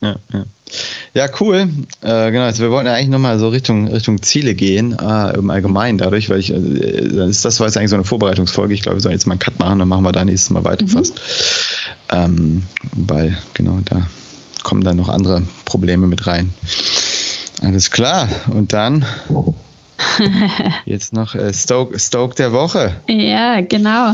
Ja, 0.00 0.16
ja. 0.32 0.44
Ja 1.14 1.28
cool. 1.40 1.68
Äh, 2.02 2.30
genau, 2.30 2.44
also 2.44 2.62
wir 2.62 2.70
wollten 2.70 2.86
ja 2.86 2.94
eigentlich 2.94 3.08
nochmal 3.08 3.38
so 3.38 3.48
Richtung, 3.48 3.88
Richtung 3.88 4.22
Ziele 4.22 4.54
gehen, 4.54 4.96
äh, 4.98 5.36
im 5.36 5.50
Allgemeinen 5.50 5.98
dadurch, 5.98 6.28
weil 6.28 6.40
ich, 6.40 6.52
äh, 6.52 7.08
das 7.08 7.60
war 7.60 7.66
jetzt 7.66 7.76
eigentlich 7.76 7.90
so 7.90 7.96
eine 7.96 8.04
Vorbereitungsfolge. 8.04 8.74
Ich 8.74 8.82
glaube, 8.82 8.98
wir 8.98 9.00
sollen 9.00 9.14
jetzt 9.14 9.26
mal 9.26 9.32
einen 9.32 9.40
Cut 9.40 9.58
machen, 9.58 9.78
dann 9.78 9.88
machen 9.88 10.04
wir 10.04 10.12
da 10.12 10.24
nächstes 10.24 10.50
Mal 10.50 10.64
weiter 10.64 10.84
mhm. 10.84 10.90
fast. 10.90 11.20
Ähm, 12.10 12.64
weil, 12.94 13.36
genau, 13.54 13.78
da 13.84 14.06
kommen 14.62 14.82
dann 14.82 14.96
noch 14.96 15.08
andere 15.08 15.42
Probleme 15.64 16.06
mit 16.06 16.26
rein. 16.26 16.52
Alles 17.62 17.90
klar. 17.90 18.28
Und 18.50 18.72
dann 18.72 19.04
Jetzt 20.84 21.12
noch 21.12 21.34
äh, 21.34 21.52
Stoke, 21.52 21.98
Stoke 21.98 22.34
der 22.34 22.52
Woche. 22.52 22.96
Ja, 23.08 23.60
genau. 23.60 24.12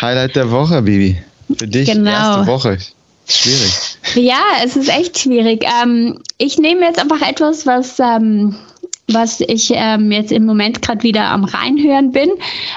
Highlight 0.00 0.36
der 0.36 0.50
Woche, 0.50 0.82
Bibi. 0.82 1.18
Für 1.56 1.66
dich, 1.66 1.90
genau. 1.90 2.10
erste 2.10 2.46
Woche. 2.46 2.78
Schwierig. 3.26 3.72
Ja, 4.14 4.42
es 4.64 4.76
ist 4.76 4.88
echt 4.88 5.18
schwierig. 5.18 5.64
Ähm, 5.82 6.20
ich 6.38 6.58
nehme 6.58 6.84
jetzt 6.84 6.98
einfach 6.98 7.26
etwas, 7.26 7.66
was, 7.66 7.98
ähm, 7.98 8.56
was 9.08 9.40
ich 9.40 9.72
ähm, 9.74 10.10
jetzt 10.12 10.32
im 10.32 10.44
Moment 10.44 10.82
gerade 10.82 11.02
wieder 11.02 11.24
am 11.26 11.44
Reinhören 11.44 12.12
bin. 12.12 12.30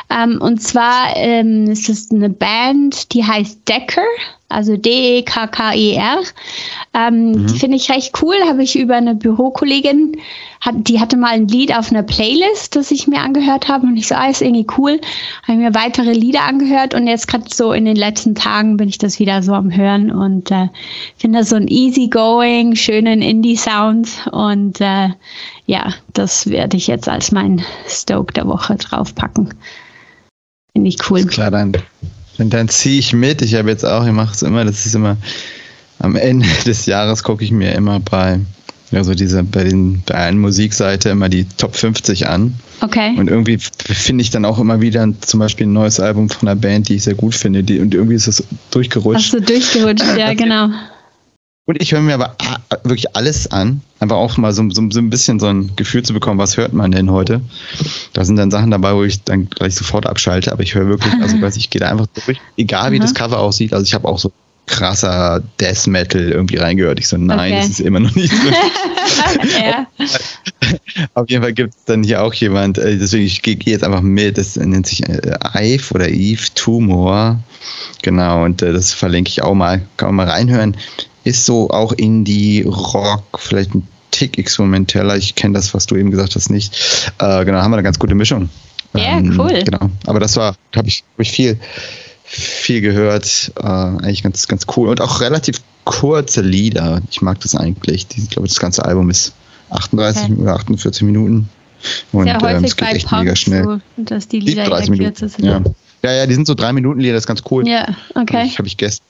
Ähm, 0.09 0.39
und 0.41 0.61
zwar 0.61 1.15
ähm, 1.15 1.69
ist 1.71 1.89
es 1.89 2.11
eine 2.11 2.29
Band, 2.29 3.13
die 3.13 3.23
heißt 3.23 3.67
Decker 3.67 4.03
also 4.47 4.77
D-E-K-K-E-R. 4.77 6.19
Ähm, 6.93 7.31
mhm. 7.31 7.47
Die 7.47 7.59
finde 7.59 7.77
ich 7.77 7.89
recht 7.89 8.21
cool, 8.21 8.35
habe 8.47 8.63
ich 8.63 8.77
über 8.77 8.95
eine 8.95 9.15
Bürokollegin, 9.15 10.17
hat, 10.61 10.75
die 10.87 10.99
hatte 10.99 11.17
mal 11.17 11.31
ein 11.31 11.47
Lied 11.47 11.75
auf 11.75 11.91
einer 11.91 12.03
Playlist, 12.03 12.75
das 12.75 12.91
ich 12.91 13.07
mir 13.07 13.19
angehört 13.19 13.67
habe 13.67 13.87
und 13.87 13.97
ich 13.97 14.07
so, 14.07 14.15
ah, 14.15 14.29
ist 14.29 14.41
irgendwie 14.41 14.67
cool, 14.77 15.01
habe 15.47 15.57
mir 15.57 15.73
weitere 15.73 16.13
Lieder 16.13 16.43
angehört 16.43 16.93
und 16.93 17.07
jetzt 17.07 17.27
gerade 17.27 17.45
so 17.53 17.73
in 17.73 17.85
den 17.85 17.95
letzten 17.95 18.35
Tagen 18.35 18.77
bin 18.77 18.87
ich 18.87 18.97
das 18.97 19.19
wieder 19.19 19.41
so 19.41 19.53
am 19.53 19.75
Hören 19.75 20.11
und 20.11 20.51
äh, 20.51 20.69
finde 21.17 21.39
das 21.39 21.49
so 21.49 21.55
ein 21.55 21.67
easygoing, 21.67 22.75
schönen 22.75 23.21
Indie-Sound 23.21 24.29
und 24.31 24.79
äh, 24.79 25.09
ja, 25.65 25.93
das 26.13 26.47
werde 26.47 26.77
ich 26.77 26.87
jetzt 26.87 27.09
als 27.09 27.31
mein 27.31 27.63
Stoke 27.87 28.33
der 28.33 28.47
Woche 28.47 28.75
draufpacken. 28.75 29.53
Finde 30.73 30.89
ich 30.89 31.09
cool. 31.09 31.25
Klar, 31.25 31.51
dann 31.51 31.73
und 32.37 32.53
dann 32.53 32.67
ziehe 32.67 32.99
ich 32.99 33.13
mit. 33.13 33.41
Ich 33.41 33.55
habe 33.55 33.69
jetzt 33.69 33.85
auch, 33.85 34.05
ich 34.05 34.11
mache 34.11 34.33
es 34.33 34.41
immer, 34.41 34.65
das 34.65 34.85
ist 34.85 34.95
immer 34.95 35.17
am 35.99 36.15
Ende 36.15 36.47
des 36.65 36.85
Jahres 36.85 37.23
gucke 37.23 37.43
ich 37.43 37.51
mir 37.51 37.73
immer 37.73 37.99
bei, 37.99 38.39
also 38.91 39.13
diese, 39.13 39.43
bei 39.43 39.63
den, 39.63 40.03
bei 40.05 40.15
einer 40.15 40.37
Musikseite 40.37 41.09
immer 41.09 41.29
die 41.29 41.45
Top 41.57 41.75
50 41.75 42.27
an. 42.27 42.55
Okay. 42.81 43.15
Und 43.17 43.29
irgendwie 43.29 43.57
finde 43.59 44.21
ich 44.21 44.29
dann 44.29 44.45
auch 44.45 44.59
immer 44.59 44.81
wieder 44.81 45.07
zum 45.21 45.39
Beispiel 45.39 45.67
ein 45.67 45.73
neues 45.73 45.99
Album 45.99 46.29
von 46.29 46.47
einer 46.47 46.59
Band, 46.59 46.89
die 46.89 46.95
ich 46.95 47.03
sehr 47.03 47.15
gut 47.15 47.35
finde. 47.35 47.63
Die, 47.63 47.79
und 47.79 47.93
irgendwie 47.93 48.15
ist 48.15 48.27
es 48.27 48.43
durchgerutscht. 48.71 49.33
Hast 49.33 49.33
du 49.33 49.41
durchgerutscht, 49.41 50.05
ja, 50.17 50.33
genau. 50.33 50.69
Und 51.67 51.81
ich 51.81 51.93
höre 51.93 52.01
mir 52.01 52.13
aber 52.13 52.35
wirklich 52.83 53.15
alles 53.15 53.51
an, 53.51 53.81
einfach 54.05 54.17
auch 54.17 54.37
mal 54.37 54.53
so, 54.53 54.63
so, 54.69 54.89
so, 54.89 54.99
ein 54.99 55.09
bisschen 55.09 55.39
so 55.39 55.47
ein 55.47 55.75
Gefühl 55.75 56.03
zu 56.03 56.13
bekommen, 56.13 56.39
was 56.39 56.57
hört 56.57 56.73
man 56.73 56.91
denn 56.91 57.11
heute. 57.11 57.41
Da 58.13 58.23
sind 58.23 58.37
dann 58.37 58.51
Sachen 58.51 58.71
dabei, 58.71 58.95
wo 58.95 59.03
ich 59.03 59.23
dann 59.23 59.49
gleich 59.49 59.75
sofort 59.75 60.05
abschalte, 60.05 60.51
aber 60.51 60.63
ich 60.63 60.75
höre 60.75 60.87
wirklich, 60.87 61.13
also 61.21 61.41
weiß 61.41 61.57
ich 61.57 61.69
gehe 61.69 61.79
da 61.79 61.89
einfach 61.89 62.07
durch, 62.25 62.39
egal 62.57 62.91
wie 62.91 62.99
Aha. 62.99 63.03
das 63.03 63.13
Cover 63.13 63.39
aussieht. 63.39 63.73
Also 63.73 63.83
ich 63.83 63.93
habe 63.93 64.07
auch 64.07 64.19
so 64.19 64.31
krasser 64.67 65.43
Death 65.59 65.85
Metal 65.85 66.31
irgendwie 66.31 66.57
reingehört. 66.57 66.99
Ich 66.99 67.07
so, 67.07 67.17
nein, 67.17 67.51
okay. 67.51 67.61
das 67.61 67.69
ist 67.69 67.81
immer 67.81 67.99
noch 67.99 68.15
nicht 68.15 68.33
so. 68.33 68.47
ja. 69.59 69.85
Auf 71.13 71.29
jeden 71.29 71.43
Fall 71.43 71.53
gibt 71.53 71.75
es 71.75 71.83
dann 71.85 72.03
hier 72.03 72.23
auch 72.23 72.33
jemand, 72.33 72.77
äh, 72.77 72.97
deswegen 72.97 73.25
ich 73.25 73.41
gehe 73.41 73.57
jetzt 73.63 73.83
einfach 73.83 74.01
mit, 74.01 74.37
das 74.37 74.55
nennt 74.55 74.87
sich 74.87 75.07
äh, 75.07 75.37
Ive 75.55 75.93
oder 75.93 76.09
Eve 76.09 76.41
Tumor. 76.55 77.39
Genau, 78.01 78.43
und 78.43 78.61
äh, 78.61 78.73
das 78.73 78.93
verlinke 78.93 79.29
ich 79.29 79.43
auch 79.43 79.53
mal, 79.53 79.81
kann 79.97 80.15
man 80.15 80.25
mal 80.25 80.31
reinhören 80.31 80.75
ist 81.25 81.45
so 81.45 81.69
auch 81.71 81.91
Indie, 81.91 82.61
Rock, 82.61 83.39
vielleicht 83.39 83.75
ein 83.75 83.85
Tick 84.15 84.37
experimenteller. 84.37 85.17
Ich 85.17 85.35
kenne 85.35 85.55
das, 85.55 85.73
was 85.73 85.87
du 85.87 85.97
eben 85.97 86.09
gesagt 86.09 86.35
hast, 86.35 86.49
nicht. 86.49 86.73
Äh, 87.19 87.43
genau, 87.43 87.59
haben 87.59 87.71
wir 87.71 87.75
eine 87.75 87.83
ganz 87.83 87.99
gute 87.99 88.15
Mischung. 88.15 88.49
Ja, 88.93 89.17
ähm, 89.17 89.37
cool. 89.37 89.61
Genau. 89.61 89.89
Aber 90.05 90.21
das 90.21 90.37
war, 90.37 90.55
habe 90.73 90.87
ich, 90.87 91.03
hab 91.13 91.19
ich 91.19 91.31
viel, 91.31 91.59
viel 92.23 92.79
gehört. 92.79 93.51
Äh, 93.59 93.65
eigentlich 93.65 94.23
ganz, 94.23 94.47
ganz 94.47 94.65
cool. 94.77 94.87
Und 94.87 95.01
auch 95.01 95.19
relativ 95.19 95.61
kurze 95.83 96.41
Lieder. 96.41 97.01
Ich 97.11 97.21
mag 97.21 97.41
das 97.41 97.55
eigentlich. 97.55 98.07
Ich 98.15 98.29
glaube, 98.29 98.47
das 98.47 98.57
ganze 98.57 98.85
Album 98.85 99.09
ist 99.09 99.33
38 99.71 100.23
okay. 100.23 100.41
oder 100.41 100.55
48 100.55 101.03
Minuten. 101.03 101.49
Und 102.13 102.23
Sehr 102.23 102.39
häufig 102.39 102.57
ähm, 102.57 102.63
es 102.63 102.75
geht 102.77 102.87
echt 102.93 103.09
Pop 103.09 103.19
mega 103.19 103.35
schnell. 103.35 103.63
So, 103.65 103.81
dass 103.97 104.29
die 104.29 104.39
Lieder 104.39 104.63
30 104.63 104.91
Minuten. 104.91 105.27
Sind. 105.27 105.43
Ja. 105.43 105.61
ja, 106.03 106.11
ja, 106.13 106.25
die 106.25 106.35
sind 106.35 106.47
so 106.47 106.53
drei 106.53 106.71
Minuten 106.71 107.01
Lieder, 107.01 107.15
das 107.15 107.23
ist 107.23 107.27
ganz 107.27 107.43
cool. 107.51 107.67
Ja, 107.67 107.93
okay. 108.15 108.45
Ich 108.45 108.57
habe 108.57 108.67
ich 108.67 108.77
gestern 108.77 109.03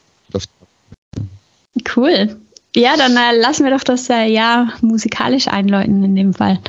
Cool. 1.96 2.38
Ja, 2.76 2.98
dann 2.98 3.16
äh, 3.16 3.40
lassen 3.40 3.64
wir 3.64 3.72
doch 3.72 3.84
das 3.84 4.10
äh, 4.10 4.26
Jahr 4.26 4.74
musikalisch 4.82 5.48
einläuten 5.48 6.04
in 6.04 6.16
dem 6.16 6.34
Fall. 6.34 6.60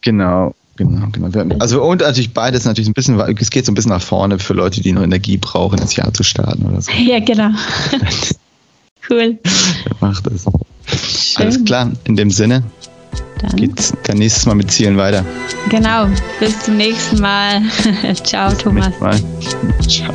Genau, 0.00 0.54
genau, 0.76 1.08
genau. 1.10 1.56
Also 1.58 1.82
und 1.82 2.02
natürlich 2.02 2.32
beides 2.32 2.64
natürlich 2.64 2.88
ein 2.88 2.94
bisschen, 2.94 3.18
es 3.18 3.50
geht 3.50 3.66
so 3.66 3.72
ein 3.72 3.74
bisschen 3.74 3.90
nach 3.90 4.02
vorne 4.02 4.38
für 4.38 4.54
Leute, 4.54 4.80
die 4.80 4.92
noch 4.92 5.02
Energie 5.02 5.36
brauchen, 5.36 5.78
das 5.78 5.96
Jahr 5.96 6.12
zu 6.14 6.22
starten 6.22 6.66
oder 6.66 6.80
so. 6.80 6.92
Ja, 6.98 7.18
genau. 7.18 7.50
cool. 9.10 9.38
Macht 10.00 10.26
es. 10.28 10.46
Alles 11.36 11.64
klar, 11.64 11.90
in 12.04 12.14
dem 12.14 12.30
Sinne. 12.30 12.62
Dann 13.40 13.56
geht's 13.56 13.92
dann 14.04 14.18
nächstes 14.18 14.46
Mal 14.46 14.54
mit 14.54 14.70
Zielen 14.70 14.96
weiter. 14.96 15.24
Genau. 15.68 16.06
Bis 16.38 16.60
zum 16.60 16.76
nächsten 16.76 17.20
Mal. 17.20 17.62
Ciao, 18.22 18.52
Thomas. 18.54 18.98
Mal. 19.00 19.20
Ciao. 19.88 20.14